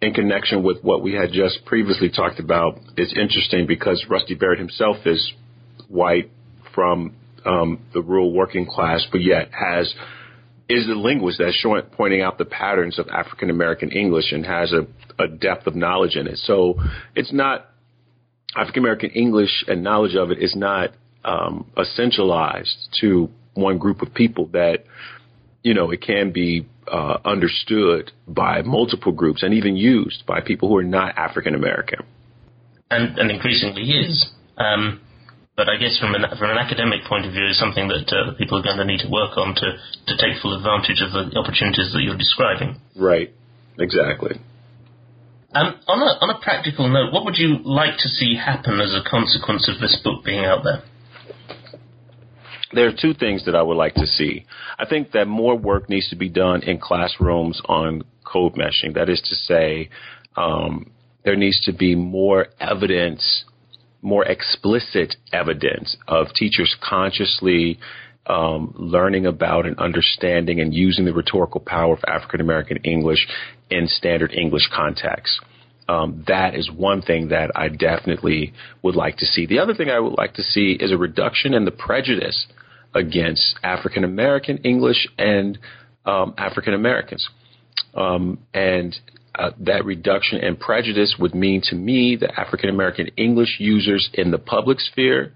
in 0.00 0.12
connection 0.12 0.62
with 0.62 0.82
what 0.82 1.02
we 1.02 1.14
had 1.14 1.32
just 1.32 1.64
previously 1.64 2.10
talked 2.10 2.38
about. 2.38 2.78
It's 2.96 3.12
interesting 3.12 3.66
because 3.66 4.04
Rusty 4.08 4.34
Barrett 4.34 4.58
himself 4.58 4.98
is 5.06 5.32
white 5.88 6.30
from 6.74 7.16
um, 7.44 7.80
the 7.94 8.02
rural 8.02 8.32
working 8.32 8.66
class, 8.66 9.06
but 9.10 9.22
yet 9.22 9.50
has 9.52 9.92
is 10.68 10.86
a 10.86 10.92
linguist 10.92 11.38
that's 11.38 11.56
showing, 11.56 11.82
pointing 11.92 12.20
out 12.20 12.36
the 12.36 12.44
patterns 12.44 12.98
of 12.98 13.08
African 13.08 13.48
American 13.48 13.90
English 13.90 14.32
and 14.32 14.44
has 14.44 14.72
a, 14.72 14.86
a 15.22 15.26
depth 15.26 15.66
of 15.66 15.74
knowledge 15.74 16.14
in 16.14 16.26
it. 16.26 16.36
So 16.44 16.74
it's 17.16 17.32
not 17.32 17.70
African 18.56 18.82
American 18.82 19.10
English 19.10 19.64
and 19.68 19.82
knowledge 19.82 20.14
of 20.14 20.30
it 20.30 20.38
is 20.38 20.54
not 20.56 20.90
um, 21.24 21.70
essentialized 21.76 22.88
to 23.00 23.30
one 23.54 23.78
group 23.78 24.02
of 24.02 24.14
people. 24.14 24.46
That 24.52 24.84
you 25.62 25.74
know 25.74 25.90
it 25.90 26.00
can 26.00 26.32
be 26.32 26.66
uh, 26.90 27.18
understood 27.24 28.12
by 28.26 28.62
multiple 28.62 29.12
groups 29.12 29.42
and 29.42 29.54
even 29.54 29.76
used 29.76 30.24
by 30.26 30.40
people 30.40 30.68
who 30.68 30.76
are 30.76 30.84
not 30.84 31.16
African 31.16 31.54
American. 31.54 32.00
And, 32.90 33.18
and 33.18 33.30
increasingly 33.30 33.82
is. 33.82 34.30
Um, 34.56 35.00
but 35.56 35.68
I 35.68 35.76
guess 35.76 35.98
from 35.98 36.14
an, 36.14 36.24
from 36.38 36.50
an 36.50 36.56
academic 36.56 37.04
point 37.04 37.26
of 37.26 37.32
view, 37.32 37.46
is 37.48 37.58
something 37.58 37.88
that 37.88 38.06
uh, 38.14 38.32
people 38.38 38.58
are 38.58 38.62
going 38.62 38.78
to 38.78 38.84
need 38.84 39.00
to 39.00 39.10
work 39.10 39.36
on 39.36 39.54
to, 39.56 39.66
to 40.06 40.14
take 40.16 40.40
full 40.40 40.56
advantage 40.56 41.02
of 41.02 41.10
the 41.10 41.36
opportunities 41.36 41.90
that 41.92 42.00
you're 42.00 42.16
describing. 42.16 42.80
Right. 42.96 43.34
Exactly. 43.78 44.40
Um, 45.54 45.80
on 45.88 46.02
a 46.02 46.24
on 46.24 46.30
a 46.30 46.38
practical 46.42 46.88
note, 46.88 47.10
what 47.10 47.24
would 47.24 47.38
you 47.38 47.58
like 47.64 47.96
to 47.98 48.08
see 48.08 48.36
happen 48.36 48.80
as 48.80 48.94
a 48.94 49.08
consequence 49.08 49.66
of 49.68 49.80
this 49.80 49.98
book 50.04 50.22
being 50.22 50.44
out 50.44 50.62
there? 50.62 50.82
There 52.72 52.86
are 52.86 52.92
two 52.92 53.14
things 53.14 53.46
that 53.46 53.54
I 53.54 53.62
would 53.62 53.78
like 53.78 53.94
to 53.94 54.06
see. 54.06 54.44
I 54.78 54.84
think 54.84 55.12
that 55.12 55.26
more 55.26 55.56
work 55.56 55.88
needs 55.88 56.10
to 56.10 56.16
be 56.16 56.28
done 56.28 56.62
in 56.62 56.78
classrooms 56.78 57.62
on 57.64 58.02
code 58.26 58.56
meshing. 58.56 58.92
That 58.94 59.08
is 59.08 59.22
to 59.22 59.34
say, 59.34 59.88
um, 60.36 60.90
there 61.24 61.36
needs 61.36 61.64
to 61.64 61.72
be 61.72 61.94
more 61.94 62.48
evidence, 62.60 63.44
more 64.02 64.26
explicit 64.26 65.16
evidence 65.32 65.96
of 66.06 66.26
teachers 66.34 66.76
consciously 66.86 67.78
um, 68.28 68.74
learning 68.76 69.26
about 69.26 69.66
and 69.66 69.78
understanding 69.78 70.60
and 70.60 70.74
using 70.74 71.04
the 71.04 71.12
rhetorical 71.12 71.60
power 71.60 71.94
of 71.94 72.04
African 72.06 72.40
American 72.40 72.76
English 72.78 73.26
in 73.70 73.88
standard 73.88 74.32
English 74.32 74.68
context. 74.74 75.40
Um, 75.88 76.24
that 76.28 76.54
is 76.54 76.70
one 76.70 77.00
thing 77.00 77.28
that 77.28 77.50
I 77.56 77.68
definitely 77.68 78.52
would 78.82 78.94
like 78.94 79.16
to 79.18 79.26
see. 79.26 79.46
The 79.46 79.58
other 79.58 79.74
thing 79.74 79.88
I 79.88 79.98
would 79.98 80.18
like 80.18 80.34
to 80.34 80.42
see 80.42 80.76
is 80.78 80.92
a 80.92 80.98
reduction 80.98 81.54
in 81.54 81.64
the 81.64 81.70
prejudice 81.70 82.46
against 82.94 83.58
African 83.62 84.04
American 84.04 84.58
English 84.58 85.08
and 85.16 85.58
um, 86.04 86.34
African 86.36 86.74
Americans. 86.74 87.26
Um, 87.94 88.38
and 88.52 88.94
uh, 89.34 89.52
that 89.60 89.86
reduction 89.86 90.40
in 90.40 90.56
prejudice 90.56 91.16
would 91.18 91.34
mean 91.34 91.62
to 91.64 91.74
me 91.74 92.16
that 92.20 92.38
African 92.38 92.68
American 92.68 93.08
English 93.16 93.56
users 93.58 94.10
in 94.12 94.30
the 94.30 94.38
public 94.38 94.80
sphere 94.80 95.32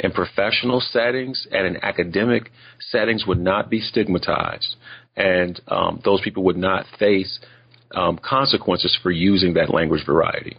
in 0.00 0.10
professional 0.10 0.80
settings 0.80 1.46
and 1.50 1.66
in 1.66 1.84
academic 1.84 2.50
settings 2.80 3.26
would 3.26 3.40
not 3.40 3.70
be 3.70 3.80
stigmatized, 3.80 4.76
and 5.16 5.60
um, 5.68 6.00
those 6.04 6.20
people 6.22 6.42
would 6.44 6.56
not 6.56 6.86
face 6.98 7.38
um, 7.94 8.18
consequences 8.18 8.98
for 9.02 9.10
using 9.10 9.54
that 9.54 9.72
language 9.72 10.04
variety. 10.04 10.56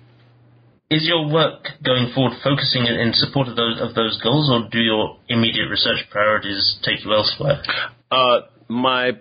Is 0.89 1.03
your 1.03 1.27
work 1.27 1.67
going 1.83 2.11
forward 2.13 2.37
focusing 2.43 2.85
in, 2.85 3.11
support 3.13 3.47
of 3.47 3.55
those, 3.55 3.81
of 3.81 3.95
those 3.95 4.21
goals, 4.21 4.51
or 4.51 4.69
do 4.69 4.79
your 4.79 5.17
immediate 5.27 5.67
research 5.67 6.05
priorities 6.11 6.77
take 6.83 7.03
you 7.03 7.11
elsewhere? 7.11 7.63
Uh, 8.11 8.41
my 8.67 9.13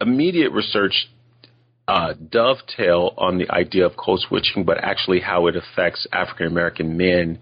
immediate 0.00 0.52
research 0.52 1.10
uh, 1.86 2.14
dovetail 2.14 3.12
on 3.18 3.38
the 3.38 3.50
idea 3.50 3.84
of 3.84 3.96
code 3.96 4.20
switching, 4.20 4.64
but 4.64 4.78
actually 4.78 5.20
how 5.20 5.46
it 5.48 5.54
affects 5.54 6.06
African 6.12 6.46
American 6.46 6.96
men 6.96 7.38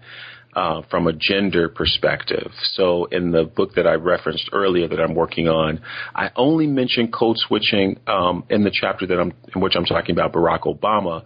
uh, 0.53 0.81
from 0.89 1.07
a 1.07 1.13
gender 1.13 1.69
perspective. 1.69 2.51
So 2.73 3.05
in 3.05 3.31
the 3.31 3.43
book 3.43 3.75
that 3.75 3.87
I 3.87 3.93
referenced 3.93 4.49
earlier 4.53 4.87
that 4.87 4.99
I'm 4.99 5.15
working 5.15 5.47
on, 5.47 5.81
I 6.13 6.29
only 6.35 6.67
mention 6.67 7.11
code 7.11 7.37
switching 7.37 7.99
um, 8.07 8.43
in 8.49 8.63
the 8.63 8.71
chapter 8.73 9.07
that 9.07 9.19
I'm 9.19 9.33
in 9.55 9.61
which 9.61 9.73
I'm 9.75 9.85
talking 9.85 10.13
about 10.13 10.33
Barack 10.33 10.61
Obama, 10.61 11.23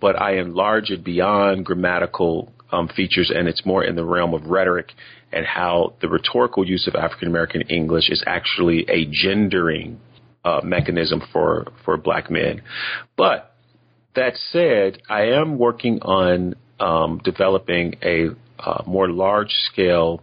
but 0.00 0.20
I 0.20 0.38
enlarge 0.38 0.90
it 0.90 1.04
beyond 1.04 1.64
grammatical 1.64 2.52
um, 2.72 2.88
features 2.88 3.30
and 3.34 3.46
it's 3.46 3.64
more 3.64 3.84
in 3.84 3.94
the 3.94 4.04
realm 4.04 4.34
of 4.34 4.46
rhetoric 4.46 4.90
and 5.32 5.46
how 5.46 5.94
the 6.00 6.08
rhetorical 6.08 6.66
use 6.66 6.88
of 6.88 6.94
African 6.94 7.28
American 7.28 7.62
English 7.62 8.10
is 8.10 8.22
actually 8.26 8.84
a 8.88 9.06
gendering 9.10 10.00
uh, 10.44 10.60
mechanism 10.62 11.22
for 11.32 11.66
for 11.84 11.96
black 11.96 12.30
men. 12.30 12.62
But 13.16 13.54
that 14.14 14.36
said, 14.36 15.02
I 15.08 15.26
am 15.26 15.58
working 15.58 16.00
on 16.02 16.54
um, 16.78 17.20
developing 17.24 17.96
a 18.02 18.28
uh, 18.58 18.82
more 18.86 19.08
large 19.08 19.50
scale, 19.72 20.22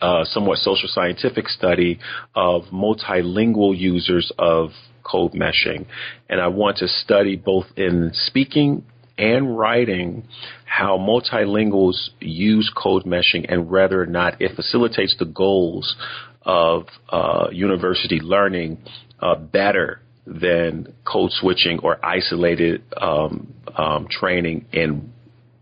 uh, 0.00 0.24
somewhat 0.24 0.58
social 0.58 0.88
scientific 0.88 1.48
study 1.48 1.98
of 2.34 2.62
multilingual 2.72 3.76
users 3.76 4.32
of 4.38 4.70
code 5.02 5.32
meshing. 5.32 5.86
And 6.28 6.40
I 6.40 6.48
want 6.48 6.78
to 6.78 6.88
study 6.88 7.36
both 7.36 7.66
in 7.76 8.10
speaking 8.12 8.84
and 9.18 9.58
writing 9.58 10.26
how 10.64 10.96
multilinguals 10.96 12.08
use 12.20 12.72
code 12.74 13.04
meshing 13.04 13.44
and 13.48 13.68
whether 13.68 14.00
or 14.00 14.06
not 14.06 14.40
it 14.40 14.56
facilitates 14.56 15.14
the 15.18 15.26
goals 15.26 15.96
of 16.42 16.86
uh, 17.10 17.48
university 17.52 18.20
learning 18.20 18.78
uh, 19.20 19.34
better 19.34 20.00
than 20.26 20.94
code 21.04 21.30
switching 21.32 21.80
or 21.80 22.04
isolated 22.04 22.82
um, 22.96 23.52
um, 23.76 24.06
training 24.08 24.64
in 24.72 25.12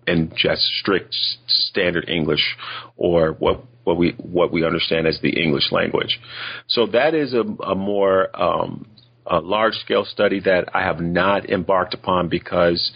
in 0.09 0.33
just 0.35 0.63
strict 0.81 1.15
standard 1.47 2.09
English 2.09 2.57
or 2.97 3.33
what 3.33 3.65
what 3.85 3.97
we 3.97 4.15
what 4.19 4.53
we 4.53 4.65
understand 4.65 5.07
as 5.07 5.19
the 5.21 5.41
English 5.41 5.71
language. 5.71 6.21
So 6.67 6.87
that 6.89 7.15
is 7.15 7.35
a, 7.35 7.45
a 7.73 7.75
more 7.75 8.29
um, 8.35 8.87
a 9.27 9.41
large 9.41 9.75
scale 9.75 10.05
study 10.05 10.41
that 10.41 10.75
I 10.75 10.83
have 10.83 11.01
not 11.01 11.51
embarked 11.51 11.95
upon 11.95 12.29
because 12.29 12.93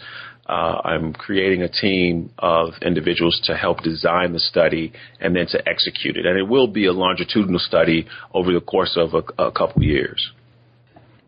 uh, 0.47 0.81
I'm 0.83 1.13
creating 1.13 1.61
a 1.61 1.69
team 1.69 2.31
of 2.37 2.73
individuals 2.81 3.39
to 3.45 3.55
help 3.55 3.81
design 3.81 4.33
the 4.33 4.39
study 4.39 4.91
and 5.19 5.35
then 5.35 5.47
to 5.47 5.69
execute 5.69 6.17
it. 6.17 6.25
And 6.25 6.37
it 6.37 6.43
will 6.43 6.67
be 6.67 6.85
a 6.85 6.91
longitudinal 6.91 7.59
study 7.59 8.07
over 8.33 8.51
the 8.51 8.59
course 8.59 8.97
of 8.97 9.13
a, 9.13 9.43
a 9.43 9.51
couple 9.51 9.83
years. 9.83 10.31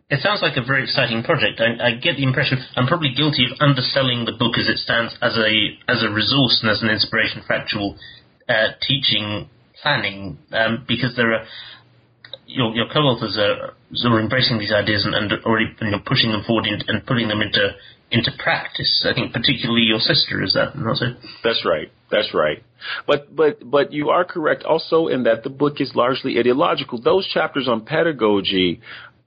It 0.08 0.20
sounds 0.22 0.40
like 0.40 0.56
a 0.56 0.62
very 0.62 0.84
exciting 0.84 1.24
project. 1.24 1.60
I, 1.60 1.88
I, 1.88 1.90
get 1.98 2.14
the 2.16 2.22
impression 2.22 2.62
I'm 2.76 2.86
probably 2.86 3.10
guilty 3.10 3.44
of 3.44 3.58
underselling 3.58 4.24
the 4.24 4.38
book 4.38 4.54
as 4.56 4.68
it 4.68 4.78
stands 4.78 5.18
as 5.20 5.36
a 5.36 5.50
as 5.90 6.04
a 6.04 6.10
resource 6.14 6.60
and 6.62 6.70
as 6.70 6.80
an 6.80 6.90
inspiration 6.90 7.42
for 7.44 7.54
actual 7.54 7.98
uh, 8.48 8.78
teaching 8.86 9.50
planning, 9.82 10.38
um, 10.52 10.84
because 10.86 11.16
there 11.16 11.34
are 11.34 11.44
your, 12.46 12.72
your 12.74 12.86
co-authors 12.86 13.36
are, 13.36 13.74
are 13.74 14.20
embracing 14.20 14.58
these 14.58 14.72
ideas 14.72 15.04
and, 15.04 15.14
and 15.14 15.32
already 15.44 15.66
you're 15.80 15.98
pushing 16.06 16.30
them 16.30 16.44
forward 16.46 16.66
in, 16.66 16.78
and 16.86 17.04
putting 17.04 17.26
them 17.26 17.42
into 17.42 17.74
into 18.10 18.30
practice. 18.38 19.04
I 19.08 19.14
think 19.14 19.32
particularly 19.32 19.82
your 19.82 19.98
sister 19.98 20.42
is 20.42 20.54
that 20.54 20.78
not 20.78 20.98
so? 20.98 21.06
That's 21.42 21.64
right. 21.64 21.90
That's 22.10 22.32
right. 22.32 22.62
But 23.06 23.34
but 23.34 23.68
but 23.68 23.92
you 23.92 24.10
are 24.10 24.24
correct 24.24 24.62
also 24.62 25.08
in 25.08 25.24
that 25.24 25.42
the 25.42 25.50
book 25.50 25.80
is 25.80 25.92
largely 25.94 26.38
ideological. 26.38 27.00
Those 27.00 27.26
chapters 27.26 27.66
on 27.66 27.84
pedagogy 27.84 28.80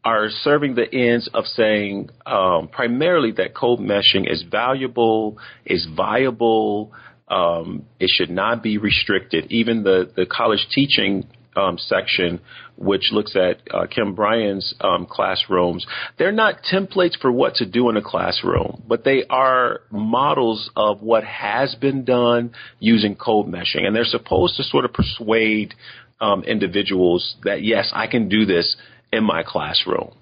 are 0.03 0.29
serving 0.29 0.75
the 0.75 0.93
ends 0.93 1.29
of 1.33 1.45
saying 1.45 2.09
um, 2.25 2.69
primarily 2.69 3.31
that 3.33 3.53
code 3.53 3.79
meshing 3.79 4.31
is 4.31 4.43
valuable, 4.49 5.37
is 5.65 5.87
viable. 5.95 6.93
Um, 7.27 7.85
it 7.99 8.09
should 8.13 8.29
not 8.29 8.63
be 8.63 8.77
restricted. 8.77 9.51
Even 9.51 9.83
the, 9.83 10.11
the 10.15 10.25
college 10.25 10.65
teaching 10.71 11.27
um, 11.55 11.77
section, 11.77 12.39
which 12.77 13.09
looks 13.11 13.35
at 13.35 13.59
uh, 13.71 13.87
Kim 13.87 14.15
Brian's 14.15 14.73
um, 14.79 15.05
classrooms, 15.05 15.85
they're 16.17 16.31
not 16.31 16.61
templates 16.71 17.19
for 17.19 17.31
what 17.31 17.55
to 17.55 17.65
do 17.65 17.89
in 17.89 17.97
a 17.97 18.01
classroom, 18.01 18.81
but 18.87 19.03
they 19.03 19.25
are 19.29 19.81
models 19.91 20.69
of 20.77 21.01
what 21.01 21.23
has 21.25 21.75
been 21.75 22.05
done 22.05 22.51
using 22.79 23.15
code 23.15 23.47
meshing. 23.47 23.85
And 23.85 23.95
they're 23.95 24.05
supposed 24.05 24.55
to 24.57 24.63
sort 24.63 24.85
of 24.85 24.93
persuade 24.93 25.73
um, 26.21 26.43
individuals 26.43 27.35
that, 27.43 27.63
yes, 27.63 27.91
I 27.93 28.07
can 28.07 28.29
do 28.29 28.45
this 28.45 28.75
in 29.11 29.23
my 29.23 29.43
classroom. 29.43 30.13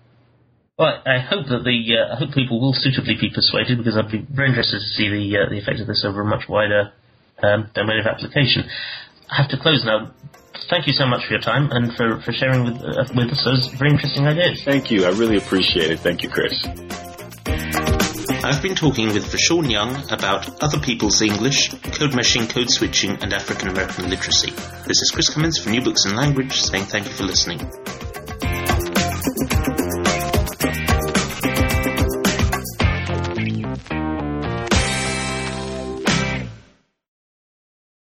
Well, 0.77 1.01
I 1.05 1.19
hope 1.19 1.47
that 1.47 1.63
the 1.63 1.97
uh, 1.97 2.13
I 2.13 2.17
hope 2.19 2.35
people 2.35 2.61
will 2.61 2.73
suitably 2.73 3.15
be 3.19 3.31
persuaded 3.33 3.79
because 3.79 3.97
I'd 3.97 4.11
be 4.11 4.21
very 4.29 4.49
interested 4.49 4.79
to 4.79 4.85
see 4.85 5.09
the 5.09 5.37
uh, 5.37 5.49
the 5.49 5.57
effect 5.57 5.79
of 5.79 5.87
this 5.87 6.05
over 6.05 6.21
a 6.21 6.25
much 6.25 6.47
wider 6.47 6.93
um, 7.41 7.69
domain 7.73 7.99
of 7.99 8.05
application. 8.05 8.69
I 9.29 9.41
have 9.41 9.49
to 9.49 9.57
close 9.57 9.83
now. 9.83 10.11
Thank 10.69 10.85
you 10.85 10.93
so 10.93 11.05
much 11.05 11.25
for 11.25 11.33
your 11.33 11.41
time 11.41 11.69
and 11.71 11.95
for, 11.95 12.19
for 12.21 12.31
sharing 12.31 12.63
with, 12.65 12.81
uh, 12.81 13.05
with 13.15 13.31
us 13.31 13.43
those 13.45 13.67
very 13.77 13.91
interesting 13.91 14.27
ideas. 14.27 14.63
Thank 14.63 14.89
you. 14.89 15.05
I 15.05 15.09
really 15.09 15.37
appreciate 15.37 15.91
it. 15.91 15.99
Thank 15.99 16.23
you, 16.23 16.29
Chris. 16.29 16.65
I've 18.43 18.61
been 18.61 18.75
talking 18.75 19.07
with 19.13 19.25
Vershawn 19.31 19.69
Young 19.69 20.09
about 20.11 20.61
other 20.61 20.79
people's 20.79 21.21
English, 21.21 21.69
code 21.69 22.11
meshing, 22.11 22.49
code 22.49 22.69
switching, 22.69 23.11
and 23.21 23.33
African 23.33 23.69
American 23.69 24.09
literacy. 24.09 24.51
This 24.87 25.01
is 25.01 25.11
Chris 25.13 25.29
Cummins 25.29 25.57
from 25.57 25.73
New 25.73 25.81
Books 25.81 26.05
in 26.05 26.15
Language 26.15 26.53
saying 26.61 26.85
thank 26.85 27.07
you 27.07 27.13
for 27.13 27.23
listening. 27.23 27.59